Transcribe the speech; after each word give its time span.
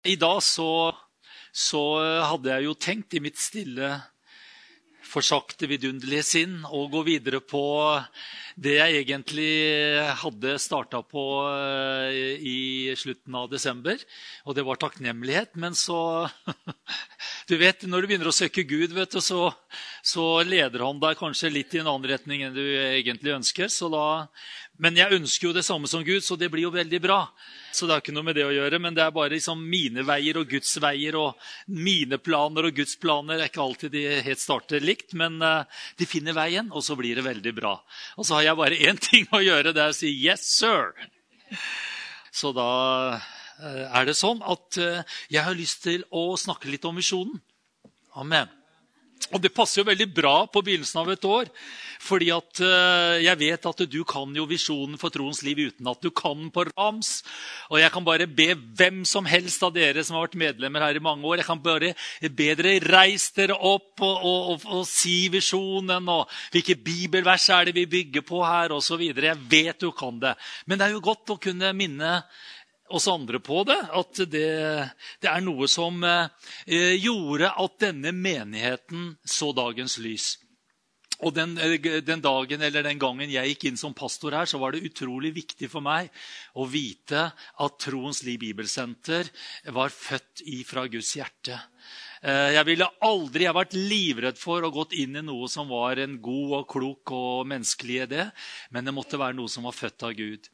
I 0.00 0.16
dag 0.16 0.38
så, 0.40 0.94
så 1.52 1.82
hadde 2.24 2.54
jeg 2.54 2.64
jo 2.64 2.78
tenkt 2.78 3.16
i 3.16 3.20
mitt 3.20 3.36
stille, 3.36 3.98
forsakte, 5.10 5.66
vidunderlige 5.66 6.22
sinn 6.24 6.60
å 6.70 6.84
gå 6.88 7.02
videre 7.04 7.40
på 7.42 7.62
det 8.60 8.76
jeg 8.76 9.00
egentlig 9.00 9.50
hadde 10.22 10.54
starta 10.62 11.00
på 11.02 11.24
eh, 11.50 12.38
i 12.38 12.60
slutten 12.96 13.36
av 13.36 13.48
desember. 13.50 14.00
Og 14.46 14.56
det 14.56 14.64
var 14.68 14.80
takknemlighet. 14.80 15.56
Men 15.60 15.76
så 15.78 16.28
Du 17.50 17.56
vet, 17.58 17.82
når 17.82 18.04
du 18.04 18.06
begynner 18.06 18.30
å 18.30 18.34
søke 18.36 18.62
Gud, 18.62 18.92
vet 18.94 19.10
du, 19.10 19.18
så, 19.24 19.48
så 20.06 20.44
leder 20.46 20.84
han 20.86 21.00
deg 21.02 21.18
kanskje 21.18 21.50
litt 21.50 21.74
i 21.74 21.80
en 21.82 21.90
annen 21.90 22.06
retning 22.12 22.44
enn 22.46 22.54
du 22.54 22.62
egentlig 22.62 23.34
ønsker. 23.34 23.66
Så 23.72 23.90
Da, 23.90 24.28
men 24.80 24.98
jeg 24.98 25.16
ønsker 25.16 25.48
jo 25.48 25.54
det 25.56 25.64
samme 25.66 25.88
som 25.90 26.04
Gud, 26.06 26.24
så 26.24 26.36
det 26.40 26.48
blir 26.52 26.64
jo 26.64 26.72
veldig 26.74 27.00
bra. 27.04 27.20
Så 27.72 27.86
det 27.86 27.94
har 27.94 28.02
ikke 28.02 28.14
noe 28.16 28.26
med 28.26 28.38
det 28.38 28.46
å 28.48 28.54
gjøre, 28.54 28.80
men 28.82 28.96
det 28.96 29.04
er 29.04 29.14
bare 29.14 29.34
liksom 29.34 29.62
mine 29.62 30.04
veier 30.08 30.40
og 30.40 30.48
Guds 30.50 30.72
veier. 30.82 31.18
Og 31.20 31.74
mine 31.76 32.18
planer 32.18 32.68
og 32.68 32.76
Guds 32.80 32.96
planer 33.00 33.38
er 33.38 33.50
ikke 33.50 33.64
alltid 33.64 33.94
de 33.94 34.06
helt 34.26 34.42
starter 34.42 34.84
likt, 34.84 35.14
men 35.18 35.38
uh, 35.44 35.68
de 36.00 36.08
finner 36.08 36.36
veien, 36.36 36.72
og 36.72 36.84
så 36.86 36.96
blir 36.98 37.20
det 37.20 37.28
veldig 37.28 37.54
bra. 37.60 37.76
Og 38.16 38.26
så 38.26 38.38
har 38.38 38.50
jeg 38.50 38.60
bare 38.62 38.80
én 38.90 39.00
ting 39.00 39.28
å 39.36 39.44
gjøre, 39.44 39.74
det 39.76 39.84
er 39.84 39.94
å 39.94 40.00
si 40.00 40.14
'yes, 40.16 40.48
sir'. 40.58 40.96
Så 42.30 42.52
da 42.54 42.70
Eh, 43.60 43.84
er 43.84 44.08
det 44.08 44.16
sånn 44.16 44.40
at 44.46 44.78
eh, 44.80 45.02
jeg 45.32 45.44
har 45.44 45.56
lyst 45.56 45.82
til 45.84 46.04
å 46.16 46.32
snakke 46.40 46.70
litt 46.72 46.86
om 46.88 46.96
visjonen. 46.96 47.40
Amen. 48.16 48.48
Og 49.30 49.40
Det 49.42 49.52
passer 49.54 49.80
jo 49.80 49.90
veldig 49.90 50.08
bra 50.14 50.34
på 50.50 50.62
begynnelsen 50.64 51.00
av 51.02 51.10
et 51.12 51.24
år. 51.24 51.50
fordi 52.00 52.30
at 52.32 52.60
eh, 52.64 53.18
jeg 53.26 53.36
vet 53.36 53.66
at 53.68 53.82
du 53.92 53.98
kan 54.08 54.32
jo 54.34 54.46
visjonen 54.48 54.96
for 54.96 55.12
troens 55.12 55.42
liv 55.44 55.58
uten 55.68 55.86
at 55.90 56.00
du 56.00 56.08
kan 56.10 56.48
på 56.50 56.64
rams. 56.70 57.22
Og 57.68 57.76
jeg 57.78 57.92
kan 57.92 58.04
bare 58.04 58.26
be 58.26 58.54
hvem 58.56 59.04
som 59.04 59.28
helst 59.28 59.62
av 59.62 59.74
dere 59.74 60.02
som 60.02 60.16
har 60.16 60.24
vært 60.24 60.40
medlemmer 60.40 60.80
her 60.80 60.96
i 60.96 61.04
mange 61.04 61.28
år, 61.28 61.42
jeg 61.42 61.48
kan 61.50 61.60
bare 61.60 61.92
be 62.22 62.48
dere 62.56 62.78
reise 62.88 63.36
dere 63.36 63.54
opp 63.54 64.00
og, 64.00 64.16
og, 64.16 64.40
og, 64.54 64.64
og 64.80 64.86
si 64.88 65.28
visjonen. 65.28 66.08
og 66.08 66.32
Hvilke 66.54 66.78
bibelvers 66.80 67.50
er 67.52 67.68
det 67.68 67.76
vi 67.76 67.84
bygger 67.98 68.24
på 68.24 68.40
her, 68.46 68.72
osv. 68.72 69.04
Jeg 69.12 69.36
vet 69.52 69.84
du 69.84 69.92
kan 69.92 70.16
det. 70.24 70.34
Men 70.64 70.80
det 70.80 70.88
er 70.88 70.96
jo 70.96 71.04
godt 71.04 71.36
å 71.36 71.40
kunne 71.42 71.74
minne 71.76 72.22
oss 72.90 73.08
andre 73.08 73.40
på 73.42 73.62
det. 73.68 73.78
At 73.96 74.22
det, 74.30 74.50
det 75.22 75.30
er 75.30 75.42
noe 75.44 75.68
som 75.70 76.02
eh, 76.04 76.94
gjorde 76.98 77.52
at 77.54 77.80
denne 77.82 78.12
menigheten 78.16 79.14
så 79.24 79.52
dagens 79.56 79.98
lys. 80.02 80.34
Og 81.20 81.34
den, 81.36 81.56
eh, 81.60 82.00
den, 82.00 82.22
dagen 82.24 82.62
eller 82.64 82.84
den 82.84 83.00
gangen 83.00 83.32
jeg 83.32 83.54
gikk 83.54 83.68
inn 83.70 83.80
som 83.80 83.96
pastor 83.96 84.36
her, 84.36 84.48
så 84.48 84.60
var 84.60 84.72
det 84.72 84.84
utrolig 84.88 85.34
viktig 85.36 85.68
for 85.72 85.84
meg 85.84 86.08
å 86.56 86.66
vite 86.68 87.26
at 87.30 87.80
Troens 87.82 88.22
Liv 88.26 88.40
Bibelsenter 88.46 89.28
var 89.76 89.92
født 89.92 90.44
ifra 90.48 90.86
Guds 90.88 91.12
hjerte. 91.18 91.58
Eh, 92.20 92.50
jeg 92.52 92.66
ville 92.68 92.84
aldri, 93.00 93.46
jeg 93.46 93.56
vært 93.56 93.74
livredd 93.78 94.36
for 94.36 94.60
å 94.60 94.68
gått 94.74 94.92
inn 95.00 95.16
i 95.16 95.22
noe 95.24 95.46
som 95.48 95.70
var 95.72 95.96
en 96.02 96.18
god 96.20 96.50
og 96.58 96.66
klok 96.68 97.12
og 97.16 97.46
menneskelig 97.48 97.96
idé, 98.04 98.26
men 98.68 98.84
det 98.84 98.92
måtte 98.92 99.20
være 99.20 99.38
noe 99.38 99.48
som 99.48 99.64
var 99.64 99.72
født 99.72 100.04
av 100.04 100.12
Gud. 100.18 100.50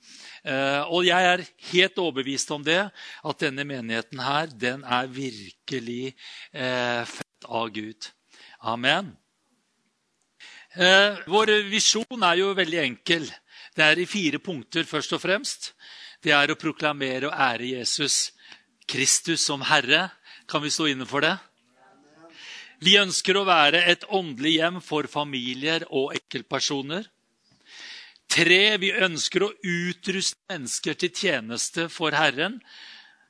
Eh, 0.47 0.83
og 0.86 1.03
jeg 1.08 1.31
er 1.33 1.42
helt 1.73 1.98
overbevist 1.98 2.53
om 2.55 2.62
det, 2.67 2.84
at 2.86 3.42
denne 3.42 3.64
menigheten 3.67 4.23
her, 4.23 4.53
den 4.55 4.84
er 4.86 5.11
virkelig 5.11 6.12
eh, 6.55 7.03
født 7.03 7.48
av 7.50 7.73
Gud. 7.75 8.12
Amen. 8.67 9.11
Vår 10.77 11.51
visjon 11.70 12.25
er 12.27 12.36
jo 12.42 12.51
veldig 12.53 12.78
enkel. 12.83 13.25
Det 13.73 13.84
er 13.84 14.01
i 14.03 14.08
fire 14.08 14.36
punkter 14.45 14.84
først 14.84 15.14
og 15.17 15.23
fremst. 15.23 15.70
Det 16.20 16.34
er 16.36 16.53
å 16.53 16.58
proklamere 16.61 17.30
og 17.30 17.33
ære 17.33 17.70
Jesus 17.78 18.34
Kristus 18.84 19.47
som 19.48 19.64
Herre. 19.64 20.11
Kan 20.45 20.61
vi 20.67 20.75
stå 20.75 20.91
inne 20.92 21.08
for 21.08 21.25
det? 21.25 21.33
Vi 22.84 22.96
ønsker 23.00 23.38
å 23.38 23.46
være 23.48 23.80
et 23.88 24.05
åndelig 24.12 24.58
hjem 24.58 24.80
for 24.84 25.08
familier 25.08 25.86
og 25.89 26.12
enkeltpersoner. 26.17 27.06
Tre, 28.28 28.62
vi 28.83 28.90
ønsker 28.92 29.46
å 29.46 29.52
utruste 29.62 30.36
mennesker 30.51 30.98
til 31.01 31.12
tjeneste 31.14 31.86
for 31.92 32.12
Herren, 32.17 32.58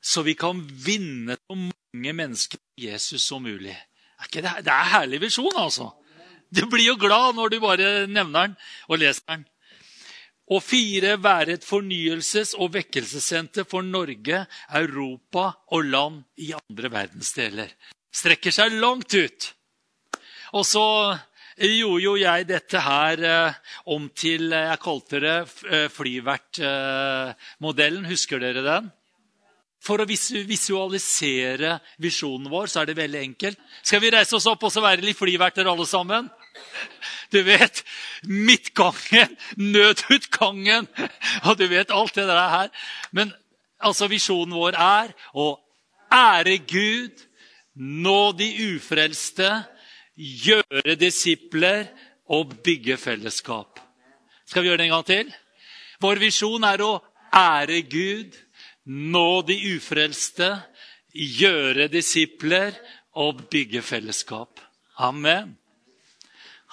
så 0.03 0.25
vi 0.27 0.35
kan 0.39 0.65
vinne 0.67 1.37
så 1.39 1.59
mange 1.59 2.15
mennesker 2.17 2.59
til 2.59 2.89
Jesus 2.89 3.27
som 3.29 3.45
mulig. 3.47 3.77
Det 4.33 4.43
er 4.43 4.65
en 4.65 4.95
herlig 4.97 5.21
visjon, 5.29 5.53
altså. 5.55 5.93
Du 6.51 6.65
blir 6.71 6.89
jo 6.89 6.97
glad 6.99 7.37
når 7.37 7.53
du 7.53 7.61
bare 7.63 7.91
nevner 8.11 8.49
den 8.49 8.57
og 8.89 8.99
leser 9.03 9.27
den. 9.31 9.45
Og 10.47 10.63
fire, 10.63 11.17
være 11.19 11.57
et 11.59 11.67
fornyelses- 11.67 12.55
og 12.55 12.73
vekkelsessenter 12.75 13.67
for 13.67 13.83
Norge, 13.83 14.45
Europa 14.79 15.49
og 15.75 15.91
land 15.91 16.23
i 16.39 16.53
andre 16.55 16.91
verdensdeler 16.95 17.75
strekker 18.17 18.55
seg 18.55 18.73
langt 18.81 19.13
ut. 19.15 19.55
Og 20.57 20.65
så 20.67 21.19
gjorde 21.57 22.05
jo 22.05 22.17
jeg 22.21 22.47
dette 22.49 22.81
her 22.85 23.23
eh, 23.25 23.53
om 23.93 24.09
til 24.15 24.53
eh, 24.53 24.69
Jeg 24.73 24.81
kalte 24.83 25.21
det 25.23 25.49
eh, 25.71 25.89
flyvertmodellen. 25.93 28.05
Husker 28.11 28.39
dere 28.43 28.63
den? 28.65 28.91
For 29.87 29.97
å 30.03 30.09
visualisere 30.09 31.77
visjonen 32.03 32.51
vår 32.51 32.67
så 32.73 32.81
er 32.83 32.87
det 32.91 32.99
veldig 32.99 33.21
enkelt. 33.23 33.59
Skal 33.83 34.01
vi 34.03 34.11
reise 34.11 34.37
oss 34.37 34.49
opp 34.51 34.63
og 34.67 34.73
så 34.75 34.81
være 34.83 35.05
litt 35.05 35.19
flyverter 35.19 35.67
alle 35.71 35.87
sammen? 35.87 36.31
Du 37.31 37.43
vet 37.47 37.85
midtgangen, 38.27 39.37
nødutgangen 39.59 40.89
og 41.45 41.57
du 41.59 41.67
vet 41.71 41.91
alt 41.95 42.15
det 42.17 42.27
der 42.27 42.49
her. 42.51 42.69
Men 43.13 43.33
altså 43.79 44.09
visjonen 44.11 44.55
vår 44.57 44.75
er 44.81 45.13
å 45.37 45.59
ære 46.13 46.59
Gud 46.67 47.27
nå 47.77 48.33
de 48.39 48.49
ufrelste, 48.75 49.49
gjøre 50.17 50.97
disipler 50.99 51.91
og 52.33 52.57
bygge 52.65 52.97
fellesskap. 53.01 53.81
Skal 54.47 54.63
vi 54.63 54.71
gjøre 54.71 54.81
det 54.81 54.89
en 54.89 54.97
gang 54.97 55.07
til? 55.09 55.35
Vår 56.01 56.21
visjon 56.21 56.65
er 56.65 56.83
å 56.85 56.95
ære 57.37 57.83
Gud, 57.91 58.37
nå 58.87 59.29
de 59.49 59.57
ufrelste, 59.75 60.51
gjøre 61.13 61.89
disipler 61.93 62.77
og 63.17 63.47
bygge 63.53 63.83
fellesskap. 63.85 64.61
Amen. 65.03 65.57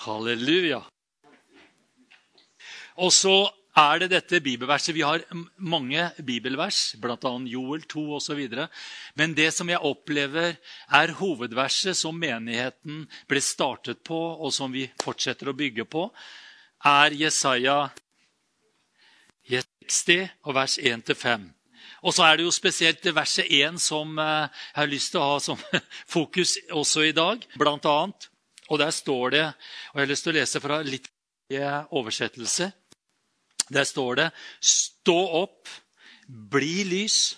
Halleluja. 0.04 0.82
Og 3.02 3.12
så 3.14 3.38
er 3.74 4.04
det 4.04 4.10
dette 4.12 4.42
bibelverset. 4.44 4.94
Vi 4.94 5.02
har 5.02 5.24
mange 5.58 6.06
bibelvers, 6.22 6.94
bl.a. 7.02 7.32
Joel 7.50 7.86
2 7.90 8.04
osv. 8.20 8.42
Men 9.18 9.34
det 9.34 9.50
som 9.56 9.70
jeg 9.70 9.82
opplever 9.82 10.56
er 10.94 11.16
hovedverset 11.18 11.98
som 11.98 12.18
menigheten 12.20 13.08
ble 13.30 13.42
startet 13.42 14.04
på, 14.06 14.20
og 14.38 14.54
som 14.54 14.74
vi 14.74 14.86
fortsetter 15.02 15.50
å 15.50 15.58
bygge 15.58 15.88
på, 15.90 16.06
er 16.86 17.18
Jesaja 17.18 17.88
60 19.50 20.30
og 20.46 20.56
vers 20.56 20.78
1-5. 20.78 21.50
Og 22.04 22.14
så 22.14 22.28
er 22.28 22.38
det 22.38 22.46
jo 22.46 22.54
spesielt 22.54 23.06
verset 23.16 23.48
1 23.48 23.80
som 23.80 24.18
eh, 24.20 24.52
jeg 24.52 24.80
har 24.82 24.92
lyst 24.92 25.14
til 25.14 25.22
å 25.24 25.32
ha 25.34 25.42
som 25.44 25.60
fokus 26.16 26.58
også 26.72 27.08
i 27.08 27.16
dag, 27.16 27.44
blant 27.60 27.88
annet. 27.90 28.30
Og 28.70 28.80
der 28.80 28.94
står 28.96 29.34
det, 29.34 29.44
og 29.92 30.00
jeg 30.00 30.06
har 30.06 30.12
lyst 30.12 30.28
til 30.28 30.34
å 30.34 30.38
lese 30.38 30.62
fra 30.64 30.80
litt 30.86 31.10
oversettelse 31.94 32.72
der 33.76 33.88
står 33.88 34.20
det 34.20 34.28
Stå 34.60 35.18
opp, 35.44 35.70
bli 36.28 36.84
lys, 36.88 37.38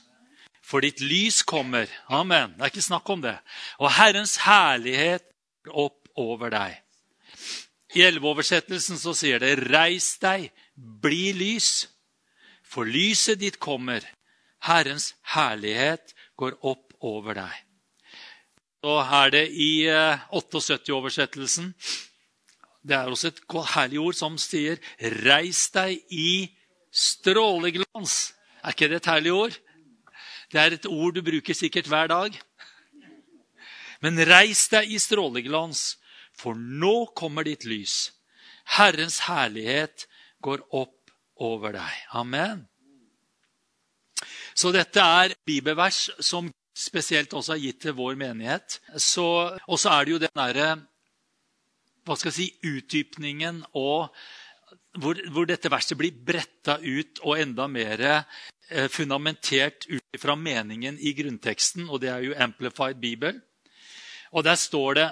for 0.66 0.81
ditt 0.81 1.01
lys 1.01 1.44
kommer. 1.46 1.90
Amen. 2.09 2.56
Det 2.56 2.66
er 2.66 2.73
ikke 2.73 2.90
snakk 2.90 3.09
om 3.13 3.22
det. 3.22 3.38
Og 3.79 3.91
Herrens 3.97 4.38
herlighet 4.46 5.25
opp 5.69 6.09
over 6.16 6.53
deg. 6.53 6.81
I 7.96 8.03
elleveoversettelsen 8.07 9.00
så 9.00 9.13
sier 9.16 9.40
det 9.40 9.56
Reis 9.69 10.16
deg, 10.19 10.50
bli 10.75 11.31
lys, 11.38 11.88
for 12.66 12.88
lyset 12.90 13.40
ditt 13.40 13.59
kommer. 13.62 14.03
Herrens 14.66 15.13
herlighet 15.35 16.16
går 16.35 16.58
opp 16.66 16.96
over 17.05 17.38
deg. 17.38 17.53
Så 18.85 18.97
er 19.02 19.31
det 19.34 19.46
i 19.49 19.88
78-oversettelsen 19.90 21.72
eh, 21.72 21.93
det 22.85 22.93
er 22.93 23.09
også 23.09 23.32
et 23.32 23.41
herlig 23.73 23.99
ord 23.99 24.17
som 24.17 24.37
sier 24.37 24.78
'reis 24.99 25.70
deg 25.73 25.97
i 26.14 26.52
stråleglans'. 26.93 28.34
Er 28.64 28.73
ikke 28.73 28.90
det 28.90 29.02
et 29.02 29.11
herlig 29.11 29.34
ord? 29.34 29.55
Det 30.52 30.61
er 30.61 30.73
et 30.73 30.85
ord 30.85 31.16
du 31.16 31.22
bruker 31.22 31.53
sikkert 31.53 31.87
hver 31.90 32.08
dag. 32.08 32.41
Men 34.02 34.22
reis 34.29 34.67
deg 34.70 34.91
i 34.91 34.99
stråleglans, 34.99 35.97
for 36.37 36.53
nå 36.53 37.08
kommer 37.17 37.43
ditt 37.43 37.66
lys. 37.66 38.11
Herrens 38.78 39.20
herlighet 39.26 40.05
går 40.41 40.61
opp 40.70 41.11
over 41.41 41.73
deg. 41.73 41.93
Amen. 42.14 42.67
Så 44.55 44.72
dette 44.72 45.02
er 45.02 45.34
bibelvers 45.46 46.09
som 46.20 46.52
spesielt 46.76 47.34
også 47.34 47.55
er 47.55 47.64
gitt 47.64 47.81
til 47.81 47.96
vår 47.97 48.16
menighet. 48.20 48.79
Og 48.93 49.79
så 49.79 49.90
er 49.90 50.05
det 50.05 50.11
jo 50.11 50.22
den 50.22 50.35
derre 50.35 50.70
hva 52.05 52.17
skal 52.17 52.31
jeg 52.31 52.37
si, 52.37 52.47
utdypningen 52.69 53.63
og 53.73 54.13
hvor, 55.02 55.19
hvor, 55.34 55.47
dette 55.49 55.72
verset 55.72 55.97
blir 55.99 56.16
bretta 56.16 56.78
ut 56.79 57.19
og 57.25 57.40
enda 57.41 57.67
mer 57.67 58.02
eh, 58.07 58.87
fundamentert 58.91 59.87
ut 59.90 60.19
fra 60.22 60.37
meningen 60.40 60.97
i 60.99 61.11
grunnteksten, 61.17 61.90
og 61.90 62.02
det 62.03 62.11
er 62.13 62.23
jo 62.23 62.37
Amplified 62.46 63.02
Bibel. 63.02 63.41
Og 64.31 64.46
der 64.47 64.55
står 64.59 64.99
det 64.99 65.07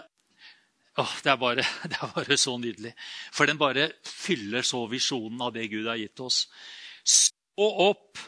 åh, 0.97 1.15
det, 1.23 1.31
er 1.31 1.39
bare, 1.41 1.65
det 1.89 1.99
er 1.99 2.13
bare 2.15 2.37
så 2.39 2.57
nydelig. 2.57 2.93
For 3.33 3.49
den 3.49 3.59
bare 3.59 3.89
fyller 4.07 4.65
så 4.65 4.85
visjonen 4.91 5.41
av 5.43 5.53
det 5.55 5.67
Gud 5.71 5.89
har 5.89 5.99
gitt 5.99 6.23
oss. 6.23 6.45
Stå 7.03 7.69
opp 7.89 8.21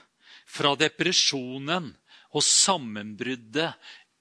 fra 0.56 0.75
depresjonen 0.79 1.91
og 2.35 2.44
sammenbruddet, 2.44 3.75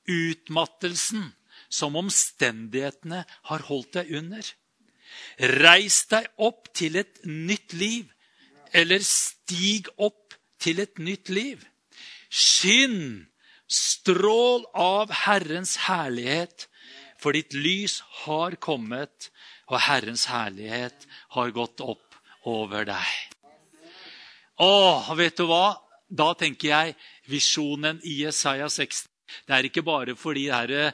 utmattelsen, 0.05 1.25
som 1.75 1.97
omstendighetene 1.99 3.25
har 3.51 3.67
holdt 3.69 3.97
deg 3.99 4.13
under. 4.21 4.47
Reis 5.59 6.05
deg 6.11 6.29
opp 6.43 6.71
til 6.77 6.99
et 7.01 7.23
nytt 7.27 7.75
liv, 7.79 8.11
eller 8.75 9.03
stig 9.07 9.91
opp 9.97 10.37
til 10.63 10.83
et 10.83 10.99
nytt 11.03 11.31
liv. 11.35 11.63
Skinn, 12.31 13.27
strål 13.71 14.67
av 14.79 15.13
Herrens 15.25 15.77
herlighet, 15.89 16.69
for 17.19 17.37
ditt 17.37 17.55
lys 17.57 18.01
har 18.25 18.59
kommet, 18.63 19.31
og 19.71 19.81
Herrens 19.87 20.27
herlighet 20.29 21.07
har 21.37 21.55
gått 21.57 21.81
opp 21.81 22.19
over 22.51 22.85
deg. 22.87 23.15
Å, 24.61 25.15
vet 25.19 25.39
du 25.39 25.49
hva? 25.49 25.81
Da 26.05 26.35
tenker 26.39 26.69
jeg 26.69 26.97
visjonen 27.31 27.99
i 28.07 28.21
Jesaja 28.23 28.69
60. 28.71 29.09
Det 29.49 29.55
er 29.57 29.67
ikke 29.67 29.83
bare 29.87 30.15
for 30.19 30.37
de 30.37 30.45
her 30.53 30.93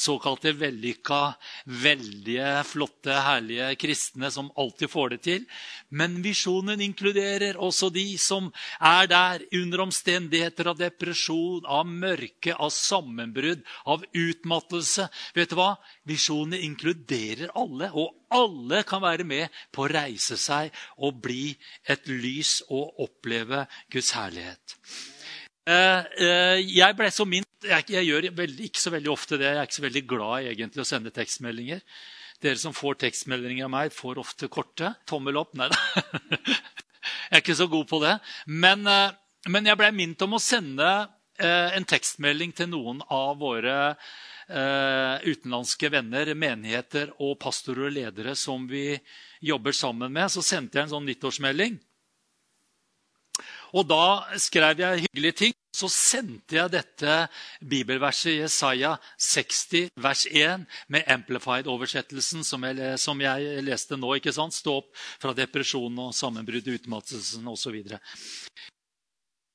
såkalte 0.00 0.52
vellykka, 0.56 1.34
veldige, 1.82 2.48
flotte, 2.64 3.12
herlige 3.12 3.68
kristne 3.80 4.30
som 4.32 4.50
alltid 4.58 4.90
får 4.90 5.12
det 5.14 5.20
til. 5.26 5.44
Men 5.92 6.20
visjonen 6.24 6.80
inkluderer 6.84 7.58
også 7.60 7.90
de 7.94 8.06
som 8.20 8.48
er 8.80 9.10
der 9.10 9.44
under 9.60 9.84
omstendigheter 9.84 10.72
av 10.72 10.80
depresjon, 10.80 11.66
av 11.66 11.86
mørke, 11.88 12.54
av 12.56 12.72
sammenbrudd, 12.74 13.64
av 13.84 14.06
utmattelse. 14.16 15.10
Vet 15.36 15.52
du 15.52 15.58
hva? 15.60 15.74
Visjonen 16.08 16.58
inkluderer 16.60 17.52
alle, 17.58 17.92
og 17.92 18.16
alle 18.32 18.84
kan 18.88 19.02
være 19.04 19.26
med 19.26 19.62
på 19.74 19.84
å 19.84 19.92
reise 19.92 20.38
seg 20.40 20.70
og 20.98 21.20
bli 21.24 21.50
et 21.90 22.08
lys 22.08 22.60
og 22.70 23.02
oppleve 23.04 23.66
Guds 23.92 24.14
herlighet. 24.16 24.78
Eh, 25.70 26.06
eh, 26.24 26.60
jeg 26.66 26.96
ble 26.98 27.10
så 27.14 27.26
mint 27.28 27.46
jeg, 27.60 27.92
gjør 27.92 28.30
ikke 28.30 28.80
så 28.80 28.92
veldig 28.94 29.12
ofte 29.12 29.38
det. 29.38 29.52
Jeg 29.52 29.60
er 29.60 29.68
ikke 29.68 29.78
så 29.78 29.84
veldig 29.84 30.02
glad 30.08 30.48
egentlig 30.50 30.82
å 30.82 30.88
sende 30.88 31.12
tekstmeldinger. 31.14 31.82
Dere 32.40 32.58
som 32.58 32.74
får 32.74 32.96
tekstmeldinger 33.02 33.68
av 33.68 33.74
meg, 33.74 33.92
får 33.92 34.22
ofte 34.22 34.48
korte. 34.52 34.94
Tommel 35.08 35.38
opp. 35.40 35.52
Nei 35.60 35.68
da. 35.70 35.80
Jeg 37.30 37.38
er 37.38 37.42
ikke 37.44 37.56
så 37.56 37.68
god 37.70 37.86
på 37.88 38.00
det. 38.02 38.16
Men, 38.48 38.82
eh, 38.88 39.12
men 39.48 39.68
jeg 39.68 39.78
blei 39.80 39.88
minnet 39.94 40.20
om 40.26 40.34
å 40.36 40.42
sende 40.42 40.90
en 41.40 41.86
tekstmelding 41.88 42.50
til 42.52 42.66
noen 42.68 42.98
av 43.08 43.38
våre 43.40 43.94
utenlandske 45.24 45.88
venner, 45.94 46.28
menigheter 46.36 47.14
og 47.24 47.38
pastorer 47.40 47.86
og 47.86 47.94
ledere 47.94 48.34
som 48.36 48.66
vi 48.68 48.98
jobber 49.48 49.72
sammen 49.72 50.12
med. 50.12 50.28
Så 50.28 50.44
sendte 50.44 50.76
jeg 50.76 50.84
en 50.90 50.92
sånn 50.92 51.08
nyttårsmelding. 51.08 51.78
Og 53.72 53.88
da 53.88 54.36
skrev 54.42 54.84
jeg 54.84 55.06
hyggelige 55.06 55.38
ting. 55.46 55.56
Så 55.80 55.88
sendte 55.92 56.58
jeg 56.58 56.72
dette 56.74 57.14
bibelverset 57.64 58.34
i 58.34 58.40
Jesaja 58.42 58.96
60, 59.16 59.94
vers 60.00 60.26
1, 60.28 60.66
med 60.92 61.08
Amplified-oversettelsen, 61.14 62.44
som, 62.44 62.66
som, 63.00 63.22
jeg 63.24 63.64
leste 63.64 63.96
nå. 63.96 64.12
ikke 64.18 64.34
sant? 64.36 64.56
Stå 64.56 64.80
opp 64.82 64.90
fra 65.22 65.32
depresjon 65.36 66.02
og 66.04 66.12
sammenbruddet, 66.16 66.82
utmattelsen 66.82 67.48
osv. 67.48 67.78
Så, 67.88 68.00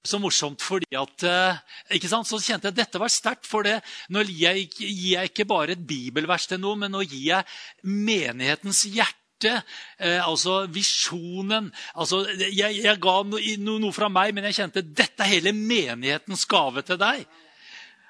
så 0.06 0.22
morsomt 0.22 0.62
fordi 0.66 0.98
at 0.98 1.26
eh, 1.30 1.62
ikke 1.98 2.10
sant? 2.10 2.30
Så 2.30 2.42
kjente 2.42 2.70
jeg 2.70 2.76
at 2.76 2.82
dette 2.84 3.02
var 3.02 3.14
sterkt. 3.14 3.46
For 3.50 3.66
det. 3.66 3.80
Nå 4.14 4.26
gir 4.26 4.58
jeg 4.58 5.30
ikke 5.30 5.46
bare 5.50 5.76
et 5.76 5.86
bibelvers 5.86 6.50
til 6.50 6.62
noe, 6.62 6.78
men 6.80 6.94
nå 6.94 7.06
gir 7.06 7.36
jeg 7.36 7.86
menighetens 7.86 8.86
hjerte 8.90 9.25
hjerte, 9.36 9.64
eh, 9.98 10.28
altså 10.28 10.66
visjonen 10.68 11.72
altså, 11.94 12.26
jeg, 12.40 12.82
jeg, 12.84 13.00
ga 13.00 13.24
noe, 13.24 13.56
noe 13.58 13.94
fra 13.94 14.10
meg, 14.10 14.34
men 14.34 14.46
jeg 14.46 14.60
kjente 14.60 14.82
dette 14.82 15.24
er 15.24 15.36
hele 15.36 15.54
menighetens 15.54 16.46
gave 16.46 16.82
til 16.84 16.98
deg. 16.98 17.26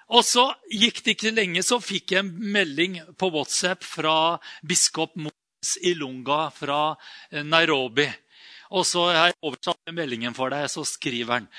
Og 0.09 0.23
så 0.23 0.51
gikk 0.69 1.03
det 1.03 1.15
ikke 1.15 1.33
lenge, 1.33 1.63
så 1.63 1.79
fikk 1.81 2.13
jeg 2.13 2.21
en 2.21 2.33
melding 2.53 2.99
på 3.17 3.31
WhatsApp 3.33 3.83
fra 3.83 4.37
biskop 4.61 5.15
Moses 5.15 5.79
Ilunga 5.81 6.51
fra 6.53 6.95
eh, 7.31 7.43
Nairobi. 7.43 8.07
Og 8.75 8.85
så 8.85 9.07
har 9.11 9.29
jeg 9.29 9.39
oversatt 9.45 9.93
meldingen 9.93 10.33
for 10.33 10.49
deg, 10.49 10.67
så 10.69 10.83
skriver 10.85 11.39
han 11.39 11.49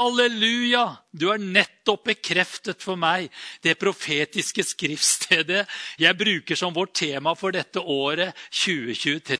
Halleluja! 0.00 0.96
Du 1.12 1.26
har 1.28 1.38
nettopp 1.38 2.06
bekreftet 2.08 2.80
for 2.82 2.96
meg 2.96 3.28
det 3.64 3.74
profetiske 3.80 4.64
skriftstedet 4.64 5.66
jeg 6.00 6.18
bruker 6.18 6.56
som 6.56 6.72
vårt 6.72 6.94
tema 6.96 7.34
for 7.36 7.52
dette 7.52 7.80
året 7.80 8.32
2023. 8.48 9.36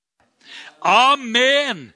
Amen! 0.84 1.88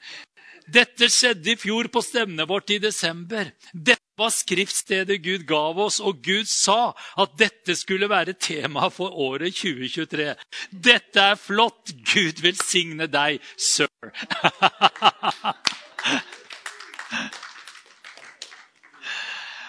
Dette 0.67 1.07
skjedde 1.13 1.53
i 1.53 1.59
fjor 1.61 1.87
på 1.93 2.01
stevnet 2.03 2.49
vårt 2.51 2.73
i 2.75 2.81
desember. 2.83 3.53
Dette 3.71 4.03
var 4.19 4.33
skriftstedet 4.35 5.21
Gud 5.23 5.45
gav 5.47 5.79
oss, 5.79 6.01
og 6.01 6.25
Gud 6.25 6.49
sa 6.51 6.91
at 7.21 7.37
dette 7.39 7.77
skulle 7.79 8.09
være 8.11 8.35
tema 8.41 8.89
for 8.91 9.15
året 9.15 9.55
2023. 9.61 10.33
Dette 10.73 11.29
er 11.35 11.39
flott! 11.39 11.95
Gud 12.09 12.43
velsigne 12.43 13.07
deg, 13.07 13.39
sir. 13.61 13.87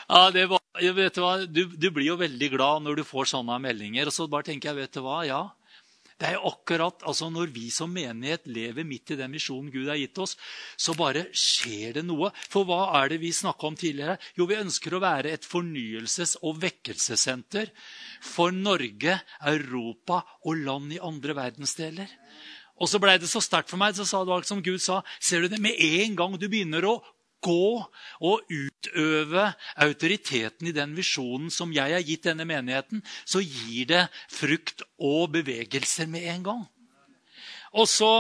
Ja, 0.08 0.32
det 0.32 0.46
var, 0.48 0.64
vet 0.96 1.16
Du 1.16 1.22
hva, 1.22 1.36
du, 1.44 1.66
du, 1.68 1.90
blir 1.92 2.14
jo 2.14 2.20
veldig 2.20 2.50
glad 2.54 2.86
når 2.86 3.02
du 3.02 3.08
får 3.08 3.34
sånne 3.34 3.60
meldinger. 3.60 4.08
Og 4.08 4.16
så 4.16 4.28
bare 4.32 4.48
tenker 4.50 4.72
jeg, 4.72 4.80
vet 4.86 4.96
du 4.96 5.04
hva, 5.04 5.22
ja, 5.28 5.42
det 6.18 6.32
er 6.32 6.38
jo 6.40 6.50
akkurat 6.50 7.04
altså 7.06 7.28
Når 7.30 7.52
vi 7.54 7.68
som 7.74 7.92
menighet 7.94 8.48
lever 8.50 8.88
midt 8.88 9.14
i 9.14 9.18
den 9.20 9.30
misjonen 9.36 9.70
Gud 9.74 9.90
har 9.92 10.00
gitt 10.00 10.18
oss, 10.18 10.34
så 10.80 10.96
bare 10.98 11.28
skjer 11.30 12.00
det 12.00 12.06
noe. 12.08 12.32
For 12.50 12.66
hva 12.66 12.88
er 13.02 13.12
det 13.14 13.20
vi 13.22 13.34
snakka 13.36 13.70
om 13.70 13.78
tidligere? 13.78 14.18
Jo, 14.40 14.48
vi 14.50 14.58
ønsker 14.58 14.98
å 14.98 15.04
være 15.04 15.36
et 15.36 15.46
fornyelses- 15.46 16.40
og 16.42 16.58
vekkelsessenter 16.64 17.70
for 18.26 18.56
Norge, 18.56 19.20
Europa 19.54 20.24
og 20.48 20.64
land 20.64 20.96
i 20.96 21.04
andre 21.04 21.38
verdensdeler. 21.38 22.16
Og 22.82 22.90
så 22.90 23.02
ble 23.02 23.18
det 23.22 23.30
så 23.30 23.42
sterkt 23.42 23.70
for 23.70 23.82
meg. 23.82 23.94
så 23.98 24.06
sa 24.06 24.24
det 24.26 24.46
som 24.50 24.64
Gud 24.64 24.82
sa, 24.82 25.04
ser 25.20 25.42
du 25.42 25.54
det, 25.54 25.62
Med 25.62 25.78
en 25.78 26.16
gang 26.16 26.38
du 26.38 26.48
begynner 26.50 26.86
å 26.86 27.02
gå 27.44 27.84
og 28.28 28.54
utøve 28.54 29.50
autoriteten 29.76 30.70
i 30.70 30.76
den 30.76 30.96
visjonen 30.98 31.52
som 31.54 31.74
jeg 31.76 31.94
har 31.96 32.06
gitt 32.06 32.26
denne 32.30 32.48
menigheten, 32.48 33.04
så 33.26 33.44
gir 33.44 33.90
det 33.92 34.08
frukt 34.32 34.84
og 34.98 35.32
bevegelser 35.38 36.10
med 36.12 36.28
en 36.34 36.48
gang. 36.50 36.66
Og 37.78 37.88
så 37.90 38.12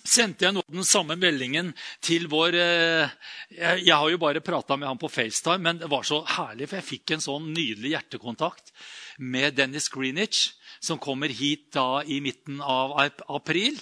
sendte 0.00 0.46
jeg 0.46 0.56
nå 0.56 0.62
den 0.70 0.86
samme 0.86 1.16
meldingen 1.20 1.72
til 2.04 2.26
vår 2.30 2.56
eh, 2.56 3.10
Jeg, 3.52 3.92
har 3.92 4.08
jo 4.10 4.20
bare 4.20 4.42
prata 4.44 4.76
med 4.76 4.88
ham 4.88 5.00
på 5.00 5.10
FaceTime, 5.12 5.62
men 5.64 5.80
det 5.82 5.90
var 5.90 6.06
så 6.06 6.22
herlig, 6.36 6.68
for 6.70 6.80
jeg 6.80 6.88
fikk 6.88 7.14
en 7.14 7.24
sånn 7.24 7.50
nydelig 7.52 7.94
hjertekontakt 7.94 8.72
med 9.18 9.58
Dennis 9.58 9.90
Greenwich, 9.92 10.54
som 10.80 11.00
kommer 11.00 11.28
hit 11.28 11.68
da 11.76 12.00
i 12.02 12.20
midten 12.24 12.62
av 12.64 12.96
april. 13.28 13.76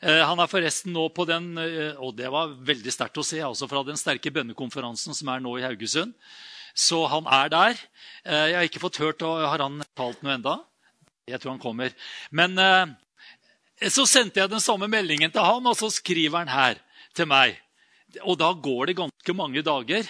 Eh, 0.00 0.22
han 0.24 0.40
er 0.40 0.48
forresten 0.48 0.94
nå 0.96 1.02
på 1.12 1.26
den 1.28 1.52
eh, 1.60 1.98
og 2.00 2.14
det 2.16 2.30
var 2.32 2.54
veldig 2.64 2.92
sterkt 2.94 3.20
å 3.20 3.24
se, 3.26 3.42
altså 3.44 3.68
fra 3.68 3.82
den 3.84 4.00
sterke 4.00 4.32
bønnekonferansen 4.32 5.16
som 5.16 5.28
er 5.28 5.42
nå 5.44 5.58
i 5.60 5.64
Haugesund. 5.66 6.14
Så 6.72 7.02
han 7.10 7.26
er 7.28 7.50
der. 7.52 7.80
Eh, 8.24 8.46
jeg 8.48 8.56
har 8.56 8.68
ikke 8.68 8.80
fått 8.80 9.00
hørt 9.02 9.20
Har 9.26 9.60
han 9.60 9.82
talt 9.98 10.22
noe 10.24 10.38
enda? 10.38 10.56
Jeg 11.28 11.42
tror 11.42 11.52
han 11.52 11.62
kommer. 11.62 11.92
Men 12.32 12.56
så 13.92 14.02
sendte 14.08 14.40
jeg 14.40 14.50
den 14.50 14.62
samme 14.62 14.88
meldingen 14.90 15.30
til 15.30 15.44
han, 15.44 15.66
og 15.68 15.76
så 15.78 15.90
skriver 15.92 16.40
han 16.40 16.50
her 16.50 16.80
til 17.14 17.28
meg. 17.30 17.60
Og 18.24 18.38
da 18.40 18.48
går 18.50 18.90
det 18.90 18.96
ganske 18.98 19.34
mange 19.36 19.62
dager. 19.62 20.08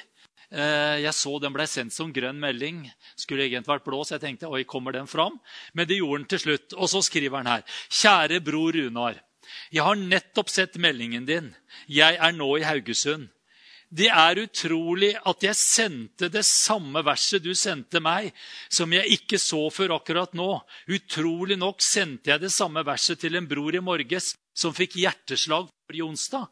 Jeg 0.48 1.12
så 1.18 1.34
den 1.42 1.52
ble 1.52 1.66
sendt 1.68 1.92
som 1.92 2.14
grønn 2.14 2.40
melding. 2.40 2.86
Skulle 3.20 3.50
egentlig 3.50 3.74
vært 3.74 3.84
blå, 3.84 4.00
så 4.00 4.16
jeg 4.16 4.24
tenkte 4.24 4.48
oi, 4.48 4.62
kommer 4.64 4.96
den 4.96 5.10
fram? 5.10 5.36
Men 5.76 5.90
det 5.90 6.00
gjorde 6.00 6.22
den 6.22 6.30
til 6.32 6.42
slutt. 6.46 6.78
Og 6.78 6.88
så 6.94 7.04
skriver 7.04 7.42
han 7.42 7.52
her. 7.58 7.68
Kjære 8.00 8.40
bror 8.46 8.80
Runar. 8.80 9.20
Jeg 9.70 9.86
har 9.86 9.98
nettopp 9.98 10.50
sett 10.50 10.78
meldingen 10.80 11.26
din. 11.28 11.52
Jeg 11.86 12.18
er 12.20 12.32
nå 12.36 12.48
i 12.58 12.66
Haugesund. 12.66 13.28
Det 13.90 14.06
er 14.06 14.38
utrolig 14.38 15.16
at 15.26 15.42
jeg 15.42 15.58
sendte 15.58 16.28
det 16.30 16.44
samme 16.46 17.02
verset 17.02 17.42
du 17.42 17.50
sendte 17.58 17.98
meg, 17.98 18.30
som 18.70 18.92
jeg 18.94 19.18
ikke 19.18 19.38
så 19.42 19.64
før 19.74 19.96
akkurat 19.96 20.36
nå. 20.38 20.60
Utrolig 20.94 21.58
nok 21.58 21.82
sendte 21.82 22.30
jeg 22.30 22.44
det 22.44 22.52
samme 22.54 22.84
verset 22.86 23.18
til 23.18 23.34
en 23.34 23.48
bror 23.50 23.74
i 23.74 23.82
morges 23.82 24.36
som 24.54 24.76
fikk 24.76 24.94
hjerteslag 25.02 25.66
forrige 25.66 26.06
onsdag. 26.06 26.46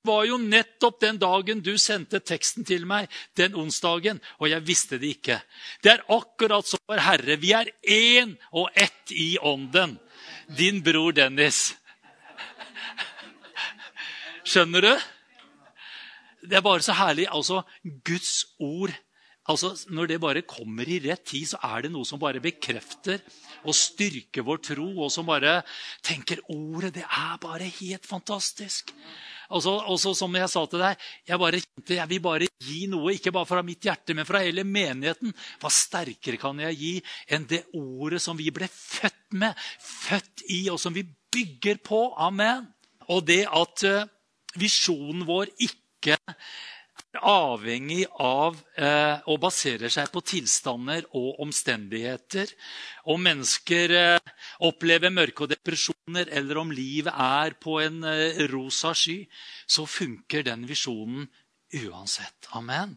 Det 0.00 0.08
var 0.08 0.24
jo 0.24 0.38
nettopp 0.40 1.00
den 1.04 1.18
dagen 1.20 1.60
du 1.62 1.74
sendte 1.78 2.22
teksten 2.24 2.64
til 2.66 2.86
meg, 2.88 3.06
den 3.36 3.54
onsdagen, 3.54 4.18
og 4.40 4.48
jeg 4.48 4.64
visste 4.66 4.98
det 4.98 5.10
ikke. 5.14 5.36
Det 5.84 5.92
er 5.92 6.06
akkurat 6.08 6.66
som 6.66 6.80
vår 6.88 7.02
Herre. 7.04 7.36
Vi 7.36 7.52
er 7.54 7.70
én 7.84 8.32
og 8.50 8.72
ett 8.74 9.12
i 9.12 9.36
ånden. 9.38 9.98
Din 10.58 10.80
bror 10.82 11.12
Dennis. 11.12 11.76
Skjønner 14.44 14.86
du? 14.86 14.92
det 16.46 16.58
er 16.58 16.64
bare 16.64 16.84
så 16.84 16.96
herlig. 16.96 17.28
Altså, 17.30 17.62
Guds 18.04 18.44
ord 18.58 18.92
altså, 19.48 19.72
Når 19.90 20.06
det 20.06 20.20
bare 20.20 20.42
kommer 20.46 20.88
i 20.88 21.00
rett 21.02 21.24
tid, 21.26 21.48
så 21.52 21.58
er 21.66 21.82
det 21.84 21.92
noe 21.92 22.06
som 22.06 22.20
bare 22.20 22.42
bekrefter 22.42 23.20
og 23.66 23.74
styrker 23.76 24.44
vår 24.46 24.60
tro, 24.70 24.86
og 25.04 25.10
som 25.12 25.26
bare 25.28 25.58
tenker 26.06 26.38
ordet, 26.48 26.94
det 26.94 27.02
er 27.04 27.34
bare 27.42 27.66
helt 27.80 28.06
fantastisk. 28.08 28.92
Og 29.50 29.60
så, 29.64 30.14
som 30.14 30.36
jeg 30.38 30.48
sa 30.48 30.62
til 30.70 30.80
deg, 30.80 31.02
jeg 31.28 31.40
bare 31.42 31.60
jeg 31.90 32.08
vil 32.08 32.22
bare 32.24 32.48
gi 32.62 32.86
noe, 32.88 33.16
ikke 33.16 33.34
bare 33.34 33.48
fra 33.50 33.64
mitt 33.66 33.84
hjerte, 33.84 34.14
men 34.14 34.28
fra 34.28 34.40
hele 34.44 34.64
menigheten. 34.64 35.34
Hva 35.60 35.72
sterkere 35.74 36.40
kan 36.40 36.62
jeg 36.62 36.78
gi 36.78 36.94
enn 37.34 37.48
det 37.50 37.64
ordet 37.76 38.22
som 38.22 38.38
vi 38.38 38.48
ble 38.54 38.70
født 38.70 39.34
med, 39.42 39.58
født 39.82 40.46
i, 40.46 40.62
og 40.70 40.78
som 40.80 40.94
vi 40.94 41.04
bygger 41.04 41.82
på? 41.84 42.04
Amen. 42.16 42.70
Og 43.10 43.26
det 43.26 43.42
at 43.50 43.84
uh, 43.90 44.06
visjonen 44.58 45.26
vår 45.28 45.52
ikke 45.62 46.16
er 46.16 47.24
avhengig 47.26 48.04
av 48.22 48.58
eh, 48.78 49.22
og 49.30 49.40
baserer 49.42 49.90
seg 49.92 50.10
på 50.12 50.22
tilstander 50.26 51.06
og 51.18 51.40
omstendigheter. 51.42 52.52
Om 53.10 53.22
mennesker 53.24 53.94
eh, 53.96 54.32
opplever 54.66 55.12
mørke 55.12 55.46
og 55.46 55.52
depresjoner, 55.52 56.30
eller 56.30 56.60
om 56.62 56.72
livet 56.74 57.12
er 57.12 57.56
på 57.60 57.80
en 57.82 58.04
eh, 58.06 58.42
rosa 58.52 58.94
sky, 58.94 59.22
så 59.66 59.86
funker 59.88 60.46
den 60.46 60.66
visjonen 60.68 61.26
uansett. 61.86 62.50
Amen. 62.58 62.96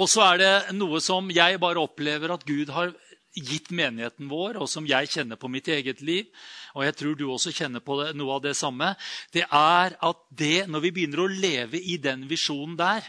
Og 0.00 0.08
så 0.08 0.24
er 0.30 0.40
det 0.40 0.54
noe 0.78 1.02
som 1.04 1.28
jeg 1.32 1.60
bare 1.60 1.82
opplever 1.82 2.32
at 2.32 2.46
Gud 2.48 2.72
har 2.72 2.94
gitt 3.34 3.70
menigheten 3.72 4.28
vår, 4.30 4.58
og 4.60 4.68
som 4.70 4.86
jeg 4.88 5.10
kjenner 5.12 5.38
på 5.40 5.50
mitt 5.52 5.68
eget 5.72 6.02
liv, 6.04 6.28
og 6.76 6.84
jeg 6.86 6.96
tror 6.98 7.16
du 7.16 7.26
også 7.30 7.52
kjenner 7.54 7.84
på 7.84 7.98
noe 8.16 8.36
av 8.36 8.44
det 8.44 8.54
samme, 8.58 8.92
det 9.32 9.46
er 9.48 9.96
at 9.96 10.22
det, 10.28 10.68
når 10.68 10.86
vi 10.86 10.94
begynner 10.98 11.24
å 11.24 11.30
leve 11.32 11.80
i 11.80 11.98
den 12.02 12.26
visjonen 12.30 12.76
der, 12.80 13.06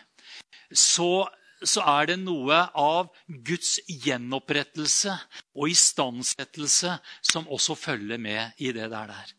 så, 0.74 1.28
så 1.62 1.84
er 2.00 2.14
det 2.14 2.20
noe 2.24 2.64
av 2.80 3.12
Guds 3.28 3.78
gjenopprettelse 3.88 5.16
og 5.54 5.74
istandsettelse 5.74 6.98
som 7.22 7.50
også 7.52 7.78
følger 7.78 8.22
med 8.22 8.64
i 8.64 8.72
det 8.76 8.90
der. 8.94 9.12
der. 9.14 9.34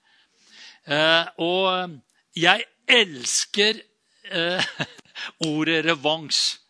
Eh, 0.84 1.32
og 1.40 1.96
jeg 2.36 2.66
elsker 2.90 3.80
eh, 4.30 4.74
ordet 5.50 5.80
revansj. 5.88 6.63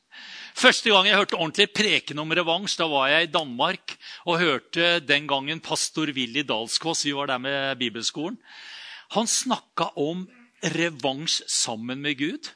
Første 0.55 0.93
gang 0.93 1.09
jeg 1.09 1.19
hørte 1.19 1.35
ordentlig 1.35 1.67
preken 1.75 2.21
om 2.23 2.31
revansj, 2.31 2.77
da 2.79 2.87
var 2.87 3.09
jeg 3.11 3.27
i 3.27 3.33
Danmark 3.35 3.97
og 4.23 4.39
hørte 4.39 5.01
den 5.03 5.27
gangen 5.27 5.61
pastor 5.65 6.13
Willy 6.15 6.45
Dalskås. 6.47 7.03
Vi 7.09 7.15
var 7.17 7.33
der 7.33 7.43
med 7.43 7.79
bibelskolen. 7.81 8.39
Han 9.17 9.27
snakka 9.27 9.91
om 9.99 10.29
revansj 10.63 11.43
sammen 11.51 12.01
med 12.07 12.21
Gud. 12.23 12.53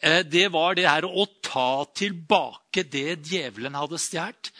Eh, 0.00 0.22
det 0.24 0.48
var 0.52 0.76
det 0.76 0.88
her 0.88 1.04
å 1.04 1.26
ta 1.44 1.84
tilbake 1.96 2.86
det 2.88 3.20
djevelen 3.28 3.76
hadde 3.76 4.00
stjålet. 4.00 4.50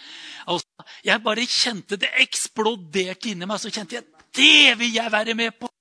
Altså, 0.45 0.89
jeg 1.09 1.25
bare 1.25 1.49
kjente 1.49 1.99
det 2.01 2.13
eksploderte 2.21 3.33
inni 3.33 3.49
meg. 3.49 3.61
Så 3.65 3.73
kjente 3.73 3.97
jeg 3.97 4.11
det 4.35 4.79
vil 4.81 4.97
jeg 4.97 5.13
være 5.13 5.35
med 5.39 5.57
på! 5.57 5.74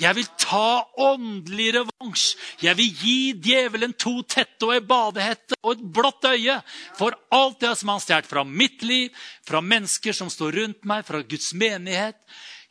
Jeg 0.00 0.16
vil 0.16 0.28
ta 0.40 0.86
åndelig 1.02 1.68
revansj. 1.76 2.24
Jeg 2.64 2.78
vil 2.78 3.02
gi 3.02 3.18
djevelen 3.36 3.92
to 4.00 4.20
tette 4.24 4.64
og 4.64 4.72
ei 4.74 4.84
badehette 4.84 5.58
og 5.60 5.74
et 5.74 5.82
blått 5.98 6.24
øye 6.30 6.56
for 6.98 7.16
alt 7.36 7.60
det 7.60 7.74
som 7.76 7.92
han 7.92 8.00
stjålet 8.02 8.30
fra 8.30 8.44
mitt 8.46 8.84
liv, 8.86 9.12
fra 9.44 9.60
mennesker 9.60 10.16
som 10.16 10.32
står 10.32 10.56
rundt 10.60 10.88
meg, 10.88 11.04
fra 11.08 11.20
Guds 11.20 11.52
menighet. 11.52 12.16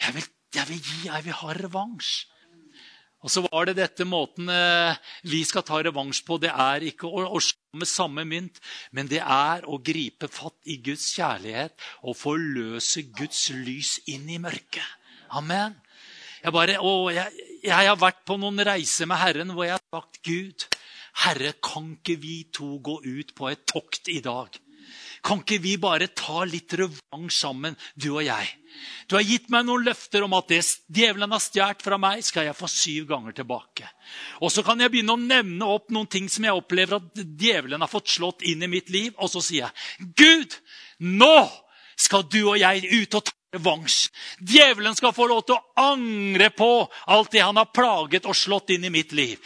Jeg 0.01 0.17
vil, 0.17 0.27
jeg 0.57 0.71
vil 0.71 0.81
gi, 0.81 0.99
jeg 1.05 1.25
vil 1.27 1.39
ha 1.43 1.55
revansj. 1.59 2.11
Og 3.19 3.31
så 3.31 3.43
var 3.43 3.67
det 3.67 3.75
dette 3.81 4.05
måten 4.07 4.47
eh, 4.47 4.95
vi 5.27 5.41
skal 5.43 5.65
ta 5.67 5.81
revansj 5.83 6.21
på. 6.25 6.37
Det 6.39 6.53
er 6.53 6.85
ikke 6.87 7.09
å, 7.09 7.25
å 7.35 7.41
slå 7.43 7.81
med 7.81 7.89
samme 7.91 8.23
mynt, 8.25 8.61
men 8.95 9.11
det 9.11 9.19
er 9.19 9.67
å 9.67 9.77
gripe 9.83 10.31
fatt 10.31 10.71
i 10.71 10.79
Guds 10.83 11.11
kjærlighet 11.17 11.75
og 12.07 12.15
forløse 12.17 13.03
Guds 13.11 13.49
lys 13.53 13.97
inn 14.09 14.29
i 14.31 14.39
mørket. 14.41 14.87
Amen. 15.35 15.75
Jeg, 16.39 16.53
bare, 16.55 16.77
å, 16.79 17.09
jeg, 17.11 17.47
jeg, 17.65 17.75
har 17.75 17.99
vært 17.99 18.23
på 18.27 18.37
noen 18.39 18.63
reiser 18.67 19.09
med 19.09 19.19
Herren 19.19 19.51
hvor 19.55 19.67
jeg 19.67 19.75
har 19.75 19.99
sagt 19.99 20.21
Gud, 20.25 20.65
Herre, 21.25 21.53
kan 21.63 21.93
ikke 21.97 22.15
vi 22.21 22.39
to 22.55 22.77
gå 22.83 22.99
ut 23.03 23.35
på 23.35 23.49
et 23.51 23.65
tokt 23.67 24.11
i 24.11 24.21
dag? 24.23 24.55
Kan 25.25 25.41
ikke 25.43 25.59
vi 25.59 25.75
bare 25.81 26.07
ta 26.15 26.45
litt 26.47 26.73
revansj 26.79 27.41
sammen, 27.41 27.75
du 27.99 28.13
og 28.13 28.23
jeg? 28.23 28.47
Du 29.09 29.17
har 29.17 29.25
gitt 29.25 29.49
meg 29.51 29.65
noen 29.67 29.83
løfter 29.83 30.23
om 30.23 30.35
at 30.37 30.47
det 30.51 30.61
djevelen 30.95 31.33
har 31.33 31.41
stjålet 31.43 31.83
fra 31.83 31.97
meg, 31.99 32.21
skal 32.23 32.47
jeg 32.47 32.57
få 32.57 32.69
syv 32.71 33.09
ganger 33.09 33.35
tilbake. 33.35 33.89
Og 34.45 34.53
så 34.53 34.63
kan 34.63 34.79
jeg 34.79 34.93
begynne 34.93 35.17
å 35.17 35.21
nevne 35.21 35.67
opp 35.67 35.89
noen 35.91 36.07
ting 36.07 36.29
som 36.31 36.45
jeg 36.47 36.55
opplever 36.55 37.01
at 37.01 37.23
djevelen 37.25 37.83
har 37.83 37.91
fått 37.91 38.13
slått 38.15 38.45
inn 38.47 38.63
i 38.63 38.71
mitt 38.71 38.93
liv. 38.93 39.11
Og 39.17 39.31
så 39.33 39.43
sier 39.43 39.67
jeg, 39.67 40.13
Gud, 40.15 40.55
nå 41.03 41.35
skal 41.99 42.23
du 42.31 42.41
og 42.45 42.57
jeg 42.61 42.87
ut 42.87 43.19
og 43.19 43.27
ta 43.27 43.38
revansj. 43.53 44.09
Djevelen 44.39 44.95
skal 44.95 45.13
få 45.13 45.25
lov 45.27 45.41
til 45.47 45.55
å 45.55 45.91
angre 45.91 46.51
på 46.53 46.69
alt 47.09 47.31
det 47.33 47.41
han 47.41 47.57
har 47.57 47.71
plaget 47.73 48.27
og 48.29 48.37
slått 48.37 48.75
inn 48.75 48.85
i 48.85 48.91
mitt 48.93 49.13
liv. 49.17 49.39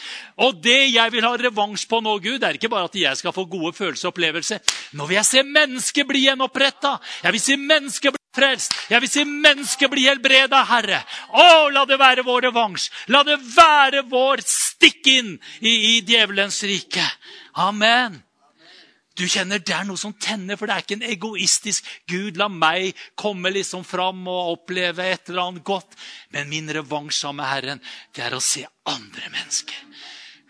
Og 0.43 0.59
det 0.63 0.89
jeg 0.91 1.13
vil 1.13 1.23
ha 1.23 1.31
revansj 1.39 1.85
på 1.87 2.01
nå, 2.03 2.17
Gud, 2.23 2.43
er 2.43 2.59
ikke 2.59 2.71
bare 2.71 2.89
at 2.91 2.97
jeg 2.99 3.19
skal 3.19 3.35
få 3.35 3.45
gode 3.47 3.71
følelser 3.77 4.09
og 4.09 4.11
opplevelser. 4.11 4.75
Nå 4.99 5.07
vil 5.07 5.19
jeg 5.21 5.29
se 5.29 5.45
mennesker 5.47 6.09
bli 6.09 6.25
gjenoppretta. 6.25 6.97
Jeg 7.23 7.35
vil 7.37 7.45
se 7.45 7.57
mennesker 7.61 8.15
bli 8.15 8.23
frelst. 8.35 8.75
Jeg 8.91 9.05
vil 9.05 9.13
se 9.13 9.23
mennesker 9.29 9.93
bli 9.93 10.05
helbreda, 10.09 10.65
Herre. 10.67 10.99
Å, 11.31 11.47
la 11.71 11.85
det 11.87 12.01
være 12.01 12.27
vår 12.27 12.49
revansj. 12.49 12.89
La 13.15 13.23
det 13.23 13.39
være 13.55 14.03
vår 14.11 14.43
stikk 14.43 15.07
inn 15.15 15.33
i, 15.61 15.95
i 15.95 15.95
djevelens 16.03 16.59
rike. 16.67 17.07
Amen. 17.63 18.19
Du 19.13 19.25
kjenner 19.29 19.61
Det 19.61 19.75
er 19.75 19.85
noe 19.85 19.99
som 19.99 20.15
tenner, 20.17 20.57
for 20.57 20.69
det 20.69 20.75
er 20.75 20.85
ikke 20.85 20.97
en 20.97 21.11
egoistisk 21.11 21.89
Gud, 22.09 22.39
la 22.39 22.49
meg 22.49 22.97
komme 23.19 23.51
liksom 23.53 23.85
fram 23.85 24.25
og 24.25 24.57
oppleve 24.57 25.05
et 25.05 25.29
eller 25.29 25.49
annet 25.49 25.65
godt. 25.67 25.93
Men 26.33 26.49
min 26.49 26.71
revansj 26.73 27.27
med 27.35 27.49
Herren, 27.49 27.83
det 28.15 28.25
er 28.25 28.33
å 28.33 28.41
se 28.43 28.65
andre 28.89 29.29
mennesker. 29.29 29.77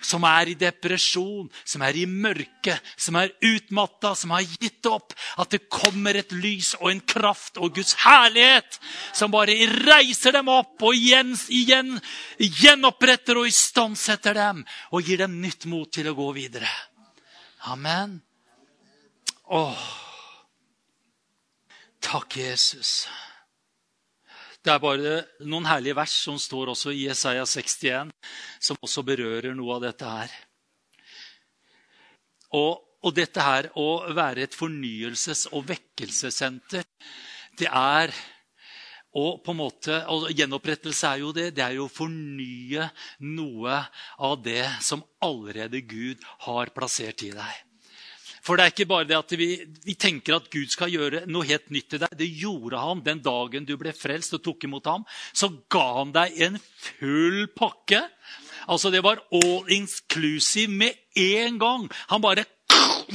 Som 0.03 0.25
er 0.27 0.49
i 0.51 0.55
depresjon, 0.59 1.47
som 1.63 1.83
er 1.87 1.95
i 1.95 2.03
mørke, 2.07 2.75
som 2.99 3.15
er 3.19 3.31
utmatta, 3.39 4.11
som 4.19 4.33
har 4.35 4.43
gitt 4.43 4.83
opp. 4.91 5.15
At 5.39 5.55
det 5.55 5.69
kommer 5.71 6.19
et 6.19 6.31
lys 6.35 6.73
og 6.81 6.89
en 6.91 7.03
kraft 7.07 7.59
og 7.59 7.71
Guds 7.75 7.95
herlighet 8.03 8.79
som 9.15 9.31
bare 9.31 9.55
reiser 9.85 10.35
dem 10.35 10.51
opp 10.51 10.83
og 10.83 10.95
igjen, 10.95 11.31
igjen 11.55 11.95
gjenoppretter 12.39 13.39
og 13.39 13.47
istandsetter 13.51 14.35
dem 14.39 14.63
og 14.91 15.07
gir 15.07 15.23
dem 15.23 15.39
nytt 15.43 15.71
mot 15.71 15.87
til 15.91 16.11
å 16.11 16.19
gå 16.19 16.31
videre. 16.35 16.71
Amen. 17.71 18.19
Åh, 19.53 19.81
takk, 22.01 22.37
Jesus. 22.37 23.03
Det 24.65 24.71
er 24.73 24.79
bare 24.81 25.11
noen 25.45 25.67
herlige 25.69 25.93
vers 25.99 26.13
som 26.25 26.39
står 26.41 26.71
også 26.71 26.89
i 26.89 27.03
Jesaja 27.03 27.43
61, 27.45 28.09
som 28.57 28.79
også 28.81 29.03
berører 29.05 29.53
noe 29.53 29.75
av 29.75 29.83
dette 29.83 30.07
her. 30.09 30.33
Og, 32.57 32.81
og 33.05 33.13
dette 33.13 33.45
her 33.45 33.67
å 33.77 33.85
være 34.17 34.47
et 34.47 34.57
fornyelses- 34.57 35.45
og 35.51 35.67
vekkelsessenter, 35.69 36.87
det 37.59 37.69
er 37.69 38.15
og 39.21 39.43
på 39.45 39.53
en 39.53 39.59
måte, 39.59 39.99
og 40.09 40.31
Gjenopprettelse 40.33 41.11
er 41.11 41.21
jo 41.21 41.29
det. 41.37 41.51
Det 41.53 41.61
er 41.61 41.75
jo 41.77 41.85
å 41.85 41.93
fornye 41.93 42.87
noe 43.21 43.77
av 44.17 44.41
det 44.41 44.65
som 44.81 45.05
allerede 45.21 45.83
Gud 45.85 46.25
har 46.47 46.73
plassert 46.73 47.21
i 47.21 47.29
deg. 47.37 47.72
For 48.43 48.59
det 48.59 48.63
er 48.65 48.73
ikke 48.73 48.89
bare 48.89 49.07
det 49.07 49.15
at 49.15 49.33
vi, 49.39 49.49
vi, 49.85 49.95
tenker 49.95 50.35
at 50.35 50.49
Gud 50.51 50.71
skal 50.71 50.91
gjøre 50.91 51.23
noe 51.31 51.47
helt 51.47 51.69
nytt 51.71 51.93
til 51.93 52.01
deg. 52.03 52.15
Det 52.19 52.27
gjorde 52.27 52.81
han 52.81 53.03
den 53.05 53.21
dagen 53.23 53.67
du 53.67 53.77
ble 53.79 53.93
frelst 53.95 54.35
og 54.35 54.43
tok 54.43 54.65
imot 54.67 54.89
ham. 54.91 55.05
Så 55.31 55.49
ga 55.71 55.85
han 56.01 56.11
deg 56.15 56.35
en 56.47 56.57
full 56.59 57.45
pakke. 57.55 58.01
Altså 58.67 58.91
Det 58.91 59.03
var 59.03 59.23
all 59.31 59.71
inclusive 59.71 60.71
med 60.71 60.99
en 61.15 61.59
gang. 61.59 61.87
Han 62.11 62.23
bare 62.23 62.45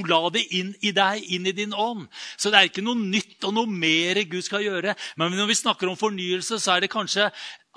la 0.08 0.20
det 0.32 0.44
inn 0.56 0.72
i 0.84 0.92
deg, 0.96 1.24
inn 1.34 1.48
i 1.48 1.56
din 1.56 1.74
ånd. 1.76 2.06
Så 2.36 2.52
det 2.52 2.60
er 2.60 2.70
ikke 2.70 2.84
noe 2.86 2.98
nytt 2.98 3.44
og 3.44 3.56
noe 3.56 3.68
mer 3.68 4.20
Gud 4.28 4.44
skal 4.46 4.64
gjøre. 4.64 4.94
Men 5.20 5.36
når 5.36 5.50
vi 5.50 5.60
snakker 5.60 5.90
om 5.90 5.98
fornyelse, 5.98 6.60
så 6.60 6.76
er 6.76 6.84
det 6.84 6.92
kanskje 6.92 7.28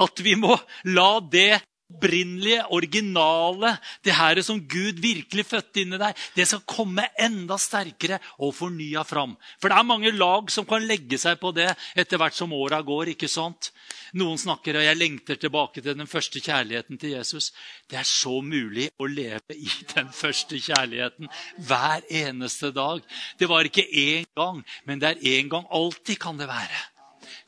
at 0.02 0.24
vi 0.24 0.38
må 0.40 0.56
la 0.88 1.20
det 1.32 1.62
opprinnelige, 1.92 2.64
originale, 2.74 3.76
det 4.04 4.16
her 4.16 4.42
som 4.46 4.60
Gud 4.60 5.02
virkelig 5.04 5.46
fødte 5.46 5.84
inn 5.84 5.96
i 5.96 6.00
deg, 6.02 6.18
det 6.36 6.48
skal 6.48 6.64
komme 6.66 7.06
enda 7.20 7.58
sterkere 7.60 8.20
og 8.40 8.56
fornya 8.56 9.04
fram. 9.08 9.36
For 9.60 9.70
det 9.70 9.78
er 9.78 9.88
mange 9.88 10.14
lag 10.16 10.50
som 10.52 10.68
kan 10.68 10.86
legge 10.88 11.20
seg 11.22 11.40
på 11.42 11.54
det 11.56 11.70
etter 11.96 12.22
hvert 12.22 12.38
som 12.38 12.54
åra 12.56 12.82
går. 12.86 13.14
ikke 13.14 13.30
sant? 13.32 13.72
Noen 14.18 14.40
snakker 14.40 14.80
og 14.80 14.86
jeg 14.86 15.00
lengter 15.00 15.40
tilbake 15.40 15.82
til 15.84 15.98
den 15.98 16.10
første 16.10 16.42
kjærligheten 16.44 17.00
til 17.02 17.16
Jesus. 17.18 17.52
Det 17.90 18.00
er 18.02 18.08
så 18.08 18.42
mulig 18.42 18.90
å 19.00 19.10
leve 19.10 19.56
i 19.56 19.70
den 19.96 20.12
første 20.16 20.60
kjærligheten 20.60 21.30
hver 21.68 22.08
eneste 22.10 22.72
dag. 22.76 23.04
Det 23.40 23.50
var 23.52 23.68
ikke 23.68 23.88
én 23.88 24.28
gang, 24.38 24.64
men 24.86 25.02
det 25.02 25.14
er 25.14 25.38
én 25.38 25.52
gang. 25.52 25.68
Alltid 25.72 26.20
kan 26.22 26.40
det 26.40 26.50
være. 26.50 26.88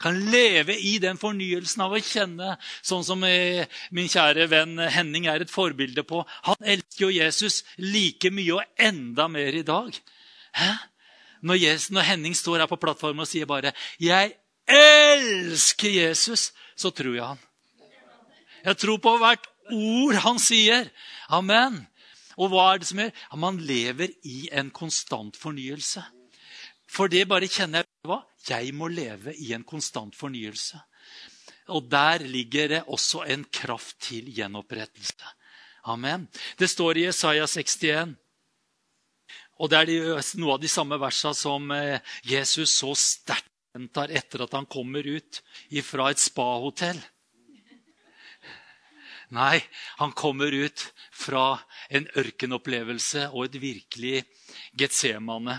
Kan 0.03 0.19
leve 0.31 0.75
i 0.75 0.97
den 0.99 1.19
fornyelsen 1.19 1.85
av 1.85 1.93
å 1.95 2.01
kjenne, 2.03 2.57
sånn 2.83 3.05
som 3.07 3.21
eh, 3.23 3.69
min 3.95 4.09
kjære 4.11 4.49
venn 4.51 4.81
Henning 4.91 5.29
er 5.31 5.45
et 5.45 5.53
forbilde 5.53 6.03
på. 6.07 6.25
Han 6.49 6.67
elsker 6.73 7.05
jo 7.05 7.13
Jesus 7.13 7.61
like 7.79 8.31
mye 8.33 8.57
og 8.57 8.83
enda 8.89 9.29
mer 9.31 9.55
i 9.55 9.63
dag. 9.63 9.95
Hæ? 10.59 10.73
Når, 11.43 11.59
Jesus, 11.59 11.87
når 11.95 12.07
Henning 12.07 12.35
står 12.35 12.63
her 12.63 12.71
på 12.71 12.79
plattformen 12.79 13.23
og 13.23 13.31
sier 13.31 13.47
bare 13.47 13.71
'Jeg 13.99 14.35
elsker 14.67 15.89
Jesus', 15.89 16.51
så 16.75 16.91
tror 16.91 17.15
jeg 17.15 17.25
han. 17.25 17.41
Jeg 18.65 18.77
tror 18.77 18.97
på 18.97 19.17
hvert 19.17 19.47
ord 19.71 20.15
han 20.23 20.39
sier. 20.39 20.89
Amen. 21.29 21.87
Og 22.37 22.49
hva 22.49 22.73
er 22.73 22.81
det 22.81 22.87
som 22.87 22.99
gjør? 22.99 23.11
Man 23.37 23.59
lever 23.59 24.15
i 24.23 24.49
en 24.51 24.71
konstant 24.71 25.37
fornyelse. 25.37 26.03
For 26.93 27.09
det 27.09 27.25
bare 27.29 27.49
kjenner 27.49 27.83
jeg 27.83 28.09
hva? 28.09 28.19
Jeg 28.47 28.73
må 28.77 28.89
leve 28.91 29.33
i 29.39 29.53
en 29.55 29.63
konstant 29.65 30.15
fornyelse. 30.15 30.77
Og 31.73 31.87
der 31.89 32.25
ligger 32.27 32.67
det 32.69 32.81
også 32.91 33.23
en 33.33 33.45
kraft 33.45 33.97
til 34.09 34.27
gjenopprettelse. 34.35 35.31
Amen. 35.89 36.27
Det 36.59 36.69
står 36.69 36.99
i 36.99 37.07
Jesaja 37.07 37.47
61. 37.47 38.13
Og 39.59 39.71
det 39.71 39.79
er 39.79 40.21
noe 40.41 40.55
av 40.55 40.61
de 40.61 40.69
samme 40.71 40.97
versene 40.99 41.37
som 41.37 41.71
eh, 41.71 41.99
Jesus 42.27 42.77
så 42.81 42.93
sterkt 42.97 43.49
gjentar 43.73 44.11
etter 44.13 44.43
at 44.45 44.53
han 44.53 44.67
kommer 44.69 45.05
ut 45.07 45.41
fra 45.85 46.11
et 46.11 46.21
spahotell. 46.21 46.99
Nei, 49.33 49.63
han 49.97 50.11
kommer 50.13 50.53
ut 50.53 50.83
fra 51.09 51.57
en 51.89 52.05
ørkenopplevelse 52.21 53.31
og 53.31 53.47
et 53.47 53.61
virkelig 53.63 54.19
Getsemane. 54.77 55.57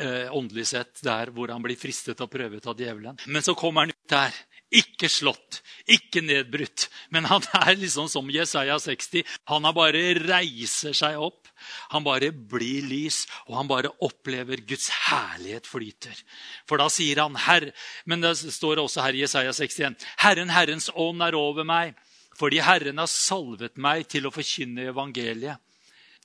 Eh, 0.00 0.32
åndelig 0.32 0.66
sett, 0.70 1.02
der 1.04 1.28
hvor 1.34 1.50
han 1.52 1.60
blir 1.60 1.76
fristet 1.76 2.20
og 2.24 2.30
prøvet 2.32 2.64
av 2.70 2.78
djevelen. 2.78 3.18
Men 3.28 3.44
så 3.44 3.52
kommer 3.58 3.84
han 3.84 3.92
ut 3.92 4.08
der. 4.08 4.36
Ikke 4.72 5.10
slått, 5.12 5.58
ikke 5.90 6.22
nedbrutt. 6.24 6.86
Men 7.12 7.26
han 7.28 7.44
er 7.60 7.76
liksom 7.76 8.08
som 8.08 8.30
Jesaja 8.32 8.78
60. 8.80 9.26
Han 9.50 9.68
har 9.68 9.76
bare 9.76 10.00
reiser 10.16 10.96
seg 10.96 11.20
opp. 11.20 11.50
Han 11.92 12.06
bare 12.06 12.30
blir 12.32 12.86
lys, 12.88 13.26
og 13.50 13.58
han 13.58 13.68
bare 13.68 13.92
opplever 14.00 14.62
Guds 14.64 14.88
herlighet 15.10 15.68
flyter. 15.68 16.16
For 16.64 16.80
da 16.80 16.88
sier 16.88 17.20
han 17.20 17.36
Herr, 17.36 17.68
Men 18.08 18.24
det 18.24 18.38
står 18.40 18.80
også 18.80 19.04
her 19.04 19.18
i 19.18 19.26
Jesaja 19.26 19.52
61. 19.52 20.00
Herren, 20.24 20.54
Herrens 20.54 20.88
ånd 20.94 21.20
er 21.26 21.36
over 21.36 21.66
meg 21.68 21.98
fordi 22.40 22.62
Herren 22.64 22.96
har 22.96 23.10
salvet 23.10 23.76
meg 23.76 24.06
til 24.08 24.24
å 24.24 24.32
forkynne 24.32 24.86
evangeliet. 24.88 25.60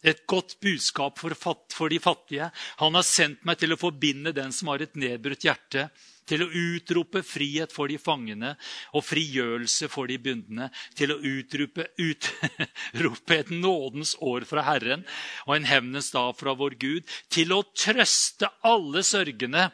Et 0.06 0.26
godt 0.30 0.58
budskap 0.62 1.18
for, 1.18 1.34
for, 1.74 1.90
de 1.90 2.00
fattige. 2.02 2.50
Han 2.82 2.98
har 2.98 3.06
sendt 3.08 3.46
meg 3.48 3.58
til 3.62 3.74
å 3.74 3.80
forbinde 3.80 4.36
den 4.36 4.54
som 4.54 4.70
har 4.70 4.84
et 4.86 4.94
nedbrutt 5.00 5.48
hjerte, 5.48 5.90
til 6.26 6.42
å 6.42 6.50
utrope 6.50 7.22
frihet 7.26 7.74
for 7.74 7.90
de 7.92 8.00
fangene 8.02 8.56
og 8.98 9.06
frigjørelse 9.06 9.90
for 9.94 10.10
de 10.10 10.18
bundne, 10.22 10.72
til 10.98 11.14
å 11.14 11.20
utrope, 11.22 11.86
utrope 12.02 13.38
et 13.38 13.52
nådens 13.54 14.16
år 14.26 14.48
fra 14.50 14.66
Herren 14.66 15.06
og 15.46 15.56
en 15.58 15.70
hevnens 15.70 16.10
dag 16.16 16.34
fra 16.38 16.56
vår 16.58 16.78
Gud, 16.82 17.06
til 17.30 17.54
å 17.54 17.62
trøste 17.78 18.50
alle 18.66 19.06
sørgende 19.06 19.70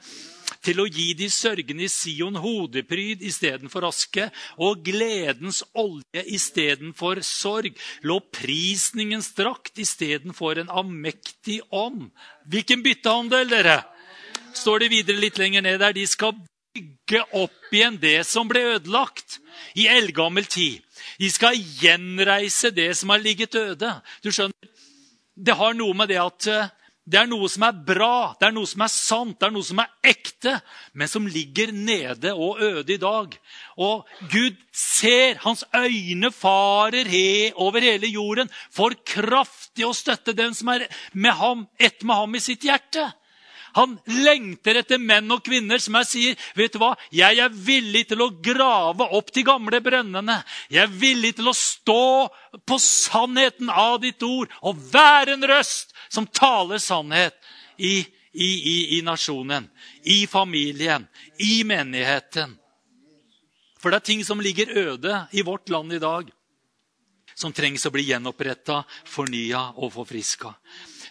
til 0.63 0.81
å 0.81 0.88
gi 0.89 1.12
de 1.17 1.29
sørgende 1.31 1.86
i 1.88 1.91
Sion 1.91 2.38
hodepryd 2.41 3.24
istedenfor 3.25 3.88
aske, 3.88 4.27
og 4.60 4.84
gledens 4.86 5.62
olje 5.77 6.25
istedenfor 6.36 7.24
sorg, 7.25 7.77
lovprisningens 8.03 9.31
drakt 9.38 9.79
istedenfor 9.81 10.62
en 10.62 10.72
amektig 10.84 11.62
ånd. 11.70 12.10
Hvilken 12.51 12.84
byttehandel, 12.86 13.50
dere! 13.51 13.81
Står 14.51 14.84
det 14.84 14.91
videre 14.91 15.22
litt 15.22 15.38
lenger 15.39 15.63
ned 15.63 15.79
der. 15.79 15.93
De 15.96 16.03
skal 16.10 16.36
bygge 16.75 17.24
opp 17.39 17.72
igjen 17.75 17.98
det 18.01 18.20
som 18.27 18.50
ble 18.50 18.63
ødelagt 18.75 19.39
i 19.79 19.88
eldgammel 19.91 20.48
tid. 20.50 20.81
De 21.20 21.29
skal 21.31 21.55
gjenreise 21.55 22.72
det 22.75 22.91
som 23.00 23.13
har 23.13 23.24
ligget 23.24 23.55
øde. 23.55 23.93
Du 24.24 24.31
skjønner, 24.31 24.55
Det 25.36 25.55
har 25.55 25.74
noe 25.74 25.96
med 25.96 26.10
det 26.12 26.20
at 26.20 26.48
eh, 26.51 26.70
det 27.10 27.17
er 27.17 27.29
noe 27.29 27.48
som 27.50 27.63
er 27.65 27.77
bra, 27.86 28.34
det 28.38 28.46
er 28.48 28.53
noe 28.53 28.70
som 28.70 28.84
er 28.86 28.91
sant, 28.93 29.38
det 29.39 29.48
er 29.48 29.53
noe 29.55 29.65
som 29.65 29.79
er 29.81 30.12
ekte, 30.12 30.53
men 30.93 31.10
som 31.10 31.25
ligger 31.25 31.71
nede 31.73 32.34
og 32.36 32.62
øde 32.62 32.93
i 32.93 33.02
dag. 33.02 33.34
Og 33.82 34.06
Gud 34.30 34.60
ser, 34.69 35.39
hans 35.41 35.63
øyne 35.73 36.30
farer 36.36 37.10
he 37.10 37.52
over 37.56 37.82
hele 37.82 38.12
jorden 38.12 38.52
for 38.69 38.93
kraftig 39.02 39.88
å 39.88 39.95
støtte 39.97 40.38
den 40.38 40.54
som 40.58 40.69
er 40.75 40.86
med 41.13 41.34
ham, 41.41 41.65
ett 41.82 42.06
med 42.06 42.21
ham 42.21 42.38
i 42.38 42.43
sitt 42.43 42.69
hjerte. 42.69 43.10
Han 43.77 43.95
lengter 44.05 44.81
etter 44.81 44.99
menn 44.99 45.31
og 45.31 45.43
kvinner 45.45 45.79
som 45.81 45.95
jeg 46.01 46.10
sier, 46.10 46.39
vet 46.57 46.73
du 46.73 46.79
hva, 46.81 46.91
jeg 47.13 47.39
er 47.39 47.53
villig 47.53 48.05
til 48.10 48.23
å 48.23 48.31
grave 48.43 49.07
opp 49.17 49.31
de 49.36 49.43
gamle 49.47 49.79
brønnene. 49.84 50.41
Jeg 50.71 50.84
er 50.86 50.95
villig 51.01 51.36
til 51.38 51.51
å 51.51 51.55
stå 51.55 52.05
på 52.67 52.79
sannheten 52.81 53.71
av 53.71 53.99
ditt 54.03 54.23
ord 54.27 54.51
og 54.62 54.81
være 54.91 55.38
en 55.38 55.47
røst 55.51 55.95
som 56.12 56.27
taler 56.27 56.81
sannhet 56.84 57.38
i, 57.77 58.01
i, 58.34 58.49
i, 58.49 58.77
i 58.97 59.01
nasjonen, 59.05 59.69
i 60.03 60.25
familien, 60.27 61.07
i 61.39 61.63
menigheten. 61.67 62.57
For 63.81 63.89
det 63.89 64.01
er 64.01 64.10
ting 64.12 64.25
som 64.25 64.43
ligger 64.43 64.75
øde 64.77 65.25
i 65.31 65.41
vårt 65.41 65.71
land 65.73 65.93
i 65.95 66.01
dag, 66.01 66.27
som 67.34 67.53
trengs 67.55 67.88
å 67.88 67.93
bli 67.93 68.05
gjenoppretta, 68.12 68.84
fornya 69.10 69.71
og 69.81 69.95
forfriska. 69.95 70.51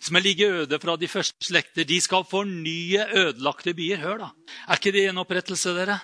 Som 0.00 0.16
er 0.16 0.24
ligget 0.24 0.50
øde 0.62 0.78
fra 0.80 0.96
de 0.96 1.08
første 1.08 1.44
slekter. 1.44 1.84
De 1.84 2.00
skal 2.00 2.24
fornye 2.30 3.04
ødelagte 3.16 3.74
byer. 3.76 4.00
Hør, 4.00 4.18
da. 4.22 4.30
Er 4.68 4.80
ikke 4.80 4.92
det 4.96 5.04
gjenopprettelse, 5.08 5.74
dere? 5.76 5.98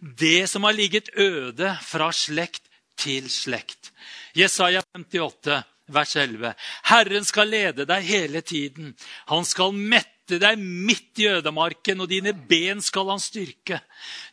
Det 0.00 0.48
som 0.50 0.64
har 0.64 0.76
ligget 0.78 1.10
øde 1.16 1.74
fra 1.82 2.12
slekt 2.14 2.70
til 2.98 3.26
slekt. 3.30 3.90
Jesaja 4.38 4.82
58 4.94 5.62
vers 5.92 6.16
11. 6.16 6.54
Herren 6.88 7.24
skal 7.26 7.50
lede 7.50 7.86
deg 7.88 8.06
hele 8.06 8.40
tiden. 8.46 8.94
Han 9.30 9.44
skal 9.48 9.74
mette 9.74 10.11
deg 10.30 10.60
midt 10.60 11.18
i 11.22 11.26
ødemarken, 11.28 12.00
og 12.00 12.08
dine 12.10 12.32
ben 12.32 12.80
skal 12.84 13.10
han 13.10 13.20
styrke. 13.22 13.80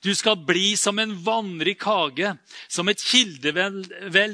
Du 0.03 0.11
skal 0.15 0.37
bli 0.45 0.75
som 0.79 0.99
en 1.01 1.15
vannrik 1.25 1.83
hage, 1.87 2.35
som 2.69 2.89
et 2.89 3.01
kildevel 3.01 3.81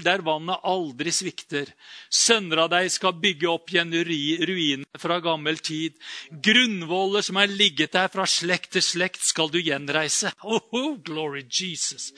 der 0.03 0.23
vannet 0.25 0.63
aldri 0.63 1.13
svikter. 1.15 1.71
Sønner 2.09 2.65
av 2.65 2.73
deg 2.75 2.91
skal 2.93 3.15
bygge 3.21 3.49
opp 3.51 3.71
igjen 3.73 3.93
ruinene 3.93 5.01
fra 5.01 5.19
gammel 5.23 5.57
tid. 5.63 5.95
Grunnvoller 6.29 7.25
som 7.25 7.39
er 7.41 7.51
ligget 7.51 7.95
der 7.95 8.11
fra 8.13 8.27
slekt 8.29 8.75
til 8.75 8.85
slekt, 8.85 9.23
skal 9.23 9.51
du 9.51 9.59
gjenreise. 9.61 10.33
Oh, 10.75 10.97
glory 10.99 11.45
Jesus. 11.47 12.11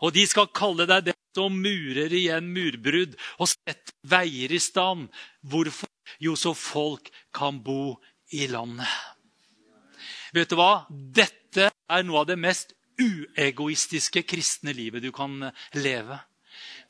Og 0.00 0.14
de 0.14 0.22
skal 0.28 0.50
kalle 0.54 0.86
deg 0.86 1.10
det 1.10 1.14
og 1.40 1.50
murer 1.50 2.12
igjen 2.14 2.52
murbrudd 2.54 3.16
og 3.42 3.50
setter 3.50 3.94
veier 4.06 4.54
i 4.54 4.60
stand. 4.62 5.08
Hvorfor? 5.42 5.90
Jo, 6.22 6.36
så 6.36 6.54
folk 6.54 7.10
kan 7.34 7.58
bo 7.64 7.96
i 8.34 8.48
landet. 8.50 8.90
Vet 10.34 10.50
du 10.50 10.58
hva? 10.58 10.86
Dette 10.90 11.70
er 11.70 12.06
noe 12.06 12.24
av 12.24 12.30
det 12.32 12.38
mest 12.40 12.74
uegoistiske 12.98 14.24
kristne 14.26 14.74
livet 14.74 15.02
du 15.04 15.12
kan 15.14 15.50
leve. 15.78 16.18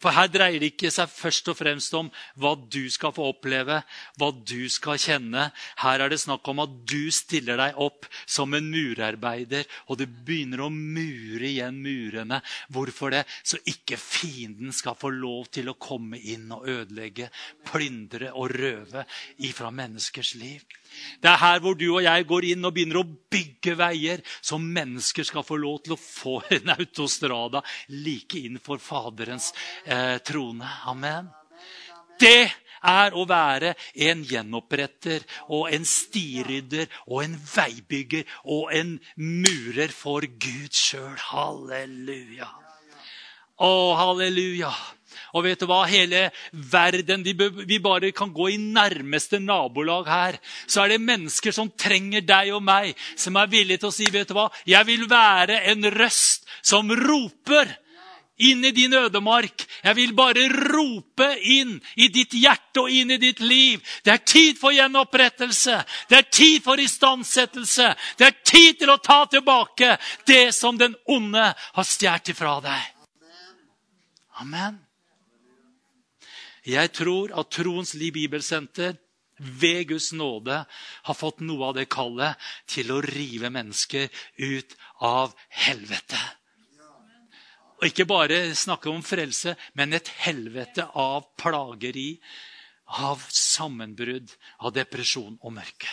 For 0.05 0.13
her 0.13 0.29
dreier 0.29 0.61
det 0.61 0.75
ikke 0.75 0.91
seg 0.93 1.09
først 1.09 1.47
og 1.49 1.57
fremst 1.57 1.95
om 1.97 2.11
hva 2.37 2.51
du 2.61 2.83
skal 2.93 3.15
få 3.17 3.31
oppleve, 3.31 3.79
hva 4.21 4.29
du 4.37 4.69
skal 4.69 5.01
kjenne. 5.01 5.47
Her 5.81 6.05
er 6.05 6.13
det 6.13 6.21
snakk 6.21 6.45
om 6.53 6.61
at 6.61 6.75
du 6.85 7.09
stiller 7.15 7.57
deg 7.57 7.81
opp 7.81 8.05
som 8.29 8.53
en 8.53 8.69
murarbeider, 8.69 9.65
og 9.89 10.03
du 10.03 10.05
begynner 10.05 10.67
å 10.67 10.69
mure 10.69 11.49
igjen 11.49 11.81
murene. 11.81 12.43
Hvorfor 12.69 13.17
det? 13.17 13.25
Så 13.41 13.63
ikke 13.65 13.97
fienden 13.97 14.77
skal 14.77 14.99
få 15.01 15.09
lov 15.15 15.49
til 15.57 15.73
å 15.73 15.79
komme 15.81 16.21
inn 16.21 16.53
og 16.53 16.69
ødelegge, 16.69 17.31
plyndre 17.65 18.35
og 18.37 18.53
røve 18.61 19.07
ifra 19.49 19.73
menneskers 19.73 20.35
liv. 20.37 20.61
Det 21.25 21.31
er 21.31 21.41
her 21.41 21.63
hvor 21.63 21.75
du 21.79 21.87
og 21.89 22.05
jeg 22.05 22.27
går 22.29 22.47
inn 22.53 22.67
og 22.67 22.75
begynner 22.77 23.01
å 23.01 23.07
bygge 23.09 23.75
veier, 23.81 24.21
så 24.45 24.61
mennesker 24.61 25.27
skal 25.27 25.47
få 25.47 25.57
lov 25.59 25.81
til 25.83 25.97
å 25.97 26.01
få 26.01 26.37
en 26.55 26.75
autostrada 26.77 27.65
like 28.05 28.39
inn 28.39 28.61
for 28.63 28.83
Faderens 28.83 29.51
eh, 29.87 29.94
trone. 30.27 30.69
Amen. 30.91 31.31
Det 32.21 32.51
er 32.85 33.15
å 33.17 33.25
være 33.29 33.73
en 34.07 34.25
gjenoppretter 34.29 35.25
og 35.55 35.71
en 35.73 35.87
stirydder 35.89 36.91
og 37.09 37.25
en 37.25 37.39
veibygger 37.39 38.29
og 38.45 38.75
en 38.77 38.99
murer 39.17 39.95
for 39.95 40.27
Gud 40.27 40.75
sjøl. 40.77 41.17
Halleluja. 41.31 42.51
Å, 43.65 43.71
halleluja. 43.99 44.73
Og 45.35 45.45
vet 45.47 45.63
du 45.63 45.67
hva? 45.71 45.85
Hele 45.91 46.29
verden 46.53 47.25
Vi 47.25 47.79
bare 47.83 48.11
kan 48.15 48.33
gå 48.35 48.49
i 48.53 48.59
nærmeste 48.59 49.41
nabolag 49.43 50.11
her. 50.11 50.39
Så 50.67 50.83
er 50.83 50.95
det 50.95 51.03
mennesker 51.03 51.55
som 51.55 51.71
trenger 51.71 52.23
deg 52.27 52.53
og 52.55 52.63
meg, 52.67 52.95
som 53.17 53.37
er 53.39 53.51
villige 53.51 53.83
til 53.83 53.91
å 53.91 53.95
si 53.95 54.11
vet 54.11 54.31
du 54.31 54.37
hva? 54.37 54.49
Jeg 54.67 54.87
vil 54.91 55.09
være 55.11 55.63
en 55.73 55.91
røst 55.95 56.47
som 56.63 56.91
roper 56.91 57.71
inn 58.37 58.65
i 58.65 58.71
din 58.71 58.95
ødemark. 58.95 59.67
Jeg 59.85 59.97
vil 59.97 60.15
bare 60.17 60.49
rope 60.51 61.29
inn 61.41 61.77
i 61.97 62.09
ditt 62.09 62.35
hjerte 62.35 62.85
og 62.85 62.91
inn 62.91 63.15
i 63.15 63.21
ditt 63.23 63.41
liv. 63.41 63.83
Det 64.05 64.13
er 64.13 64.25
tid 64.27 64.59
for 64.59 64.75
gjenopprettelse. 64.75 65.83
Det 66.09 66.19
er 66.19 66.31
tid 66.31 66.63
for 66.65 66.81
istandsettelse. 66.81 67.93
Det 68.19 68.27
er 68.27 68.41
tid 68.45 68.81
til 68.83 68.91
å 68.91 68.99
ta 69.03 69.25
tilbake 69.31 69.97
det 70.27 70.49
som 70.55 70.79
den 70.79 70.97
onde 71.07 71.53
har 71.55 71.87
stjålet 71.87 72.35
ifra 72.35 72.59
deg. 72.65 72.91
Amen. 74.43 74.81
Jeg 76.65 76.91
tror 76.97 77.33
at 77.37 77.53
Troens 77.53 77.93
Liv 77.95 78.15
Bibelsenter 78.17 78.97
ved 79.39 79.89
Guds 79.91 80.13
nåde 80.13 80.63
har 81.05 81.17
fått 81.19 81.43
noe 81.45 81.69
av 81.69 81.75
det 81.77 81.91
kallet 81.93 82.39
til 82.71 82.93
å 82.95 83.03
rive 83.05 83.51
mennesker 83.53 84.09
ut 84.39 84.77
av 85.05 85.35
helvete. 85.67 86.19
Og 87.81 87.87
ikke 87.89 88.07
bare 88.07 88.55
snakke 88.55 88.91
om 88.91 89.03
frelse, 89.03 89.57
men 89.75 89.93
et 89.93 90.09
helvete 90.25 90.87
av 90.95 91.27
plageri, 91.41 92.21
av 93.01 93.23
sammenbrudd, 93.33 94.31
av 94.61 94.75
depresjon 94.77 95.39
og 95.43 95.57
mørke. 95.57 95.91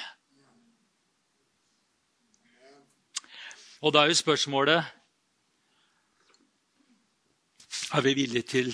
Og 3.82 3.94
da 3.94 4.04
er 4.04 4.12
jo 4.12 4.20
spørsmålet 4.20 4.98
Er 7.91 8.04
vi 8.06 8.13
villige 8.15 8.48
til 8.48 8.70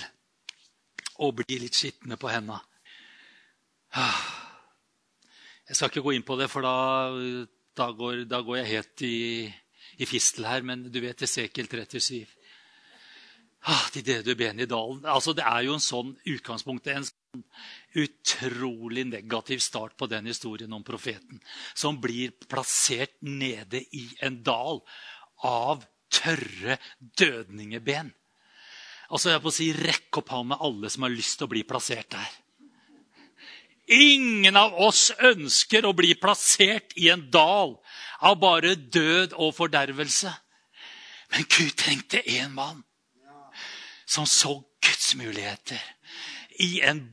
å 1.26 1.32
bli 1.34 1.56
litt 1.58 1.74
skitne 1.74 2.17
på 2.22 2.30
henda? 2.30 2.60
Jeg 5.67 5.76
skal 5.76 5.89
ikke 5.89 6.04
gå 6.06 6.13
inn 6.13 6.26
på 6.28 6.38
det, 6.38 6.50
for 6.52 6.62
da, 6.62 6.76
da, 7.76 7.88
går, 7.98 8.28
da 8.30 8.43
går, 8.46 8.60
jeg 8.60 8.70
helt 8.76 9.04
i, 9.08 9.17
i, 9.98 10.06
fistel 10.06 10.46
her. 10.46 10.62
Men 10.62 10.86
du 10.91 11.00
vet 11.02 11.24
Esekiel 11.26 11.67
37. 11.72 12.37
Ah, 13.67 13.89
de 13.91 13.99
døde 13.99 14.32
ben 14.39 14.62
i 14.63 14.65
dalen. 14.69 15.01
Altså, 15.03 15.34
det 15.36 15.43
er 15.43 15.65
jo 15.65 15.73
en 15.75 15.84
sånn 15.84 16.13
utgangspunkt, 16.32 16.88
en 16.88 17.03
sånn 17.03 17.43
utrolig 17.99 19.03
negativ 19.10 19.60
start 19.60 19.97
på 19.99 20.08
den 20.08 20.30
historien 20.32 20.71
om 20.71 20.86
profeten. 20.88 21.41
Som 21.75 21.99
blir 21.99 22.32
plassert 22.47 23.17
nede 23.19 23.84
i 23.91 24.06
en 24.23 24.39
dal 24.45 24.80
av 25.43 25.84
tørre 26.08 26.80
dødningeben. 27.19 28.13
Altså, 29.12 29.34
jeg 29.34 29.43
på 29.43 29.51
å 29.51 29.58
si, 29.60 29.69
Rekk 29.75 30.21
opp 30.23 30.32
hånda 30.32 30.62
alle 30.63 30.91
som 30.93 31.03
har 31.03 31.15
lyst 31.17 31.41
til 31.41 31.49
å 31.49 31.56
bli 31.58 31.67
plassert 31.67 32.15
der. 32.15 32.34
Ingen 33.99 34.56
av 34.60 34.80
oss 34.80 35.10
ønsker 35.19 35.84
å 35.88 35.95
bli 35.95 36.15
plassert 36.19 36.95
i 36.95 37.12
en 37.12 37.27
dal 37.32 37.75
av 38.23 38.39
bare 38.39 38.75
død 38.80 39.36
og 39.36 39.56
fordervelse. 39.60 40.32
Men 41.36 41.47
Gud 41.51 41.75
trengte 41.75 42.23
én 42.23 42.56
mann 42.56 42.87
som 44.08 44.28
så 44.28 44.56
Guds 44.82 45.15
muligheter 45.20 45.82
i 46.63 46.80
en 46.82 47.04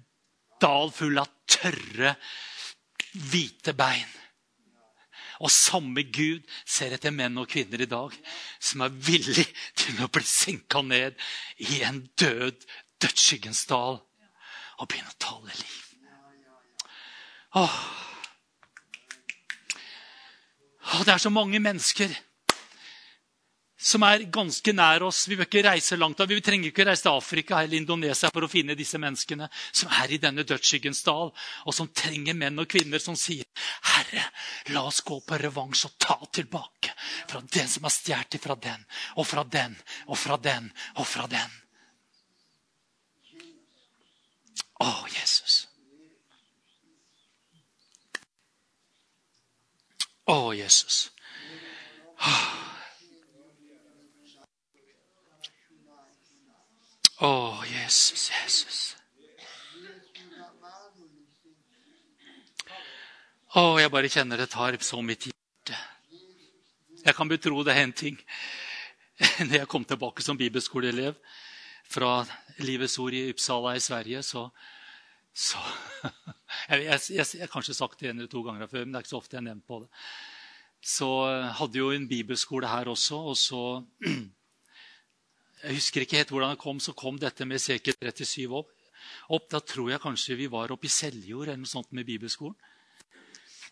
dal 0.62 0.92
full 0.94 1.18
av 1.20 1.30
tørre, 1.50 2.14
hvite 3.14 3.74
bein. 3.76 4.10
Og 5.42 5.50
samme 5.50 6.04
Gud 6.14 6.46
ser 6.66 6.94
etter 6.94 7.12
menn 7.14 7.36
og 7.40 7.50
kvinner 7.50 7.82
i 7.82 7.90
dag 7.90 8.14
som 8.62 8.84
er 8.86 8.94
villig 8.94 9.46
til 9.76 9.98
å 10.04 10.10
bli 10.12 10.24
senka 10.26 10.82
ned 10.86 11.18
i 11.66 11.82
en 11.86 12.04
død, 12.20 12.62
dødsskyggens 13.02 13.64
dal 13.70 13.98
og 14.78 14.88
begynne 14.88 15.10
å 15.10 15.22
tale 15.22 15.58
liv. 15.58 15.80
Åh. 17.58 17.76
Åh, 20.84 21.02
det 21.06 21.14
er 21.14 21.22
så 21.22 21.30
mange 21.30 21.58
mennesker 21.62 22.14
som 23.84 24.04
er 24.06 24.24
ganske 24.32 24.72
nær 24.72 25.04
oss. 25.04 25.26
Vi 25.28 25.36
bør 25.36 25.44
ikke 25.44 25.64
reise 25.66 25.98
langt. 26.00 26.22
Vi 26.28 26.40
trenger 26.44 26.70
ikke 26.70 26.86
reise 26.88 27.04
til 27.04 27.12
Afrika 27.12 27.60
eller 27.60 27.76
Indonesia 27.76 28.30
for 28.32 28.46
å 28.46 28.50
finne 28.50 28.76
disse 28.78 28.98
menneskene 29.00 29.48
som 29.66 29.92
er 30.00 30.14
i 30.14 30.20
denne 30.22 30.46
dødsskyggens 30.48 31.02
dal, 31.04 31.32
og 31.68 31.76
som 31.76 31.90
trenger 31.92 32.36
menn 32.38 32.62
og 32.62 32.70
kvinner 32.70 33.02
som 33.02 33.16
sier, 33.16 33.44
'Herre, 33.84 34.24
la 34.72 34.86
oss 34.88 35.02
gå 35.04 35.20
på 35.20 35.38
revansj 35.38 35.84
og 35.86 35.98
ta 35.98 36.18
tilbake 36.32 36.94
fra 37.28 37.40
den 37.40 37.68
som 37.68 37.84
har 37.84 37.92
stjålet 37.92 38.40
fra 38.40 38.54
den, 38.54 38.86
og 39.16 39.26
fra 39.26 39.44
den, 39.44 39.76
og 40.08 40.18
fra 40.18 40.36
den, 40.36 40.72
og 40.96 41.06
fra 41.06 41.26
den'. 41.26 41.60
Å, 44.80 45.06
Jesus. 45.08 45.68
Å, 50.26 50.54
Jesus. 50.56 51.10
Åh. 52.20 52.73
Å, 57.24 57.62
Jesus, 57.64 58.26
Jesus. 58.28 58.78
Å, 63.54 63.62
jeg 63.80 63.92
bare 63.94 64.10
kjenner 64.12 64.42
det 64.42 64.50
tar 64.52 64.76
så 64.84 65.00
mitt 65.00 65.24
hjerte. 65.30 65.78
Jeg 67.04 67.16
kan 67.16 67.30
betro 67.30 67.62
deg 67.64 67.80
en 67.80 67.94
ting. 67.96 68.18
Når 69.46 69.56
jeg 69.62 69.70
kom 69.72 69.86
tilbake 69.88 70.24
som 70.26 70.36
bibelskoleelev 70.36 71.16
fra 71.88 72.12
Livets 72.60 72.98
Ord 73.00 73.16
i 73.16 73.24
Uppsala 73.30 73.76
i 73.78 73.84
Sverige, 73.84 74.20
så, 74.26 74.44
så 75.32 75.62
jeg, 76.68 76.84
jeg, 76.90 77.00
jeg, 77.14 77.24
jeg, 77.24 77.42
har 77.46 77.52
kanskje 77.56 77.78
sagt 77.78 78.02
det 78.02 78.10
en 78.10 78.20
eller 78.20 78.32
to 78.32 78.44
ganger 78.44 78.68
før, 78.68 78.84
men 78.84 78.92
det 78.92 79.00
er 79.00 79.06
ikke 79.06 79.14
så 79.14 79.22
ofte 79.22 79.38
jeg 79.38 79.44
har 79.44 79.48
nevnt 79.48 79.68
på 79.70 79.80
det. 79.86 79.92
Så 80.84 81.12
hadde 81.62 81.80
jo 81.80 81.92
en 81.94 82.08
bibelskole 82.10 82.68
her 82.68 82.92
også, 82.92 83.22
og 83.32 83.38
så 83.40 83.62
Jeg 85.64 85.78
husker 85.78 86.04
ikke 86.04 86.18
helt 86.20 86.32
hvordan 86.34 86.52
det 86.52 86.60
kom. 86.60 86.80
Så 86.80 86.92
kom 86.92 87.16
dette 87.20 87.46
med 87.48 87.62
Sekel 87.62 87.96
37 87.96 88.52
opp. 88.52 88.70
opp. 89.32 89.48
Da 89.50 89.60
tror 89.64 89.90
jeg 89.94 90.02
kanskje 90.02 90.36
vi 90.36 90.50
var 90.52 90.74
oppe 90.74 90.90
i 90.90 90.92
Seljord 90.92 91.48
eller 91.48 91.62
noe 91.62 91.70
sånt 91.70 91.92
med 91.96 92.04
bibelskolen. 92.04 92.56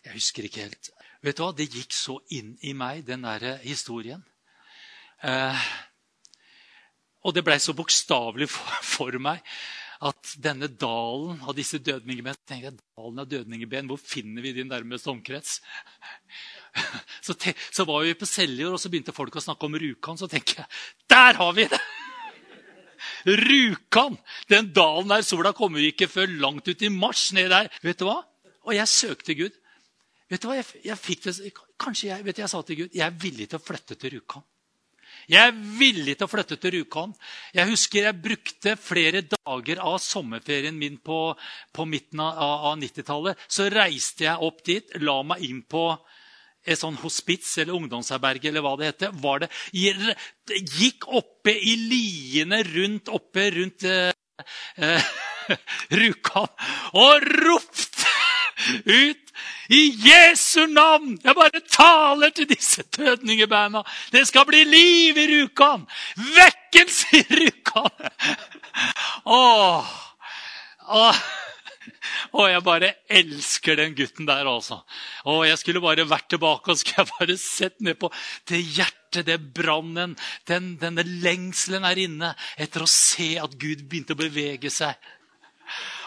Jeg 0.03 0.17
husker 0.17 0.47
ikke 0.47 0.65
helt. 0.65 0.89
Vet 1.23 1.37
du 1.37 1.43
hva? 1.45 1.53
Det 1.55 1.69
gikk 1.69 1.93
så 1.95 2.17
inn 2.35 2.57
i 2.65 2.73
meg, 2.75 3.05
den 3.07 3.23
der 3.23 3.61
historien. 3.63 4.23
Eh, 5.23 5.67
og 7.23 7.35
det 7.35 7.45
blei 7.45 7.59
så 7.61 7.75
bokstavelig 7.77 8.49
for, 8.51 8.81
for, 8.83 9.19
meg 9.21 9.39
at 10.03 10.33
denne 10.43 10.67
dalen 10.67 11.39
av 11.47 11.55
disse 11.55 11.79
dødningeben 11.79 12.35
tenker 12.47 12.69
jeg, 12.69 12.77
dalen 12.97 13.21
av 13.23 13.29
dødningeben, 13.29 13.87
Hvor 13.87 14.01
finner 14.01 14.43
vi 14.43 14.53
din 14.53 14.67
nærmeste 14.67 15.11
omkrets? 15.11 15.61
Så, 17.21 17.35
te, 17.37 17.53
så, 17.71 17.85
var 17.85 18.01
vi 18.01 18.15
på 18.17 18.25
Seljord, 18.25 18.73
og 18.73 18.81
så 18.81 18.89
begynte 18.89 19.13
folk 19.13 19.35
å 19.37 19.43
snakke 19.43 19.67
om 19.67 19.75
Rjukan. 19.77 20.17
Så 20.17 20.25
tenker 20.27 20.63
jeg 20.63 20.65
der 21.11 21.37
har 21.37 21.51
vi 21.53 21.67
det! 21.69 21.79
Rjukan! 23.45 24.17
Den 24.49 24.71
dalen 24.73 25.13
der 25.13 25.21
sola 25.21 25.53
kommer 25.53 25.83
ikke 25.85 26.09
før 26.09 26.33
langt 26.41 26.67
ut 26.67 26.81
i 26.81 26.89
mars. 26.89 27.27
ned 27.37 27.51
der. 27.53 27.69
Vet 27.85 28.01
du 28.01 28.07
hva? 28.09 28.23
Og 28.65 28.73
jeg 28.73 28.89
søkte 28.89 29.37
Gud. 29.37 29.53
Vet 30.33 30.41
du 30.41 30.49
hva? 30.49 30.57
Jeg, 30.57 30.81
jeg 30.89 30.97
fikk 30.97 31.27
det, 31.27 31.53
kanskje 31.77 32.09
jeg, 32.09 32.25
vet 32.25 32.39
du, 32.39 32.41
jeg 32.41 32.51
sa 32.51 32.63
til 32.65 32.81
Gud 32.81 32.97
jeg 32.97 33.05
er 33.05 33.21
villig 33.21 33.51
til 33.51 33.61
å 33.61 33.63
flytte 33.63 33.99
til 34.01 34.17
Rjukan. 34.17 34.45
Jeg 35.31 35.51
er 35.51 35.59
villig 35.79 36.17
til 36.17 36.27
å 36.27 36.31
flytte 36.31 36.57
til 36.59 36.75
Rjukan. 36.77 37.13
Jeg 37.55 37.69
husker 37.69 38.07
jeg 38.07 38.21
brukte 38.23 38.75
flere 38.79 39.23
dager 39.29 39.79
av 39.83 39.99
sommerferien 40.03 40.75
min 40.75 40.97
på, 41.03 41.19
på 41.73 41.85
midten 41.87 42.23
av, 42.23 42.41
av 42.71 42.75
90-tallet. 42.81 43.45
Så 43.47 43.69
reiste 43.71 44.27
jeg 44.27 44.49
opp 44.49 44.63
dit, 44.67 44.97
la 45.03 45.21
meg 45.27 45.45
inn 45.47 45.63
på 45.63 45.87
et 46.63 46.79
sånn 46.79 46.95
hospits 47.01 47.57
eller 47.59 47.75
ungdomsherberge 47.75 48.47
eller 48.49 48.63
hva 48.63 48.77
det 48.79 48.91
heter, 48.91 49.15
var 49.23 49.43
det, 49.43 49.49
gikk 49.75 51.09
oppe 51.11 51.51
i 51.51 51.75
liene 51.89 52.61
rundt 52.69 53.11
oppe 53.11 53.49
rundt 53.57 53.83
eh, 53.87 54.13
eh, 54.79 55.11
Rjukan 55.99 56.47
og 56.99 57.27
ropte 57.43 58.13
ut 58.87 59.22
i 59.69 59.83
Jesu 60.05 60.65
navn! 60.71 61.17
Jeg 61.23 61.35
bare 61.37 61.63
taler 61.71 62.33
til 62.35 62.49
disse 62.49 62.83
tødningebeina. 62.83 63.83
Det 64.11 64.25
skal 64.27 64.47
bli 64.49 64.63
liv 64.67 65.17
i 65.17 65.27
Rjukan! 65.31 65.87
Vekkelse 66.35 67.21
i 67.21 67.23
Rjukan! 67.41 68.11
Åh, 69.25 69.95
åh. 70.89 71.23
Og 72.33 72.49
jeg 72.49 72.63
bare 72.65 72.91
elsker 73.11 73.77
den 73.77 73.95
gutten 73.97 74.27
der, 74.27 74.47
altså. 74.49 74.79
Og 75.29 75.43
jeg 75.47 75.59
skulle 75.61 75.81
bare 75.83 76.05
vært 76.09 76.31
tilbake 76.33 76.73
og 76.73 76.79
skulle 76.79 77.03
jeg 77.03 77.11
bare 77.11 77.37
sett 77.39 77.81
ned 77.85 77.99
på 78.01 78.09
det 78.49 78.61
hjertet, 78.61 79.27
det 79.27 79.37
brannen, 79.53 80.15
den, 80.49 80.73
denne 80.81 81.05
lengselen 81.05 81.85
her 81.85 81.99
inne 82.01 82.31
etter 82.57 82.85
å 82.85 82.89
se 82.89 83.35
at 83.41 83.53
Gud 83.61 83.85
begynte 83.85 84.17
å 84.17 84.23
bevege 84.23 84.73
seg. 84.73 84.97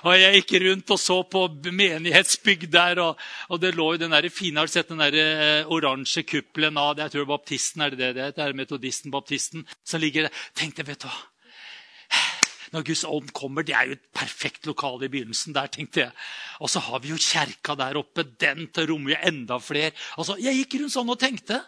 Og 0.07 0.15
Jeg 0.21 0.41
gikk 0.41 0.53
rundt 0.63 0.91
og 0.95 1.01
så 1.01 1.17
på 1.27 1.47
menighetsbygg 1.73 2.67
der, 2.71 3.01
og, 3.03 3.23
og 3.51 3.61
det 3.61 3.75
lå 3.75 3.93
jo 3.95 4.03
den 4.05 4.15
der 4.15 4.29
fine 4.31 4.61
Har 4.61 4.69
du 4.69 4.73
sett 4.73 4.93
den 4.93 5.03
der 5.03 5.17
eh, 5.19 5.73
oransje 5.73 6.23
kuppelen 6.23 6.79
av? 6.79 6.99
Jeg 7.01 7.15
tror 7.15 7.31
baptisten 7.33 7.83
er 7.83 7.97
det 7.97 8.13
det 8.15 8.29
det 8.37 8.45
er? 8.45 8.55
Metodisten, 8.55 9.11
baptisten. 9.11 9.67
som 9.85 10.01
ligger 10.01 10.29
der. 10.29 10.45
Tenkte, 10.55 10.87
vet 10.87 11.03
du 11.03 11.09
hva 11.09 11.17
når 12.75 12.87
Guds 12.87 13.05
ånd 13.09 13.31
kommer. 13.37 13.65
Det 13.67 13.75
er 13.77 13.91
jo 13.91 13.97
et 13.97 14.09
perfekt 14.15 14.67
lokale 14.67 15.07
i 15.07 15.13
begynnelsen. 15.13 15.55
der, 15.55 15.71
tenkte 15.73 16.01
jeg. 16.01 16.13
Og 16.61 16.71
så 16.71 16.81
har 16.81 17.01
vi 17.01 17.13
jo 17.13 17.21
kjerka 17.21 17.77
der 17.79 17.97
oppe. 17.97 18.25
Den 18.41 18.69
til 18.75 18.91
rommet 18.91 19.23
enda 19.23 19.59
flere. 19.59 19.93
Altså, 20.19 20.37
Jeg 20.39 20.57
gikk 20.57 20.81
rundt 20.81 20.93
sånn 20.93 21.11
og 21.11 21.19
tenkte. 21.21 21.63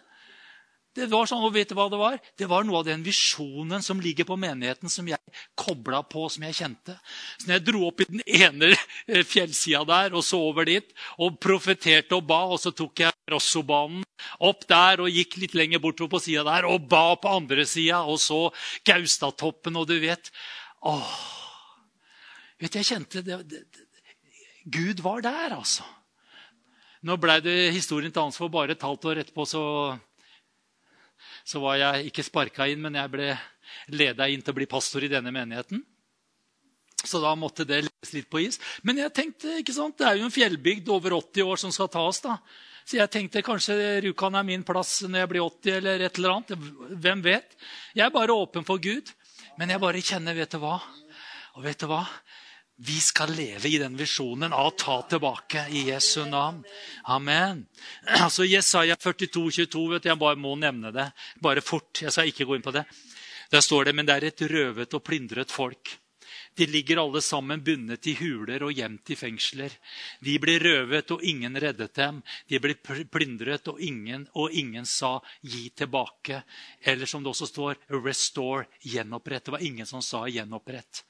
Det 0.97 1.05
var 1.11 1.27
sånn, 1.29 1.43
og 1.45 1.53
vet 1.53 1.69
du 1.69 1.75
hva 1.77 1.85
Det 1.91 1.99
var 1.99 2.17
Det 2.37 2.47
var 2.49 2.65
noe 2.65 2.79
av 2.81 2.87
den 2.87 3.03
visjonen 3.05 3.83
som 3.85 4.01
ligger 4.01 4.25
på 4.25 4.37
menigheten, 4.39 4.89
som 4.89 5.07
jeg 5.07 5.19
kobla 5.57 6.01
på, 6.09 6.25
som 6.33 6.43
jeg 6.47 6.57
kjente. 6.57 6.95
Så 7.37 7.47
når 7.47 7.59
jeg 7.59 7.65
dro 7.67 7.83
opp 7.87 8.01
i 8.01 8.07
den 8.09 8.23
ene 8.25 8.71
eh, 8.73 9.21
fjellsida 9.27 9.83
der 9.87 10.17
og 10.17 10.25
så 10.25 10.41
over 10.49 10.65
dit 10.69 10.89
og 11.21 11.37
profeterte 11.41 12.17
og 12.17 12.25
ba, 12.29 12.41
og 12.49 12.57
så 12.61 12.73
tok 12.73 13.05
jeg 13.05 13.13
Rossobanen 13.29 14.01
opp 14.43 14.65
der 14.69 15.03
og 15.03 15.13
gikk 15.13 15.37
litt 15.43 15.55
lenger 15.57 15.83
bortover 15.83 16.15
på 16.15 16.23
sida 16.25 16.43
der 16.47 16.65
og 16.67 16.89
ba 16.89 17.13
på 17.21 17.35
andre 17.37 17.67
sida, 17.69 18.01
og 18.09 18.17
så 18.21 18.47
Gaustatoppen, 18.87 19.77
og 19.77 19.87
du 19.89 19.99
vet 20.01 20.33
Åh, 20.87 21.15
vet 22.57 22.71
du, 22.71 22.79
Jeg 22.79 22.87
kjente 22.87 23.21
det, 23.21 23.41
det, 23.51 23.63
det, 23.67 23.87
Gud 24.69 25.01
var 25.03 25.21
der, 25.21 25.55
altså. 25.55 25.85
Nå 27.03 27.15
blei 27.19 27.39
det 27.43 27.71
historien 27.75 28.11
til 28.11 28.25
ansvar 28.25 28.51
bare 28.51 28.75
et 28.75 28.83
halvt 28.83 29.07
år 29.11 29.21
etterpå, 29.21 29.45
så 29.47 29.61
så 31.49 31.61
var 31.63 31.79
jeg 31.81 32.11
ikke 32.11 32.25
sparka 32.25 32.67
inn, 32.69 32.81
men 32.83 32.97
jeg 32.99 33.09
ble 33.09 33.31
leda 33.95 34.27
inn 34.29 34.43
til 34.43 34.53
å 34.53 34.59
bli 34.59 34.67
pastor 34.69 35.05
i 35.05 35.09
denne 35.09 35.33
menigheten. 35.33 35.81
Så 36.99 37.21
da 37.23 37.31
måtte 37.39 37.65
det 37.65 37.85
legges 37.85 38.11
litt 38.13 38.27
på 38.29 38.41
is. 38.43 38.59
Men 38.85 38.99
jeg 38.99 39.13
tenkte, 39.15 39.55
ikke 39.61 39.73
sant, 39.73 39.97
det 39.97 40.05
er 40.05 40.19
jo 40.19 40.27
en 40.27 40.35
fjellbygd 40.35 40.91
over 40.93 41.15
80 41.17 41.47
år 41.47 41.61
som 41.61 41.73
skal 41.73 41.89
ta 41.91 42.03
oss. 42.05 42.19
da. 42.21 42.37
Så 42.83 42.99
jeg 42.99 43.11
tenkte 43.13 43.45
kanskje 43.45 43.77
Rjukan 44.03 44.35
er 44.35 44.45
min 44.45 44.65
plass 44.67 44.99
når 45.05 45.23
jeg 45.23 45.31
blir 45.31 45.45
80, 45.45 45.77
eller 45.79 46.03
et 46.05 46.19
eller 46.19 46.35
annet. 46.35 46.69
Hvem 47.05 47.23
vet? 47.25 47.55
Jeg 47.95 48.05
er 48.05 48.13
bare 48.13 48.35
åpen 48.35 48.67
for 48.67 48.81
Gud. 48.83 49.13
Men 49.59 49.73
jeg 49.73 49.81
bare 49.81 50.03
kjenner, 50.03 50.37
vet 50.37 50.53
du 50.53 50.59
hva? 50.61 50.77
Og 51.57 51.65
vet 51.65 51.79
du 51.81 51.87
hva? 51.89 52.03
Vi 52.81 52.99
skal 53.03 53.33
leve 53.35 53.67
i 53.67 53.77
den 53.77 53.97
visjonen 53.99 54.53
av 54.55 54.69
å 54.69 54.75
ta 54.79 55.01
tilbake 55.11 55.65
i 55.75 55.81
Jesu 55.89 56.23
navn. 56.29 56.61
Amen. 57.11 57.65
Altså 58.23 58.45
Jesaja 58.47 58.95
42, 58.95 59.51
22, 59.67 59.81
vet 59.93 60.05
du, 60.05 60.09
Jeg 60.09 60.19
bare 60.21 60.39
må 60.39 60.53
nevne 60.55 60.93
det. 60.95 61.09
Bare 61.43 61.59
fort. 61.59 61.91
Jeg 61.99 62.15
skal 62.15 62.31
ikke 62.31 62.47
gå 62.47 62.55
inn 62.55 62.63
på 62.63 62.71
det. 62.71 62.85
Der 63.51 63.65
står 63.65 63.89
det 63.89 63.95
men 63.97 64.07
det 64.07 64.15
er 64.15 64.29
et 64.29 64.45
røvet 64.47 64.95
og 64.95 65.03
plyndret 65.03 65.51
folk. 65.51 65.91
De 66.55 66.67
ligger 66.71 67.01
alle 67.01 67.21
sammen 67.21 67.63
bundet 67.63 68.07
i 68.07 68.13
huler 68.19 68.63
og 68.63 68.71
gjemt 68.75 69.11
i 69.11 69.17
fengsler. 69.19 69.75
De 70.23 70.37
blir 70.39 70.63
røvet, 70.63 71.11
og 71.11 71.23
ingen 71.23 71.59
reddet 71.59 71.93
dem. 71.99 72.21
De 72.47 72.59
blir 72.63 72.79
plyndret, 73.11 73.67
og 73.67 73.79
ingen, 73.79 74.27
og 74.35 74.51
ingen 74.51 74.85
sa 74.85 75.19
'gi 75.41 75.69
tilbake'. 75.75 76.41
Eller 76.81 77.05
som 77.05 77.23
det 77.23 77.29
også 77.29 77.47
står 77.47 77.75
'restore', 77.89 78.67
gjenopprett. 78.81 79.45
Det 79.45 79.51
var 79.51 79.63
ingen 79.63 79.85
som 79.85 80.01
sa 80.01 80.27
'gjenopprett'. 80.27 81.03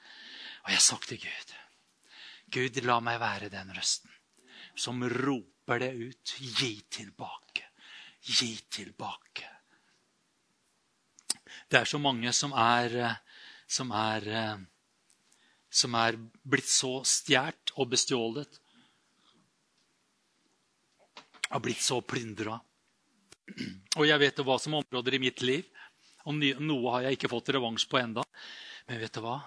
Og 0.66 0.72
jeg 0.76 0.84
sa 0.84 1.00
til 1.08 1.22
Gud 1.24 1.58
Gud, 2.50 2.80
la 2.84 2.98
meg 3.04 3.20
være 3.22 3.52
den 3.54 3.70
røsten 3.76 4.10
som 4.80 5.04
roper 5.10 5.80
det 5.80 5.94
ut. 5.94 6.36
Gi 6.40 6.74
tilbake. 6.90 7.66
Gi 8.22 8.56
tilbake. 8.70 9.50
Det 11.70 11.82
er 11.82 11.86
så 11.86 12.00
mange 12.02 12.34
som 12.34 12.54
er, 12.54 12.96
som 13.68 13.92
er, 13.92 14.30
som 15.70 15.96
er 16.00 16.18
blitt 16.44 16.70
så 16.70 17.00
stjålet 17.06 17.76
og 17.78 17.92
bestjålet. 17.92 18.60
Har 21.50 21.62
blitt 21.66 21.82
så 21.82 22.00
plyndra. 22.02 22.60
Og 23.98 24.06
jeg 24.06 24.22
vet 24.22 24.42
hva 24.46 24.58
som 24.62 24.76
er 24.78 24.84
områder 24.86 25.18
i 25.18 25.22
mitt 25.22 25.42
liv. 25.42 25.70
Og 26.30 26.38
noe 26.38 26.94
har 26.94 27.08
jeg 27.08 27.18
ikke 27.18 27.32
fått 27.32 27.50
revansj 27.56 27.88
på 27.90 28.02
enda. 28.02 28.26
Men 28.90 29.02
vet 29.02 29.16
du 29.16 29.24
hva? 29.26 29.40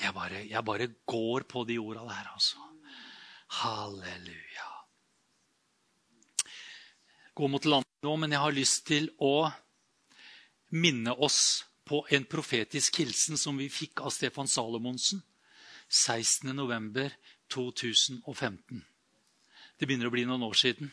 Jeg 0.00 0.14
bare, 0.16 0.48
jeg 0.48 0.64
bare 0.64 0.86
går 1.08 1.44
på 1.48 1.64
de 1.68 1.78
orda 1.78 2.00
der, 2.08 2.32
altså. 2.32 2.56
Halleluja. 3.60 4.68
Gå 7.34 7.48
mot 7.48 7.64
landet 7.64 8.06
nå, 8.06 8.16
men 8.16 8.32
jeg 8.32 8.40
har 8.40 8.52
lyst 8.56 8.86
til 8.88 9.10
å 9.20 9.50
minne 10.70 11.12
oss 11.18 11.64
på 11.84 12.06
en 12.14 12.24
profetisk 12.30 12.96
hilsen 13.02 13.36
som 13.40 13.56
vi 13.58 13.68
fikk 13.72 14.00
av 14.04 14.10
Stefan 14.14 14.48
Salomonsen 14.48 15.22
16.11.2015. 15.90 18.84
Det 19.80 19.86
begynner 19.88 20.06
å 20.06 20.14
bli 20.14 20.24
noen 20.28 20.42
år 20.46 20.54
siden. 20.60 20.92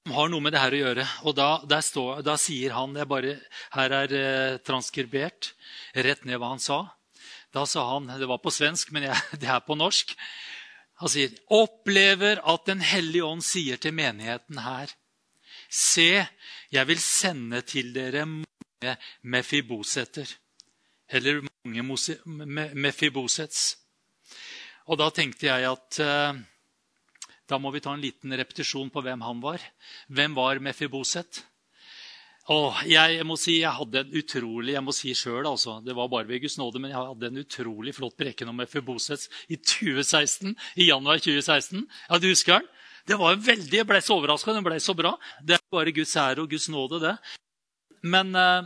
Som 0.00 0.14
har 0.16 0.30
noe 0.32 0.42
med 0.42 0.54
det 0.54 0.62
her 0.62 0.74
å 0.74 0.80
gjøre. 0.80 1.04
Og 1.28 1.36
da, 1.36 1.80
står, 1.84 2.22
da 2.26 2.38
sier 2.40 2.74
han 2.74 2.96
bare, 3.08 3.36
Her 3.76 3.94
er 4.02 4.16
eh, 4.16 4.56
transkribert 4.64 5.52
rett 5.94 6.24
ned 6.26 6.40
hva 6.40 6.54
han 6.54 6.62
sa. 6.62 6.80
Da 7.52 7.66
sa 7.68 7.84
han 7.92 8.08
Det 8.18 8.26
var 8.26 8.40
på 8.42 8.50
svensk, 8.50 8.90
men 8.96 9.10
jeg, 9.10 9.20
det 9.42 9.50
er 9.52 9.62
på 9.64 9.76
norsk. 9.78 10.16
Han 11.02 11.10
sier, 11.10 11.32
'Opplever 11.50 12.42
at 12.46 12.66
Den 12.66 12.80
hellige 12.80 13.26
ånd 13.26 13.42
sier 13.44 13.76
til 13.76 13.94
menigheten 13.94 14.62
her:" 14.62 14.92
Se, 15.72 16.26
jeg 16.70 16.86
vil 16.86 17.00
sende 17.00 17.62
til 17.64 17.94
dere 17.94 18.26
mange 18.28 18.96
mefiboseter. 19.22 20.28
Eller 21.08 21.40
mange 21.64 21.82
mefibosets. 22.74 23.78
Og 24.92 24.98
da 25.00 25.08
tenkte 25.14 25.48
jeg 25.48 25.64
at 25.70 26.00
uh, 26.04 26.36
da 27.52 27.60
må 27.60 27.72
vi 27.74 27.82
ta 27.84 27.92
en 27.92 28.02
liten 28.02 28.32
repetisjon 28.32 28.90
på 28.92 29.02
hvem 29.04 29.24
han 29.24 29.40
var. 29.44 29.62
Hvem 30.08 30.36
var 30.38 30.60
Mefiboset? 30.64 31.42
Åh, 32.50 32.80
jeg 32.90 33.22
må 33.22 33.36
si 33.38 33.60
jeg 33.60 33.70
hadde 33.70 34.00
en 34.00 34.14
utrolig 34.18 34.72
jeg 34.74 34.82
må 34.82 34.90
si 34.96 35.12
selv, 35.14 35.46
altså, 35.46 35.76
Det 35.84 35.94
var 35.94 36.08
bare 36.10 36.26
ved 36.26 36.40
Guds 36.42 36.56
nåde, 36.58 36.80
men 36.82 36.90
jeg 36.90 36.98
hadde 36.98 37.28
en 37.28 37.42
utrolig 37.44 37.94
flott 37.94 38.16
preken 38.18 38.50
om 38.50 38.58
Mefibosets 38.58 39.28
i 39.46 39.60
2016, 39.60 40.56
i 40.74 40.88
januar 40.88 41.22
2016. 41.22 41.84
Ja, 42.08 42.18
du 42.18 42.26
husker 42.32 42.58
den? 42.58 42.66
Det 43.06 43.18
var 43.18 43.38
veldig, 43.38 43.78
Jeg 43.78 43.86
ble 43.86 44.00
så 44.02 44.16
overraska. 44.18 44.54
Den 44.54 44.66
ble 44.66 44.78
så 44.80 44.94
bra. 44.94 45.16
Det 45.42 45.56
er 45.56 45.62
bare 45.74 45.94
Guds 45.94 46.16
ære 46.16 46.42
og 46.42 46.50
Guds 46.50 46.68
nåde, 46.70 47.00
det. 47.02 47.16
Men 48.02 48.34
uh, 48.34 48.62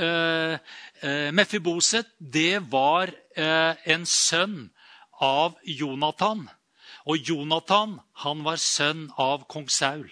uh, 0.00 1.28
Mefiboset, 1.32 2.08
det 2.18 2.62
var 2.72 3.12
uh, 3.12 3.74
en 3.84 4.06
sønn 4.08 4.70
av 5.20 5.56
Jonathan. 5.64 6.46
Og 7.06 7.22
Jonathan, 7.22 7.98
han 8.22 8.42
var 8.46 8.58
sønn 8.60 9.08
av 9.20 9.46
kong 9.50 9.68
Saul. 9.70 10.08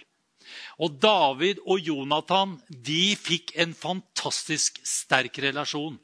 Og 0.79 0.97
David 1.01 1.59
og 1.65 1.83
Jonathan 1.83 2.55
de 2.69 3.15
fikk 3.19 3.53
en 3.59 3.73
fantastisk 3.75 4.79
sterk 4.87 5.39
relasjon. 5.43 5.97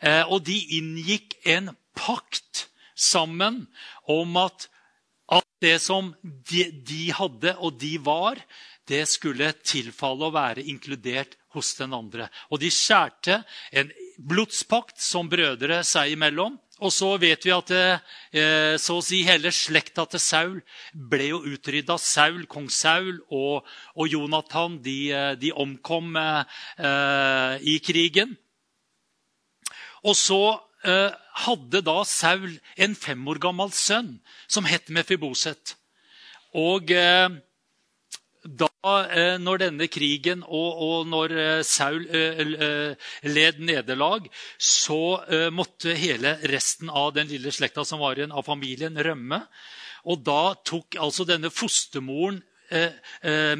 Eh, 0.00 0.24
og 0.28 0.44
de 0.48 0.56
inngikk 0.78 1.36
en 1.48 1.72
pakt 1.98 2.66
sammen 2.94 3.64
om 4.08 4.36
at 4.40 4.68
alt 5.30 5.48
det 5.62 5.78
som 5.82 6.12
de, 6.22 6.66
de, 6.72 7.10
hadde 7.14 7.54
og 7.58 7.78
de 7.80 7.94
var, 8.02 8.40
det 8.90 9.04
skulle 9.08 9.52
tilfalle 9.62 10.26
å 10.26 10.34
være 10.34 10.64
inkludert 10.66 11.36
hos 11.54 11.74
den 11.78 11.94
andre. 11.94 12.28
Og 12.50 12.62
de 12.62 12.70
skjærte 12.74 13.42
en 13.70 13.92
blodspakt 14.18 14.98
som 15.02 15.30
brødre 15.30 15.82
seg 15.86 16.16
imellom. 16.16 16.58
Og 16.80 16.92
så 16.94 17.10
vet 17.20 17.44
vi 17.44 17.52
at 17.52 17.70
eh, 17.76 18.76
så 18.80 18.96
å 18.96 19.04
si 19.04 19.20
hele 19.26 19.52
slekta 19.52 20.06
til 20.08 20.22
Saul 20.22 20.56
ble 20.92 21.30
jo 21.30 21.42
utrydda. 21.52 21.98
Saul, 22.00 22.46
kong 22.48 22.70
Saul 22.72 23.18
og, 23.28 23.68
og 23.96 24.08
Jonathan 24.08 24.78
de, 24.84 24.98
eh, 25.12 25.34
de 25.40 25.52
omkom 25.52 26.16
eh, 26.16 27.60
i 27.60 27.76
krigen. 27.84 28.32
Og 30.08 30.16
så 30.16 30.40
eh, 30.88 31.12
hadde 31.44 31.84
da 31.84 31.98
Saul 32.08 32.56
en 32.80 32.96
fem 32.96 33.28
år 33.28 33.42
gammel 33.44 33.72
sønn 33.76 34.16
som 34.48 34.68
het 34.68 34.88
Mefiboset. 34.88 35.76
Og 36.56 36.90
eh, 36.96 37.28
eh, 37.28 37.40
når 38.82 39.60
denne 39.60 39.88
krigen 39.92 40.40
og, 40.46 40.78
og 40.80 41.08
når 41.10 41.34
eh, 41.36 41.62
Saul 41.66 42.06
eh, 42.16 42.94
led 43.28 43.60
nederlag, 43.60 44.30
så 44.56 45.20
måtte 45.52 45.92
hele 45.98 46.38
resten 46.48 46.88
av 46.88 47.12
den 47.18 47.28
lille 47.28 47.52
slekta 47.52 47.84
som 47.84 48.00
var 48.00 48.16
igjen 48.16 48.32
av 48.32 48.46
familien, 48.48 48.96
rømme. 48.96 49.42
Og 50.08 50.22
da 50.24 50.54
tok 50.64 50.96
altså 51.00 51.26
denne 51.28 51.50
fostermoren 51.52 52.40
eh, 52.40 52.49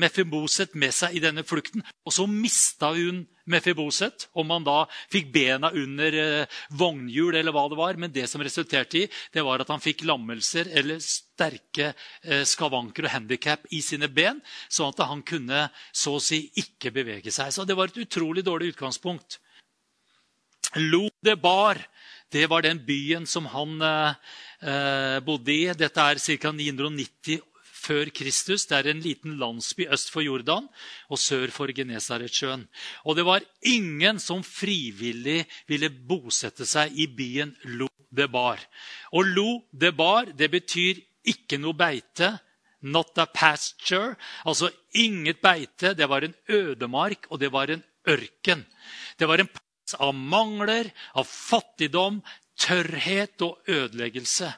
Mefiboset 0.00 0.76
med 0.78 0.94
seg 0.94 1.16
i 1.16 1.22
denne 1.22 1.42
flukten. 1.46 1.82
Og 2.06 2.14
så 2.14 2.26
mista 2.30 2.92
hun 2.94 3.24
Mefiboset, 3.50 4.28
om 4.38 4.50
han 4.54 4.64
da 4.66 4.84
fikk 5.10 5.30
bena 5.34 5.70
under 5.74 6.16
eh, 6.22 6.58
vognhjul 6.78 7.38
eller 7.38 7.54
hva 7.54 7.66
det 7.70 7.78
var. 7.78 7.98
Men 8.00 8.12
det 8.14 8.26
som 8.30 8.42
resulterte 8.44 9.02
i, 9.02 9.06
det 9.34 9.44
var 9.46 9.62
at 9.62 9.70
han 9.72 9.82
fikk 9.82 10.04
lammelser 10.08 10.70
eller 10.78 11.00
sterke 11.04 11.92
eh, 12.22 12.44
skavanker 12.48 13.08
og 13.08 13.14
handikap 13.14 13.66
i 13.74 13.82
sine 13.84 14.10
ben, 14.12 14.42
sånn 14.68 14.94
at 14.94 15.06
han 15.10 15.24
kunne 15.26 15.68
så 15.92 16.16
å 16.18 16.24
si 16.24 16.44
ikke 16.62 16.94
bevege 16.94 17.34
seg. 17.34 17.52
Så 17.54 17.66
det 17.66 17.78
var 17.78 17.90
et 17.90 18.02
utrolig 18.04 18.46
dårlig 18.46 18.74
utgangspunkt. 18.74 19.40
Lo 20.78 21.08
de 21.24 21.34
Bar, 21.34 21.80
det 22.30 22.44
var 22.46 22.62
den 22.62 22.78
byen 22.86 23.24
som 23.26 23.48
han 23.50 23.80
eh, 23.82 25.16
bodde 25.26 25.54
i. 25.56 25.64
Dette 25.74 26.04
er 26.12 26.20
ca. 26.20 26.52
990 26.54 27.49
før 27.80 28.10
Kristus. 28.14 28.66
Det 28.68 28.76
er 28.78 28.90
en 28.90 29.02
liten 29.04 29.38
landsby 29.40 29.86
øst 29.92 30.12
for 30.12 30.24
Jordan 30.24 30.68
og 31.08 31.20
sør 31.20 31.52
for 31.54 31.72
Genesaretsjøen. 31.74 32.66
Og 33.04 33.16
det 33.16 33.24
var 33.28 33.46
ingen 33.66 34.20
som 34.22 34.44
frivillig 34.46 35.44
ville 35.70 35.90
bosette 35.90 36.68
seg 36.68 36.96
i 36.96 37.08
byen 37.08 37.54
Lo 37.80 37.88
Debar. 38.10 38.60
Og 39.16 39.32
Lo 39.36 39.48
Debar 39.72 40.32
det 40.36 40.50
betyr 40.52 41.00
ikke 41.30 41.60
noe 41.60 41.76
beite, 41.76 42.34
not 42.80 43.18
a 43.18 43.26
pasture. 43.26 44.16
Altså 44.44 44.70
inget 44.96 45.40
beite. 45.42 45.94
Det 45.94 46.08
var 46.08 46.24
en 46.24 46.34
ødemark, 46.48 47.26
og 47.30 47.40
det 47.40 47.52
var 47.52 47.70
en 47.70 47.84
ørken. 48.08 48.64
Det 49.18 49.28
var 49.28 49.40
en 49.40 49.50
plass 49.50 49.96
av 50.00 50.14
mangler, 50.14 50.90
av 51.14 51.28
fattigdom, 51.28 52.22
tørrhet 52.60 53.42
og 53.44 53.60
ødeleggelse. 53.68 54.52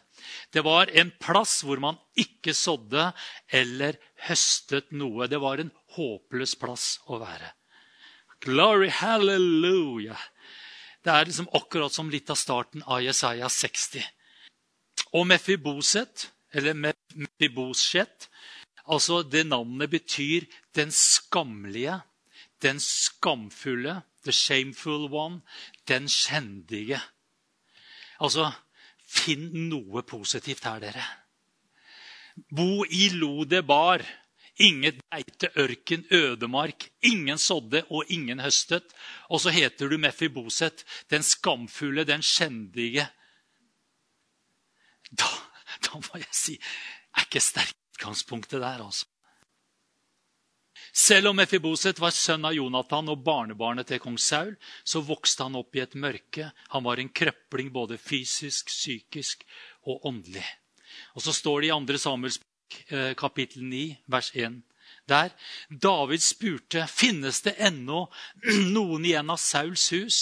Det 0.53 0.63
var 0.65 0.91
en 0.93 1.13
plass 1.23 1.61
hvor 1.67 1.81
man 1.83 1.99
ikke 2.19 2.55
sådde 2.57 3.11
eller 3.53 3.99
høstet 4.29 4.93
noe. 4.93 5.29
Det 5.31 5.41
var 5.43 5.63
en 5.63 5.73
håpløs 5.97 6.57
plass 6.61 6.97
å 7.07 7.21
være. 7.23 7.53
Glory, 8.43 8.89
hallelujah. 8.91 10.19
Det 11.03 11.11
er 11.11 11.29
liksom 11.29 11.51
akkurat 11.55 11.95
som 11.95 12.11
litt 12.11 12.31
av 12.31 12.39
starten 12.39 12.83
av 12.87 13.03
Jesaja 13.03 13.49
60. 13.51 14.03
Og 15.19 15.27
Mefiboset, 15.29 16.29
eller 16.55 16.77
Mefibosjet, 16.79 18.29
altså 18.87 19.23
det 19.27 19.45
navnet 19.49 19.91
betyr 19.93 20.47
den 20.77 20.93
skamlige, 20.95 22.01
den 22.63 22.79
skamfulle, 22.81 24.03
the 24.23 24.33
shameful 24.33 25.09
one, 25.11 25.43
den 25.89 26.07
skjendige'. 26.07 27.01
Altså, 28.21 28.53
finn 29.13 29.51
noe 29.69 30.03
positivt 30.09 30.65
her, 30.69 30.81
dere. 30.83 31.05
Bo 32.51 32.85
i 32.89 33.09
Lodebar. 33.15 34.05
Inget 34.63 35.01
beite, 35.11 35.49
ørken, 35.57 36.05
ødemark. 36.13 36.89
Ingen 37.09 37.39
sådde 37.39 37.85
og 37.91 38.05
ingen 38.13 38.41
høstet. 38.41 38.85
Og 39.29 39.41
så 39.41 39.51
heter 39.51 39.89
du 39.89 39.99
Mefiboset, 39.99 40.85
den 41.11 41.23
skamfulle, 41.23 42.05
den 42.05 42.23
skjendige. 42.23 43.07
Da, 45.11 45.29
da 45.85 46.01
må 46.01 46.21
jeg 46.21 46.37
si 46.37 46.59
er 47.17 47.27
ikke 47.27 47.41
sterkt 47.45 47.77
utgangspunktet 47.93 48.61
der, 48.61 48.85
altså. 48.85 49.07
Selv 50.93 51.31
om 51.31 51.39
Mefiboset 51.41 52.01
var 52.03 52.13
sønn 52.13 52.45
av 52.45 52.53
Jonathan 52.53 53.09
og 53.09 53.23
barnebarnet 53.25 53.89
til 53.89 54.01
kong 54.03 54.19
Saul, 54.21 54.53
så 54.85 55.01
vokste 55.01 55.47
han 55.47 55.57
opp 55.57 55.77
i 55.77 55.81
et 55.81 55.95
mørke. 55.97 56.51
Han 56.75 56.85
var 56.85 57.01
en 57.01 57.09
krøpling 57.09 57.71
både 57.73 57.97
fysisk, 57.97 58.69
psykisk 58.69 59.47
og 59.89 60.05
åndelig. 60.05 60.45
Og 61.17 61.25
så 61.25 61.33
står 61.33 61.63
det 61.63 61.71
i 61.71 61.79
2. 61.95 61.99
Samuels 62.03 62.39
eh, 62.91 63.15
kapittel 63.17 63.65
9, 63.65 63.87
vers 64.13 64.31
1 64.37 64.61
der 65.09 65.33
David 65.69 66.23
spurte 66.23 66.87
finnes 66.87 67.41
det 67.43 67.57
ennå 67.59 68.07
noen 68.77 69.05
igjen 69.05 69.33
av 69.33 69.41
Sauls 69.43 69.89
hus. 69.93 70.19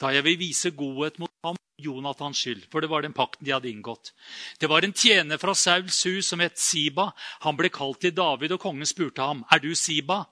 Da 0.00 0.10
jeg 0.14 0.24
vil 0.26 0.40
vise 0.40 0.72
godhet 0.74 1.20
mot 1.22 1.32
ham 1.46 1.58
Jonathans 1.82 2.38
skyld, 2.38 2.66
for 2.70 2.80
det 2.80 2.90
var 2.90 3.02
den 3.02 3.14
pakten 3.16 3.46
de 3.46 3.52
hadde 3.54 3.70
inngått. 3.70 4.12
Det 4.58 4.70
var 4.70 4.84
en 4.84 4.92
tjener 4.92 5.38
fra 5.38 5.54
Sauls 5.54 5.98
hus 6.06 6.28
som 6.28 6.40
het 6.40 6.58
Siba. 6.58 7.10
Han 7.46 7.58
ble 7.58 7.70
kalt 7.72 8.00
til 8.00 8.14
David, 8.14 8.54
og 8.56 8.60
kongen 8.60 8.86
spurte 8.86 9.22
ham, 9.22 9.44
'Er 9.50 9.58
du 9.58 9.74
Siba?' 9.74 10.26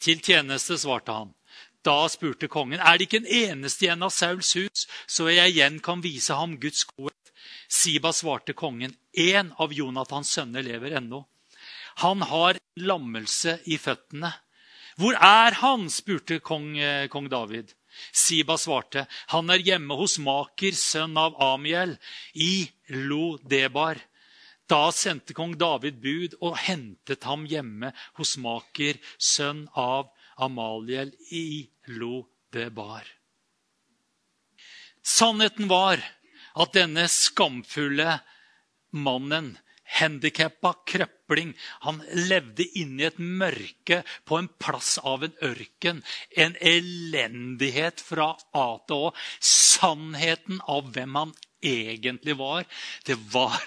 Til 0.00 0.20
tjeneste, 0.20 0.78
svarte 0.78 1.12
han. 1.12 1.34
Da 1.84 2.08
spurte 2.08 2.48
kongen, 2.48 2.80
'Er 2.80 2.98
det 2.98 3.08
ikke 3.08 3.22
en 3.22 3.26
eneste 3.26 3.86
igjen 3.86 4.02
av 4.02 4.10
Sauls 4.10 4.52
hus, 4.54 4.86
så 5.06 5.28
jeg 5.28 5.52
igjen 5.52 5.80
kan 5.80 6.02
vise 6.02 6.34
ham 6.34 6.58
Guds 6.60 6.84
godhet?' 6.84 7.32
Siba 7.68 8.12
svarte 8.12 8.52
kongen, 8.52 8.96
'En 9.12 9.52
av 9.58 9.72
Jonathans 9.72 10.28
sønner 10.28 10.62
lever 10.62 10.96
ennå.' 10.96 11.26
Han 11.96 12.22
har 12.22 12.58
lammelse 12.76 13.60
i 13.66 13.76
føttene. 13.78 14.32
'Hvor 14.98 15.14
er 15.14 15.54
han?' 15.54 15.90
spurte 15.90 16.40
kong, 16.40 16.78
eh, 16.78 17.08
kong 17.08 17.28
David. 17.28 17.74
Siba 18.12 18.56
svarte, 18.58 19.06
'Han 19.28 19.50
er 19.50 19.58
hjemme 19.58 19.94
hos 19.94 20.18
Maker, 20.18 20.72
sønn 20.72 21.16
av 21.16 21.34
Amiel, 21.42 21.98
i 22.34 22.68
Lo-Debar.' 22.88 24.02
Da 24.66 24.88
sendte 24.96 25.34
kong 25.36 25.58
David 25.60 26.00
bud 26.00 26.36
og 26.40 26.56
hentet 26.56 27.26
ham 27.28 27.44
hjemme 27.44 27.92
hos 28.16 28.36
Maker, 28.40 28.96
sønn 29.18 29.66
av 29.76 30.08
Amaliel, 30.40 31.12
i 31.30 31.68
Lo-Debar. 31.86 33.04
Sannheten 35.04 35.68
var 35.68 36.00
at 36.56 36.72
denne 36.72 37.04
skamfulle 37.12 38.16
mannen 38.96 39.52
handikappa, 39.84 40.72
krøpling. 40.88 41.54
Han 41.84 42.00
levde 42.28 42.66
inni 42.78 43.06
et 43.06 43.18
mørke 43.18 44.02
på 44.24 44.38
en 44.38 44.48
plass 44.60 44.96
av 44.98 45.24
en 45.26 45.34
ørken. 45.44 46.02
En 46.36 46.56
elendighet 46.60 48.02
fra 48.04 48.32
A 48.56 48.68
til 48.88 49.08
Å. 49.08 49.12
Sannheten 49.40 50.62
av 50.70 50.90
hvem 50.94 51.20
han 51.20 51.34
egentlig 51.64 52.36
var, 52.40 52.66
det 53.08 53.16
var 53.32 53.60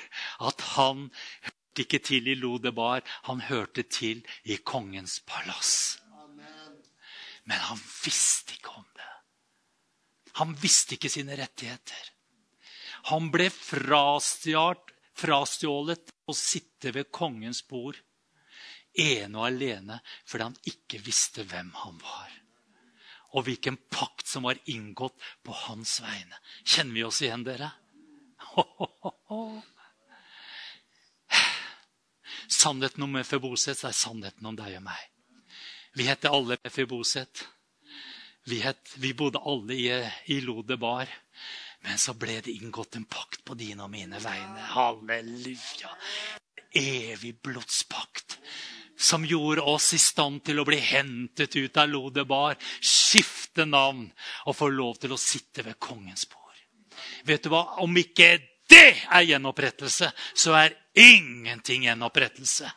at 0.45 0.61
han 0.75 1.07
hørte 1.47 1.85
ikke 1.85 2.01
til 2.05 2.27
i 2.29 2.37
Lodebar. 2.37 3.05
Han 3.29 3.41
hørte 3.47 3.83
til 3.83 4.25
i 4.45 4.57
kongens 4.57 5.19
palass. 5.25 5.99
Men 7.47 7.63
han 7.69 7.79
visste 8.03 8.57
ikke 8.57 8.75
om 8.75 8.85
det. 8.97 9.13
Han 10.41 10.53
visste 10.59 10.97
ikke 10.97 11.09
sine 11.09 11.37
rettigheter. 11.39 12.11
Han 13.07 13.29
ble 13.31 13.47
frastjålet 13.53 14.96
frastjålet 15.17 16.13
å 16.29 16.33
sitte 16.35 16.91
ved 16.95 17.11
kongens 17.13 17.63
bord 17.67 17.97
ene 18.97 19.37
og 19.37 19.45
alene 19.47 19.99
fordi 20.25 20.43
han 20.47 20.57
ikke 20.71 20.99
visste 21.05 21.43
hvem 21.47 21.71
han 21.83 21.97
var. 22.01 22.31
Og 23.35 23.43
hvilken 23.45 23.77
pakt 23.91 24.27
som 24.29 24.43
var 24.47 24.57
inngått 24.71 25.17
på 25.45 25.51
hans 25.67 26.01
vegne. 26.01 26.37
Kjenner 26.63 26.93
vi 26.95 27.03
oss 27.05 27.21
igjen, 27.21 27.43
dere? 27.45 27.69
Sannheten 32.47 33.03
om 33.03 33.11
Mefiboset 33.11 33.83
er 33.85 33.91
sannheten 33.95 34.45
om 34.47 34.55
deg 34.57 34.77
og 34.79 34.83
meg. 34.87 35.01
Vi 35.97 36.03
heter 36.07 36.29
alle 36.33 36.57
Mefiboset. 36.63 37.47
Vi, 38.47 38.63
vi 39.03 39.13
bodde 39.17 39.39
alle 39.43 39.73
i, 39.75 39.89
i 40.31 40.39
Lodebar. 40.41 41.07
Men 41.85 41.97
så 42.01 42.13
ble 42.17 42.39
det 42.41 42.55
inngått 42.57 42.95
en 42.95 43.05
pakt 43.05 43.43
på 43.45 43.55
dine 43.57 43.85
og 43.85 43.91
mine 43.93 44.19
vegne. 44.21 44.63
Halleluja. 44.73 45.93
Evig 46.77 47.37
blodspakt. 47.41 48.39
Som 48.97 49.25
gjorde 49.25 49.61
oss 49.61 49.91
i 49.93 49.99
stand 50.01 50.41
til 50.47 50.59
å 50.59 50.65
bli 50.65 50.79
hentet 50.81 51.55
ut 51.55 51.77
av 51.77 51.89
Lodebar, 51.89 52.57
skifte 52.81 53.67
navn 53.69 54.07
og 54.49 54.57
få 54.57 54.71
lov 54.73 54.97
til 55.03 55.13
å 55.13 55.21
sitte 55.21 55.65
ved 55.67 55.77
kongens 55.77 56.25
bord. 56.31 56.43
Vet 57.29 57.45
du 57.45 57.51
hva? 57.53 57.77
Om 57.85 57.93
ikke 58.01 58.31
det 58.67 58.89
er 59.05 59.27
gjenopprettelse, 59.29 60.09
så 60.33 60.57
er 60.57 60.75
ingenting 60.97 61.85
gjenopprettelse. 61.85 62.71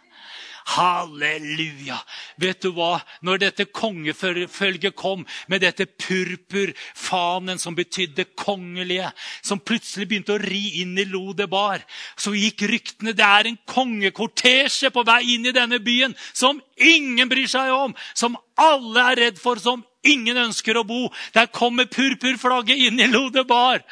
Halleluja! 0.71 1.99
Vet 2.41 2.63
du 2.63 2.71
hva? 2.77 3.01
Når 3.27 3.41
dette 3.43 3.67
kongefølget 3.75 4.95
kom 4.99 5.25
med 5.51 5.65
dette 5.65 5.87
purpurfanen 5.89 7.59
som 7.59 7.75
betydde 7.75 8.29
kongelige, 8.39 9.11
som 9.43 9.63
plutselig 9.63 10.07
begynte 10.11 10.37
å 10.37 10.43
ri 10.43 10.83
inn 10.85 10.95
i 11.01 11.09
Lodebar, 11.11 11.83
så 12.15 12.35
gikk 12.37 12.67
ryktene 12.71 13.17
det 13.17 13.27
er 13.27 13.51
en 13.51 13.59
kongekortesje 13.67 14.93
på 14.95 15.05
vei 15.09 15.23
inn 15.35 15.51
i 15.51 15.57
denne 15.57 15.81
byen 15.83 16.15
som 16.33 16.63
ingen 16.77 17.29
bryr 17.31 17.51
seg 17.51 17.73
om, 17.75 17.97
som 18.15 18.39
alle 18.61 19.11
er 19.11 19.25
redd 19.27 19.43
for, 19.43 19.59
som 19.59 19.83
ingen 20.07 20.39
ønsker 20.47 20.79
å 20.79 20.87
bo. 20.87 21.09
Der 21.35 21.51
kommer 21.53 21.91
purpurflagget 21.91 22.89
inn 22.89 23.03
i 23.03 23.11
Lodebar. 23.11 23.83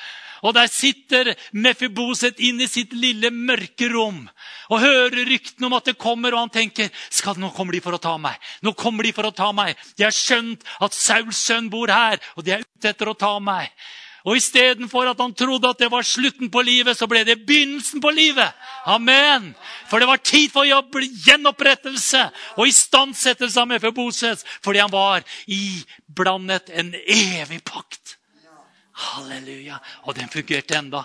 Og 0.42 0.54
der 0.56 0.70
sitter 0.70 1.32
Mefiboset 1.52 2.40
inn 2.44 2.60
i 2.62 2.70
sitt 2.70 2.94
lille 2.96 3.30
mørke 3.34 3.90
rom 3.92 4.24
og 4.68 4.82
hører 4.82 5.24
ryktene 5.28 5.68
om 5.68 5.76
at 5.78 5.88
det 5.88 5.98
kommer, 6.00 6.34
og 6.34 6.46
han 6.46 6.52
tenker 6.52 6.90
skal, 7.08 7.38
nå 7.40 7.50
kommer 7.56 7.74
de 7.74 7.82
for 7.84 7.96
å 7.96 8.02
ta 8.02 8.16
meg. 8.20 8.36
Nå 8.62 8.74
kommer 8.78 9.06
De 9.06 9.14
for 9.16 9.28
å 9.28 9.34
ta 9.34 9.48
meg. 9.56 9.78
De 9.96 10.04
har 10.04 10.14
skjønt 10.14 10.64
at 10.84 10.96
Sauls 10.96 11.40
sønn 11.40 11.70
bor 11.72 11.88
her, 11.88 12.20
og 12.36 12.44
de 12.44 12.56
er 12.56 12.66
ute 12.66 12.92
etter 12.92 13.08
å 13.08 13.16
ta 13.16 13.38
meg. 13.40 13.72
Og 14.28 14.36
istedenfor 14.36 15.08
at 15.08 15.20
han 15.22 15.32
trodde 15.32 15.70
at 15.70 15.78
det 15.80 15.88
var 15.92 16.04
slutten 16.04 16.50
på 16.52 16.62
livet, 16.66 16.96
så 16.98 17.06
ble 17.08 17.22
det 17.24 17.38
begynnelsen 17.48 18.02
på 18.02 18.10
livet. 18.12 18.50
Amen. 18.90 19.52
For 19.88 20.02
det 20.02 20.08
var 20.10 20.20
tid 20.20 20.50
for 20.52 20.68
jobb, 20.68 20.98
gjenopprettelse 21.24 22.26
og 22.58 22.68
istandsettelse 22.68 23.62
av 23.62 23.70
Mefiboset 23.70 24.44
fordi 24.64 24.82
han 24.82 24.92
var 24.92 25.24
iblandet 25.46 26.68
en 26.74 26.92
evig 26.92 27.62
pakt. 27.64 27.97
Halleluja. 28.98 29.78
Og 30.06 30.18
den 30.18 30.28
fungerte 30.32 30.76
enda. 30.78 31.04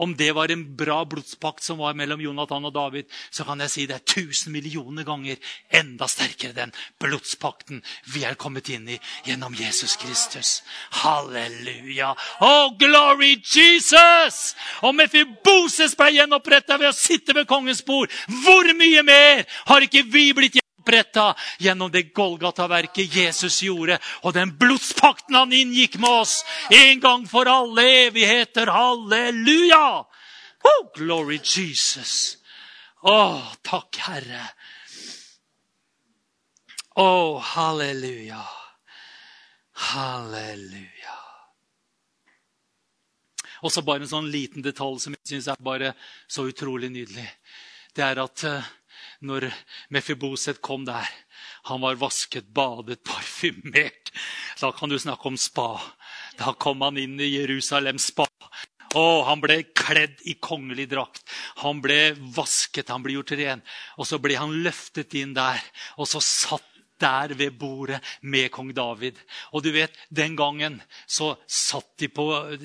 Om 0.00 0.16
det 0.16 0.32
var 0.32 0.48
en 0.48 0.76
bra 0.76 1.04
blodspakt 1.04 1.62
som 1.62 1.78
var 1.78 1.92
mellom 1.94 2.22
Jonathan 2.24 2.64
og 2.64 2.72
David, 2.72 3.04
så 3.30 3.44
kan 3.44 3.60
jeg 3.60 3.70
si 3.70 3.82
det 3.84 3.98
er 3.98 4.06
tusen 4.08 4.54
millioner 4.54 5.04
ganger 5.04 5.36
enda 5.76 6.08
sterkere 6.08 6.56
den 6.56 6.72
blodspakten 7.02 7.82
vi 8.08 8.24
er 8.24 8.38
kommet 8.40 8.70
inn 8.72 8.88
i 8.88 8.96
gjennom 9.26 9.52
Jesus 9.58 9.98
Kristus. 10.00 10.62
Halleluja! 11.02 12.14
Oh, 12.40 12.72
glory 12.80 13.34
Jesus! 13.44 14.54
Og 14.80 14.96
Mefiboses 14.96 15.92
ble 16.00 16.14
gjenoppretta 16.16 16.80
ved 16.80 16.94
å 16.94 16.96
sitte 16.96 17.36
ved 17.36 17.50
kongens 17.50 17.84
bord. 17.84 18.08
Hvor 18.40 18.72
mye 18.80 19.04
mer 19.04 19.44
har 19.68 19.84
ikke 19.84 20.06
vi 20.08 20.30
blitt 20.32 20.56
oppretta 20.90 21.34
gjennom 21.58 21.90
det 21.90 22.02
Golgata-verket 22.02 23.14
Jesus 23.14 23.62
gjorde, 23.62 23.98
og 24.22 24.34
den 24.34 24.56
blodspakten 24.58 25.34
han 25.34 25.52
inngikk 25.52 25.98
med 26.02 26.10
oss 26.10 26.40
en 26.70 27.00
gang 27.00 27.26
for 27.28 27.46
alle 27.48 27.84
evigheter. 28.06 28.66
Halleluja! 28.66 30.06
Oh, 30.60 30.82
glory 30.94 31.38
Jesus! 31.38 32.36
Å, 33.02 33.40
takk, 33.62 33.96
Herre. 33.96 34.42
Å, 37.00 37.38
halleluja. 37.54 38.42
Halleluja. 39.94 41.16
Og 43.62 43.72
så 43.72 43.84
bare 43.84 44.04
en 44.04 44.10
sånn 44.10 44.28
liten 44.32 44.64
detalj 44.64 45.00
som 45.00 45.16
jeg 45.16 45.34
syns 45.34 45.48
er 45.52 45.64
bare 45.64 45.94
så 46.28 46.46
utrolig 46.48 46.90
nydelig. 46.92 47.28
Det 47.96 48.04
er 48.04 48.20
at 48.22 48.44
uh, 48.48 48.68
når 49.20 49.50
Mefiboset 49.92 50.60
kom 50.64 50.86
der 50.88 51.08
Han 51.68 51.82
var 51.84 51.98
vasket, 52.00 52.48
badet, 52.56 53.02
parfymert. 53.04 54.10
Da 54.60 54.72
kan 54.72 54.88
du 54.88 54.98
snakke 54.98 55.28
om 55.28 55.36
spa. 55.36 55.76
Da 56.40 56.54
kom 56.56 56.80
han 56.80 56.96
inn 56.96 57.20
i 57.20 57.34
Jerusalems 57.34 58.08
spa. 58.10 58.26
Å, 58.96 59.04
han 59.28 59.42
ble 59.42 59.60
kledd 59.76 60.24
i 60.26 60.34
kongelig 60.42 60.88
drakt. 60.90 61.22
Han 61.60 61.82
ble 61.84 62.16
vasket, 62.34 62.90
han 62.90 63.04
ble 63.04 63.18
gjort 63.18 63.36
ren. 63.38 63.62
Og 64.00 64.08
så 64.08 64.18
ble 64.18 64.40
han 64.40 64.56
løftet 64.64 65.14
inn 65.20 65.36
der. 65.36 65.60
Og 66.00 66.08
så 66.10 66.22
satt 66.24 66.69
der 67.00 67.34
ved 67.38 67.56
bordet 67.58 68.00
med 68.22 68.50
kong 68.52 68.72
David. 68.76 69.18
Og 69.52 69.64
du 69.64 69.70
vet, 69.74 69.96
Den 70.10 70.36
gangen 70.36 70.80
så 71.06 71.36
satt 71.46 71.96
de 71.98 72.08
på, 72.08 72.24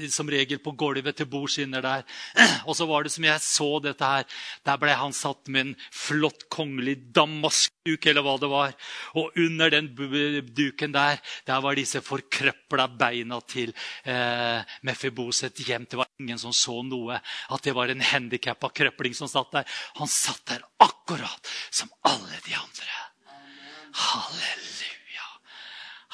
som 0.09 0.29
regel 0.29 0.59
på 0.59 0.73
gulvet 0.77 1.17
til 1.17 1.29
bords 1.29 1.57
inne 1.61 1.81
der. 1.81 2.03
Og 2.67 2.75
så 2.75 2.87
var 2.89 3.03
det 3.03 3.13
som 3.13 3.23
jeg 3.23 3.41
så 3.43 3.69
dette 3.83 4.05
her. 4.05 4.25
Der 4.65 4.79
ble 4.81 4.95
han 4.97 5.13
satt 5.13 5.47
med 5.47 5.61
en 5.61 5.73
flott 5.93 6.47
kongelig 6.49 6.97
damaskduk, 7.15 8.05
eller 8.05 8.25
hva 8.25 8.35
det 8.41 8.51
var. 8.51 8.75
Og 9.19 9.37
under 9.45 9.73
den 9.73 9.91
duken 10.55 10.95
der, 10.95 11.21
der 11.47 11.63
var 11.63 11.77
disse 11.77 12.01
forkrøpla 12.05 12.87
beina 12.99 13.39
til 13.47 13.73
eh, 14.03 14.61
Mefiboset 14.85 15.61
gjemt. 15.65 15.91
Det 15.93 16.01
var 16.01 16.11
ingen 16.19 16.41
som 16.41 16.53
så 16.55 16.81
noe. 16.85 17.19
At 17.49 17.65
det 17.65 17.75
var 17.77 17.91
en 17.91 18.03
handikappa 18.03 18.71
krøpling 18.75 19.15
som 19.17 19.31
satt 19.31 19.53
der. 19.55 19.75
Han 20.01 20.11
satt 20.11 20.45
der 20.49 20.65
akkurat 20.83 21.53
som 21.71 21.91
alle 22.07 22.41
de 22.45 22.55
andre. 22.57 23.14
Halleluja. 23.95 25.27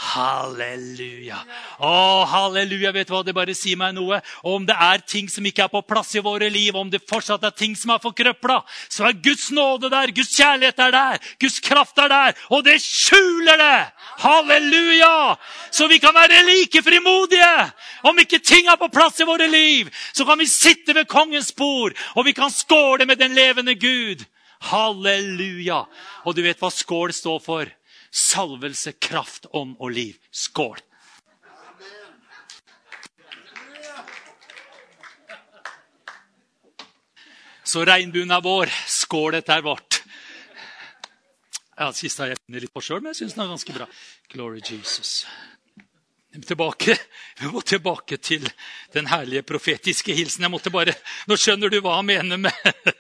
Halleluja. 0.02 1.38
Å, 1.82 2.26
halleluja. 2.30 2.92
Vet 2.94 3.10
du 3.10 3.14
hva? 3.16 3.22
Det 3.26 3.34
bare 3.34 3.56
sier 3.58 3.80
meg 3.80 3.96
noe. 3.98 4.20
Om 4.46 4.68
det 4.70 4.76
er 4.78 5.02
ting 5.02 5.30
som 5.32 5.46
ikke 5.50 5.66
er 5.66 5.72
på 5.72 5.82
plass 5.86 6.14
i 6.14 6.22
våre 6.22 6.50
liv, 6.54 6.76
om 6.78 6.92
det 6.94 7.02
fortsatt 7.10 7.46
er 7.48 7.56
ting 7.58 7.74
som 7.78 7.94
er 7.96 8.02
forkrøpla, 8.04 8.60
så 8.86 9.08
er 9.10 9.18
Guds 9.26 9.50
nåde 9.56 9.90
der, 9.94 10.14
Guds 10.14 10.34
kjærlighet 10.38 10.84
er 10.86 10.94
der, 10.94 11.30
Guds 11.42 11.58
kraft 11.66 11.98
er 12.02 12.12
der, 12.14 12.44
og 12.54 12.66
det 12.68 12.78
skjuler 12.86 13.58
det! 13.62 13.80
Halleluja! 14.22 15.38
Så 15.74 15.90
vi 15.90 15.98
kan 16.04 16.14
være 16.18 16.44
like 16.50 16.84
frimodige. 16.86 17.56
Om 18.06 18.22
ikke 18.22 18.42
ting 18.46 18.70
er 18.70 18.78
på 18.78 18.92
plass 18.94 19.22
i 19.22 19.30
våre 19.30 19.50
liv, 19.50 19.90
så 20.14 20.28
kan 20.28 20.38
vi 20.38 20.50
sitte 20.50 20.94
ved 20.98 21.10
kongens 21.10 21.50
bord, 21.58 21.98
og 22.14 22.30
vi 22.30 22.36
kan 22.38 22.54
skåle 22.54 23.10
med 23.10 23.18
den 23.22 23.34
levende 23.38 23.74
Gud. 23.74 24.22
Halleluja! 24.70 25.84
Og 26.26 26.38
du 26.38 26.44
vet 26.46 26.60
hva 26.62 26.70
skål 26.74 27.14
står 27.16 27.42
for? 27.44 27.72
Salvelse, 28.12 28.94
kraft, 29.02 29.48
ånd 29.56 29.78
og 29.80 29.94
liv. 29.96 30.18
Skål! 30.32 30.80
Så 37.72 37.86
regnbuen 37.88 38.34
er 38.36 38.44
vår. 38.44 38.72
Skål, 38.90 39.38
dette 39.38 39.56
er 39.56 39.64
vårt. 39.64 40.02
Ja, 41.78 41.88
Siste 41.96 42.26
har 42.26 42.34
jeg 42.34 42.42
funnet 42.42 42.66
litt 42.66 42.74
på 42.76 42.84
sjøl, 42.84 43.00
men 43.00 43.14
jeg 43.14 43.22
syns 43.22 43.38
den 43.38 43.46
er 43.46 43.54
ganske 43.54 43.76
bra. 43.78 43.88
Glory 44.34 44.60
Jesus. 44.60 45.24
Tilbake, 46.32 46.98
vi 47.40 47.50
må 47.52 47.64
tilbake 47.66 48.20
til 48.24 48.46
den 48.94 49.08
herlige 49.12 49.44
profetiske 49.48 50.14
hilsen. 50.16 50.46
Jeg 50.46 50.54
måtte 50.54 50.72
bare, 50.72 50.94
Nå 51.28 51.36
skjønner 51.40 51.72
du 51.72 51.80
hva 51.84 51.98
han 51.98 52.08
mener 52.12 52.40
med 52.40 52.92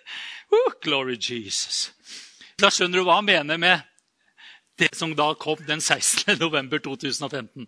Uh, 0.51 0.73
glory 0.83 1.17
Jesus. 1.19 1.91
Da 2.59 2.69
skjønner 2.69 2.99
du 2.99 3.07
hva 3.07 3.21
han 3.21 3.29
mener 3.29 3.57
med 3.61 3.87
det 4.81 4.95
som 4.97 5.13
da 5.15 5.33
kom 5.37 5.59
den 5.67 5.81
16. 5.81 6.37
november 6.39 6.79
2015. 6.79 7.67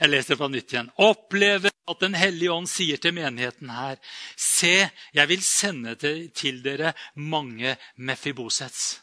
Jeg 0.00 0.10
leser 0.10 0.38
fra 0.40 0.48
nytt 0.50 0.72
igjen. 0.72 0.90
Opplever 0.98 1.70
at 1.90 2.00
Den 2.00 2.14
hellige 2.14 2.52
ånd 2.54 2.68
sier 2.70 3.00
til 3.02 3.14
menigheten 3.16 3.70
her 3.74 3.98
Se, 4.38 4.88
jeg 5.14 5.28
vil 5.30 5.42
sende 5.42 5.96
til 5.98 6.62
dere 6.64 6.94
mange 7.14 7.76
Mefibosets. 7.96 9.00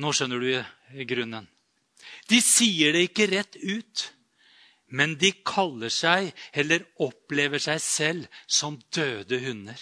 Nå 0.00 0.12
skjønner 0.16 0.40
du 0.40 1.04
grunnen. 1.08 1.48
De 2.28 2.40
sier 2.40 2.94
det 2.96 3.06
ikke 3.10 3.28
rett 3.30 3.58
ut, 3.60 4.06
men 4.88 5.16
de 5.20 5.32
kaller 5.46 5.92
seg, 5.92 6.32
eller 6.52 6.86
opplever 7.04 7.60
seg 7.62 7.80
selv, 7.84 8.26
som 8.48 8.80
døde 8.94 9.38
hunder. 9.44 9.76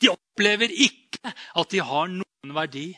De 0.00 0.10
opplever 0.12 0.72
ikke 0.72 1.32
at 1.32 1.70
de 1.74 1.82
har 1.82 2.10
noen 2.12 2.54
verdi. 2.54 2.88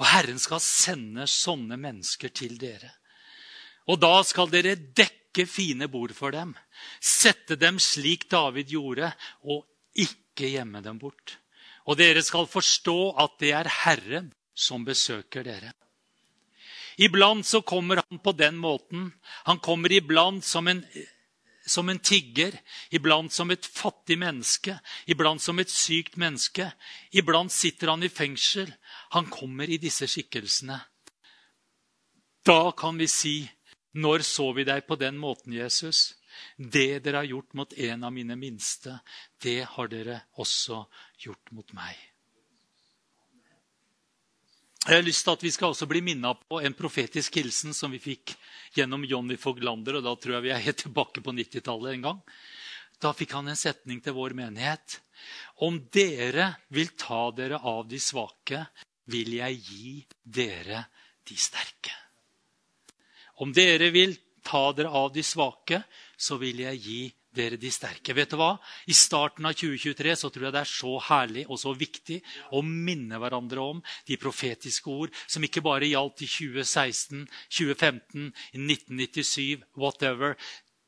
Og 0.00 0.08
Herren 0.10 0.40
skal 0.42 0.62
sende 0.62 1.28
sånne 1.30 1.78
mennesker 1.78 2.32
til 2.34 2.56
dere. 2.58 2.90
Og 3.90 4.00
da 4.02 4.16
skal 4.26 4.50
dere 4.50 4.74
dekke 4.74 5.44
fine 5.46 5.86
bord 5.92 6.14
for 6.16 6.34
dem. 6.34 6.54
Sette 6.98 7.58
dem 7.60 7.78
slik 7.82 8.26
David 8.32 8.72
gjorde, 8.72 9.12
og 9.44 9.66
ikke 9.94 10.50
gjemme 10.56 10.82
dem 10.82 10.98
bort. 10.98 11.36
Og 11.84 11.98
dere 12.00 12.22
skal 12.24 12.48
forstå 12.50 12.98
at 13.20 13.38
det 13.42 13.52
er 13.54 13.70
Herren 13.84 14.32
som 14.54 14.86
besøker 14.86 15.44
dere. 15.46 15.74
Iblant 16.96 17.46
så 17.46 17.60
kommer 17.66 18.00
han 18.02 18.20
på 18.22 18.32
den 18.38 18.56
måten. 18.56 19.10
Han 19.44 19.58
kommer 19.58 19.92
iblant 19.92 20.46
som 20.46 20.68
en 20.70 20.84
som 21.66 21.88
en 21.88 21.98
tigger, 21.98 22.56
iblant 22.90 23.32
som 23.32 23.50
et 23.50 23.66
fattig 23.66 24.18
menneske, 24.20 24.76
iblant 25.06 25.42
som 25.42 25.58
et 25.58 25.70
sykt 25.70 26.18
menneske. 26.20 26.70
Iblant 27.12 27.52
sitter 27.52 27.92
han 27.92 28.04
i 28.04 28.12
fengsel. 28.12 28.72
Han 29.16 29.30
kommer 29.32 29.70
i 29.70 29.80
disse 29.80 30.08
skikkelsene. 30.10 30.80
Da 32.44 32.72
kan 32.72 32.98
vi 32.98 33.06
si, 33.06 33.50
'Når 33.94 34.22
så 34.22 34.52
vi 34.52 34.64
deg 34.64 34.86
på 34.86 34.96
den 34.96 35.16
måten, 35.18 35.52
Jesus?' 35.52 36.14
Det 36.58 36.98
dere 37.04 37.16
har 37.16 37.24
gjort 37.24 37.54
mot 37.54 37.72
en 37.72 38.04
av 38.04 38.12
mine 38.12 38.36
minste, 38.36 39.00
det 39.40 39.64
har 39.64 39.86
dere 39.86 40.20
også 40.36 40.84
gjort 41.18 41.52
mot 41.52 41.72
meg. 41.72 41.94
Jeg 44.84 44.98
har 44.98 45.06
lyst 45.06 45.24
til 45.24 45.32
at 45.32 45.42
Vi 45.42 45.50
skal 45.54 45.72
også 45.72 45.86
bli 45.88 46.02
minna 46.04 46.34
på 46.36 46.58
en 46.60 46.74
profetisk 46.76 47.38
hilsen 47.40 47.72
som 47.72 47.92
vi 47.94 48.02
fikk 48.04 48.34
gjennom 48.76 49.06
Johnny 49.08 49.38
Foglander. 49.40 49.96
og 49.96 50.04
Da 50.04 50.12
tror 50.12 50.34
jeg 50.36 50.44
vi 50.44 50.50
er 50.52 50.60
helt 50.60 50.82
tilbake 50.82 51.22
på 51.24 51.32
90-tallet 51.32 51.94
en 51.94 52.04
gang. 52.04 52.20
Da 53.00 53.14
fikk 53.16 53.32
han 53.32 53.48
en 53.48 53.56
setning 53.56 54.02
til 54.04 54.12
vår 54.12 54.36
menighet. 54.36 54.98
Om 55.64 55.78
dere 55.88 56.50
vil 56.68 56.92
ta 57.00 57.30
dere 57.32 57.62
av 57.64 57.88
de 57.88 57.96
svake, 57.96 58.60
vil 59.08 59.32
jeg 59.38 59.56
gi 59.64 59.94
dere 60.20 60.84
de 61.24 61.36
sterke. 61.36 61.96
Om 63.40 63.56
dere 63.56 63.88
vil 63.88 64.12
ta 64.44 64.66
dere 64.76 64.92
av 64.92 65.14
de 65.16 65.24
svake, 65.24 65.80
så 66.16 66.36
vil 66.36 66.60
jeg 66.60 66.84
gi 66.84 67.02
dere 67.34 67.58
de 67.60 67.70
sterke. 67.72 68.14
Vet 68.16 68.30
du 68.32 68.36
hva? 68.40 68.52
I 68.90 68.94
starten 68.96 69.46
av 69.48 69.56
2023 69.58 70.14
så 70.20 70.30
tror 70.32 70.48
jeg 70.48 70.54
det 70.54 70.62
er 70.62 70.70
så 70.70 70.92
herlig 71.08 71.44
og 71.48 71.58
så 71.60 71.74
viktig 71.76 72.20
å 72.54 72.62
minne 72.64 73.18
hverandre 73.20 73.60
om 73.74 73.82
de 74.08 74.16
profetiske 74.20 74.90
ord 74.90 75.10
som 75.26 75.44
ikke 75.46 75.64
bare 75.64 75.90
gjaldt 75.90 76.24
i 76.26 76.30
2016, 76.30 77.26
2015, 77.48 78.30
1997, 78.54 79.64
whatever. 79.80 80.30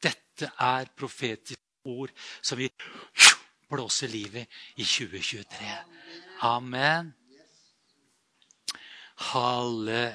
Dette 0.03 0.51
er 0.63 0.91
profetiske 0.97 1.63
ord 1.87 2.11
som 2.43 2.59
vi 2.61 2.69
blåser 3.71 4.09
livet 4.13 4.47
i 4.77 4.85
2023. 4.85 5.77
Amen. 6.47 7.15
Halleluja. 9.33 10.07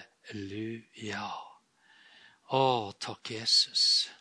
Å, 2.51 2.91
takk, 2.99 3.31
Jesus. 3.33 4.11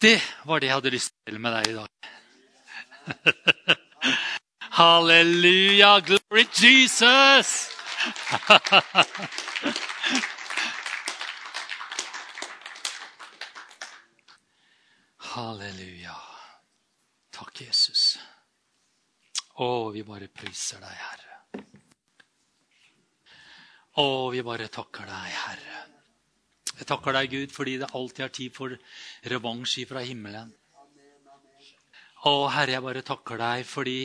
Det 0.00 0.22
var 0.46 0.60
det 0.60 0.66
jeg 0.68 0.74
hadde 0.76 0.90
lyst 0.94 1.10
til 1.26 1.40
med 1.42 1.50
deg 1.56 1.68
i 1.72 1.74
dag. 1.74 1.88
Halleluja! 4.78 5.98
Glory 6.06 6.46
Jesus! 6.54 7.50
Halleluja. 15.32 16.14
Takk, 17.34 17.60
Jesus. 17.66 18.22
Å, 19.58 19.90
vi 19.90 20.06
bare 20.06 20.30
priser 20.30 20.78
deg, 20.78 20.94
Herre. 20.94 21.42
Å, 23.98 24.30
vi 24.30 24.46
bare 24.46 24.70
takker 24.70 25.10
deg, 25.10 25.26
Herre. 25.42 25.97
Jeg 26.78 26.86
takker 26.86 27.16
deg, 27.16 27.32
Gud, 27.32 27.52
fordi 27.54 27.76
det 27.82 27.90
alltid 27.98 28.24
er 28.24 28.34
tid 28.34 28.54
for 28.54 28.74
revansj 29.32 29.84
fra 29.90 30.02
himmelen. 30.06 30.52
Å, 32.26 32.32
Herre, 32.54 32.76
jeg 32.76 32.84
bare 32.84 33.06
takker 33.06 33.38
deg 33.40 33.64
fordi 33.66 34.00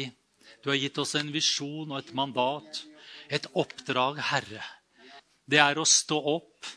du 0.64 0.70
har 0.72 0.80
gitt 0.80 0.98
oss 1.02 1.16
en 1.20 1.32
visjon 1.34 1.92
og 1.92 2.00
et 2.00 2.14
mandat, 2.18 2.84
et 3.30 3.46
oppdrag, 3.60 4.22
Herre. 4.32 4.64
Det 5.46 5.60
er 5.60 5.78
å 5.78 5.86
stå 5.86 6.18
opp 6.34 6.70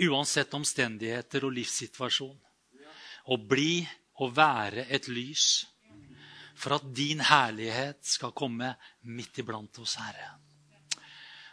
uansett 0.00 0.54
omstendigheter 0.56 1.44
og 1.44 1.56
livssituasjon. 1.56 2.36
Og 3.30 3.48
bli 3.50 3.82
og 4.20 4.32
være 4.36 4.86
et 4.88 5.08
lys 5.12 5.66
for 6.60 6.76
at 6.76 6.86
din 6.96 7.22
herlighet 7.24 8.04
skal 8.04 8.36
komme 8.36 8.74
midt 9.08 9.40
iblant 9.40 9.80
oss, 9.80 9.96
Herre. 10.00 10.28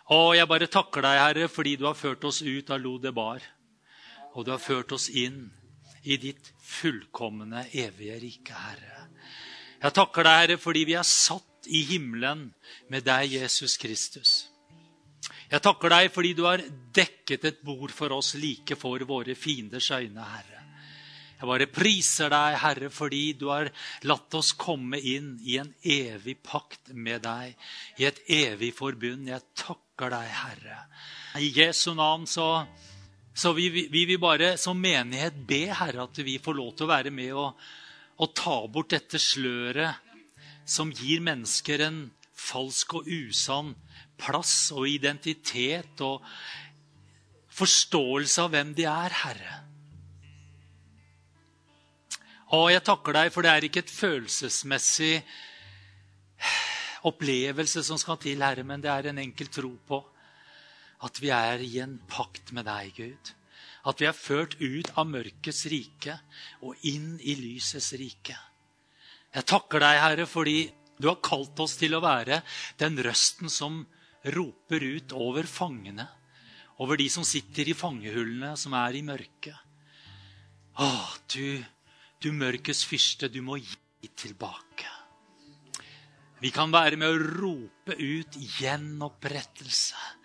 Å, 0.08 0.18
jeg 0.36 0.48
bare 0.48 0.70
takker 0.72 1.04
deg, 1.04 1.20
Herre, 1.20 1.48
fordi 1.52 1.76
du 1.80 1.88
har 1.88 1.98
ført 2.00 2.24
oss 2.28 2.42
ut 2.44 2.70
av 2.72 2.80
Lodebar. 2.80 3.44
Og 4.38 4.46
du 4.46 4.54
har 4.54 4.62
ført 4.62 4.94
oss 4.94 5.10
inn 5.10 5.48
i 6.06 6.20
ditt 6.22 6.52
fullkomne, 6.62 7.66
evige 7.74 8.20
rike, 8.22 8.54
Herre. 8.54 9.08
Jeg 9.82 9.94
takker 9.98 10.26
deg, 10.28 10.38
Herre, 10.42 10.58
fordi 10.62 10.84
vi 10.88 10.96
er 10.98 11.08
satt 11.08 11.68
i 11.74 11.82
himmelen 11.90 12.52
med 12.94 13.06
deg, 13.06 13.34
Jesus 13.34 13.76
Kristus. 13.82 14.36
Jeg 15.48 15.64
takker 15.64 15.92
deg 15.92 16.12
fordi 16.14 16.34
du 16.38 16.44
har 16.46 16.62
dekket 16.96 17.46
et 17.50 17.60
bord 17.66 17.92
for 17.96 18.14
oss 18.16 18.36
like 18.40 18.78
for 18.80 19.04
våre 19.10 19.36
fienders 19.36 19.90
øyne, 19.96 20.24
Herre. 20.24 20.64
Jeg 21.38 21.50
bare 21.52 21.68
priser 21.70 22.32
deg, 22.34 22.58
Herre, 22.64 22.90
fordi 22.90 23.24
du 23.38 23.48
har 23.52 23.70
latt 24.10 24.34
oss 24.38 24.56
komme 24.58 24.98
inn 24.98 25.36
i 25.46 25.60
en 25.62 25.70
evig 25.86 26.40
pakt 26.42 26.90
med 26.94 27.22
deg, 27.28 27.54
i 28.02 28.08
et 28.10 28.24
evig 28.34 28.72
forbund. 28.74 29.30
Jeg 29.30 29.46
takker 29.58 30.14
deg, 30.16 30.32
Herre. 30.34 30.80
I 31.38 31.52
Jesu 31.54 31.92
navn 31.94 32.26
så, 32.30 32.66
så 33.38 33.52
vi, 33.54 33.68
vi, 33.70 33.86
vi 33.94 34.06
vil 34.10 34.18
bare 34.18 34.56
som 34.58 34.80
menighet 34.82 35.36
be, 35.46 35.68
Herre, 35.70 36.08
at 36.08 36.22
vi 36.26 36.40
får 36.42 36.58
lov 36.58 36.72
til 36.74 36.88
å 36.88 36.90
være 36.90 37.12
med 37.14 37.36
og, 37.38 37.68
og 38.18 38.34
ta 38.34 38.56
bort 38.66 38.96
dette 38.96 39.22
sløret 39.22 40.02
som 40.68 40.90
gir 40.90 41.22
mennesker 41.22 41.84
en 41.86 42.00
falsk 42.38 42.98
og 42.98 43.06
usann 43.06 43.76
plass 44.18 44.72
og 44.74 44.90
identitet 44.90 46.02
og 46.02 46.26
forståelse 47.58 48.42
av 48.42 48.52
hvem 48.54 48.74
de 48.78 48.90
er, 48.90 49.18
Herre. 49.22 49.62
Og 52.58 52.72
jeg 52.72 52.86
takker 52.90 53.20
deg, 53.20 53.32
for 53.36 53.46
det 53.46 53.54
er 53.54 53.66
ikke 53.68 53.86
et 53.86 53.92
følelsesmessig 53.92 55.16
opplevelse 57.10 57.86
som 57.86 58.02
skal 58.02 58.18
til, 58.24 58.42
Herre, 58.42 58.66
men 58.66 58.82
det 58.82 58.90
er 58.94 59.12
en 59.12 59.22
enkel 59.22 59.54
tro 59.54 59.76
på 59.86 60.02
at 61.06 61.22
vi 61.22 61.32
er 61.34 61.62
i 61.62 61.78
en 61.84 61.98
pakt 62.10 62.54
med 62.56 62.68
deg, 62.68 62.94
Gud. 62.98 63.34
At 63.88 64.02
vi 64.02 64.08
er 64.10 64.18
ført 64.18 64.58
ut 64.60 64.90
av 64.98 65.08
mørkets 65.10 65.66
rike 65.72 66.18
og 66.66 66.88
inn 66.90 67.16
i 67.22 67.38
lysets 67.40 67.94
rike. 68.00 68.36
Jeg 69.36 69.48
takker 69.48 69.84
deg, 69.84 70.02
Herre, 70.02 70.26
fordi 70.30 70.60
du 70.98 71.10
har 71.12 71.22
kalt 71.24 71.60
oss 71.62 71.78
til 71.78 71.94
å 71.94 72.04
være 72.04 72.42
den 72.82 72.98
røsten 73.06 73.52
som 73.54 73.84
roper 74.34 74.84
ut 74.84 75.14
over 75.14 75.48
fangene, 75.48 76.08
over 76.82 76.98
de 77.00 77.08
som 77.10 77.26
sitter 77.26 77.70
i 77.70 77.78
fangehullene, 77.78 78.56
som 78.58 78.74
er 78.78 78.98
i 78.98 79.06
mørket. 79.06 79.56
Å, 80.78 80.90
du 81.34 81.64
du 82.24 82.32
mørkets 82.34 82.84
fyrste, 82.88 83.30
du 83.30 83.44
må 83.46 83.60
gi 83.62 84.10
tilbake. 84.18 84.90
Vi 86.42 86.50
kan 86.54 86.72
være 86.74 86.98
med 86.98 87.10
å 87.14 87.28
rope 87.42 87.98
ut 87.98 88.38
gjenopprettelse 88.60 90.17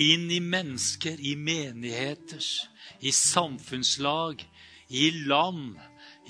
inn 0.00 0.30
i 0.32 0.40
mennesker, 0.40 1.20
i 1.20 1.34
menigheter, 1.36 2.44
i 3.04 3.12
samfunnslag, 3.12 4.42
i 4.88 5.10
land, 5.28 5.76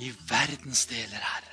i 0.03 0.11
verdensdeler, 0.11 1.23
Herre. 1.23 1.47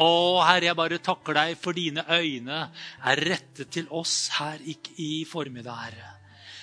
Å, 0.00 0.08
Herre, 0.46 0.70
jeg 0.70 0.78
bare 0.78 0.98
takker 1.04 1.36
deg 1.36 1.54
for 1.60 1.76
dine 1.76 2.04
øyne 2.08 2.64
er 3.04 3.22
rettet 3.28 3.70
til 3.74 3.90
oss 3.92 4.32
her 4.38 4.62
i, 4.64 5.24
formiddag, 5.28 5.84
Herre. 5.84 6.10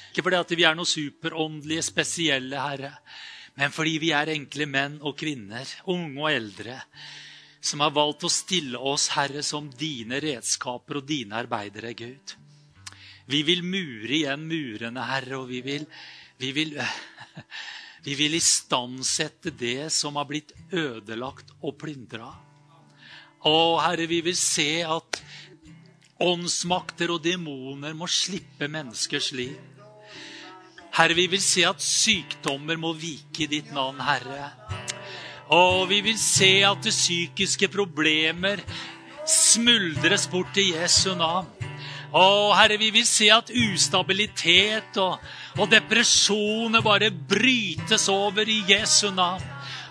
Ikke 0.09 0.25
fordi 0.25 0.39
at 0.39 0.53
vi 0.57 0.65
er 0.65 0.77
noe 0.77 0.89
superåndelige, 0.89 1.85
spesielle, 1.85 2.59
Herre, 2.59 2.93
men 3.59 3.73
fordi 3.75 3.97
vi 4.01 4.11
er 4.15 4.33
enkle 4.33 4.65
menn 4.71 4.99
og 5.05 5.17
kvinner, 5.19 5.67
unge 5.91 6.21
og 6.23 6.31
eldre, 6.31 6.79
som 7.61 7.83
har 7.83 7.93
valgt 7.95 8.25
å 8.25 8.31
stille 8.33 8.79
oss, 8.79 9.09
Herre, 9.13 9.43
som 9.45 9.69
dine 9.69 10.19
redskaper 10.23 11.01
og 11.01 11.07
dine 11.07 11.37
arbeidere, 11.39 11.93
Gud. 11.93 12.35
Vi 13.29 13.43
vil 13.45 13.61
mure 13.61 14.09
igjen 14.09 14.47
murene, 14.49 15.03
Herre, 15.05 15.37
og 15.37 15.49
vi 15.51 15.61
vil, 15.61 15.85
vi 16.41 16.49
vil, 16.55 16.73
vi 18.07 18.15
vil 18.17 18.37
istandsette 18.39 19.53
det 19.53 19.91
som 19.93 20.17
har 20.17 20.25
blitt 20.29 20.55
ødelagt 20.73 21.53
og 21.61 21.77
plyndra. 21.81 22.31
Å, 23.45 23.57
Herre, 23.85 24.07
vi 24.09 24.23
vil 24.25 24.37
se 24.37 24.81
at 24.81 25.21
åndsmakter 26.19 27.13
og 27.13 27.21
demoner 27.23 27.93
må 27.95 28.09
slippe 28.09 28.67
menneskers 28.67 29.29
liv. 29.37 29.53
Herre, 30.97 31.13
vi 31.15 31.29
vil 31.31 31.43
se 31.43 31.67
at 31.69 31.85
sykdommer 31.85 32.81
må 32.81 32.95
vike 32.97 33.45
i 33.45 33.51
ditt 33.53 33.69
navn, 33.75 34.01
Herre. 34.03 34.49
Og 35.53 35.85
vi 35.93 36.01
vil 36.09 36.17
se 36.21 36.59
at 36.65 36.81
det 36.81 36.97
psykiske 36.97 37.69
problemer 37.71 38.65
smuldres 39.29 40.25
bort 40.33 40.57
i 40.57 40.71
Jesu 40.73 41.13
navn. 41.13 41.58
Å, 42.09 42.53
Herre, 42.57 42.79
vi 42.81 42.89
vil 42.89 43.05
se 43.05 43.27
at 43.29 43.51
ustabilitet 43.53 44.97
og, 44.97 45.19
og 45.61 45.69
depresjoner 45.69 46.81
bare 46.81 47.11
brytes 47.11 48.07
over 48.09 48.49
i 48.49 48.63
Jesu 48.71 49.11
navn. 49.13 49.45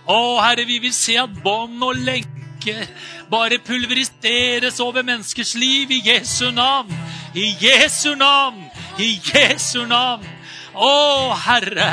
Å, 0.09 0.19
Herre, 0.43 0.65
vi 0.67 0.81
vil 0.83 0.95
se 0.95 1.15
at 1.21 1.37
bånd 1.45 1.79
og 1.85 2.01
lenker 2.03 2.89
bare 3.31 3.61
pulveriseres 3.63 4.81
over 4.83 5.07
menneskers 5.07 5.55
liv 5.61 5.93
i 5.95 6.01
Jesu 6.09 6.51
navn. 6.51 6.91
I 7.39 7.53
Jesu 7.61 8.17
navn! 8.19 8.65
I 8.99 9.15
Jesu 9.23 9.85
navn! 9.87 10.27
Å, 10.75 11.35
Herre! 11.45 11.93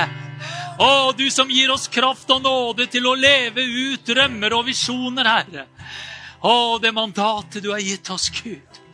Å, 0.82 1.14
du 1.16 1.28
som 1.32 1.52
gir 1.54 1.70
oss 1.72 1.86
kraft 1.88 2.32
og 2.34 2.42
nåde 2.44 2.88
til 2.92 3.06
å 3.08 3.14
leve 3.16 3.62
ut 3.62 4.10
drømmer 4.10 4.58
og 4.58 4.66
visjoner, 4.72 5.30
Herre. 5.30 5.68
Å, 6.42 6.80
det 6.82 6.92
mandatet 6.96 7.64
du 7.64 7.70
har 7.72 7.84
gitt 7.84 8.10
oss, 8.12 8.32
Gud. 8.42 8.85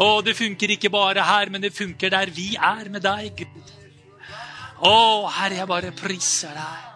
Å, 0.00 0.22
det 0.24 0.32
funker 0.38 0.72
ikke 0.72 0.90
bare 0.92 1.24
her, 1.26 1.50
men 1.52 1.60
det 1.60 1.74
funker 1.76 2.12
der 2.12 2.30
vi 2.32 2.54
er 2.56 2.88
med 2.92 3.04
deg, 3.04 3.42
Gud. 3.42 3.72
Å, 4.82 5.28
Herre, 5.36 5.60
jeg 5.60 5.68
bare 5.70 5.92
priser 5.94 6.56
deg. 6.56 6.92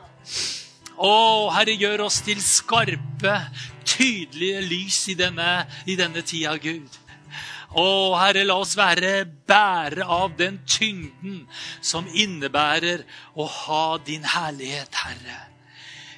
Å, 0.96 1.16
Herre, 1.52 1.74
gjør 1.76 2.06
oss 2.06 2.22
til 2.24 2.40
skarpe, 2.40 3.34
tydelige 3.84 4.62
lys 4.64 5.02
i 5.12 5.16
denne, 5.18 5.66
i 5.84 5.98
denne 5.98 6.24
tida, 6.24 6.56
Gud. 6.62 7.02
Å, 7.76 7.88
Herre, 8.16 8.46
la 8.48 8.56
oss 8.62 8.72
være 8.78 9.26
bærere 9.48 10.06
av 10.08 10.38
den 10.38 10.62
tyngden 10.64 11.42
som 11.84 12.08
innebærer 12.08 13.04
å 13.36 13.44
ha 13.44 13.98
din 14.06 14.24
herlighet, 14.24 15.02
Herre. 15.04 15.42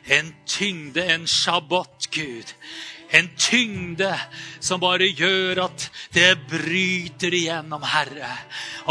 En 0.08 0.30
tyngde, 0.48 1.02
en 1.04 1.26
shabbat, 1.28 2.06
Gud. 2.14 2.54
En 3.10 3.28
tyngde 3.40 4.10
som 4.60 4.80
bare 4.80 5.06
gjør 5.16 5.62
at 5.64 5.86
det 6.12 6.34
bryter 6.50 7.32
igjennom, 7.34 7.82
Herre. 7.88 8.28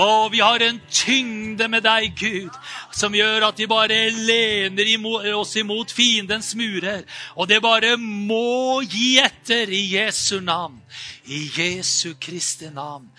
Og 0.01 0.31
vi 0.33 0.41
har 0.41 0.63
en 0.65 0.79
tyngde 0.89 1.67
med 1.69 1.85
deg, 1.85 2.17
Gud, 2.17 2.57
som 2.93 3.13
gjør 3.13 3.49
at 3.51 3.61
vi 3.61 3.69
bare 3.69 3.99
lener 4.09 5.35
oss 5.37 5.53
imot 5.61 5.93
fiendens 5.93 6.55
murer. 6.57 7.05
Og 7.37 7.49
det 7.49 7.61
bare 7.61 7.93
må 8.01 8.81
gi 8.89 9.17
etter 9.21 9.69
i 9.69 9.83
Jesu 9.93 10.39
navn. 10.41 10.81
I 11.29 11.45
Jesu 11.53 12.15
Kristi 12.19 12.71
navn. 12.73 13.11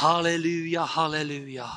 Halleluja, 0.00 0.88
halleluja. 0.96 1.68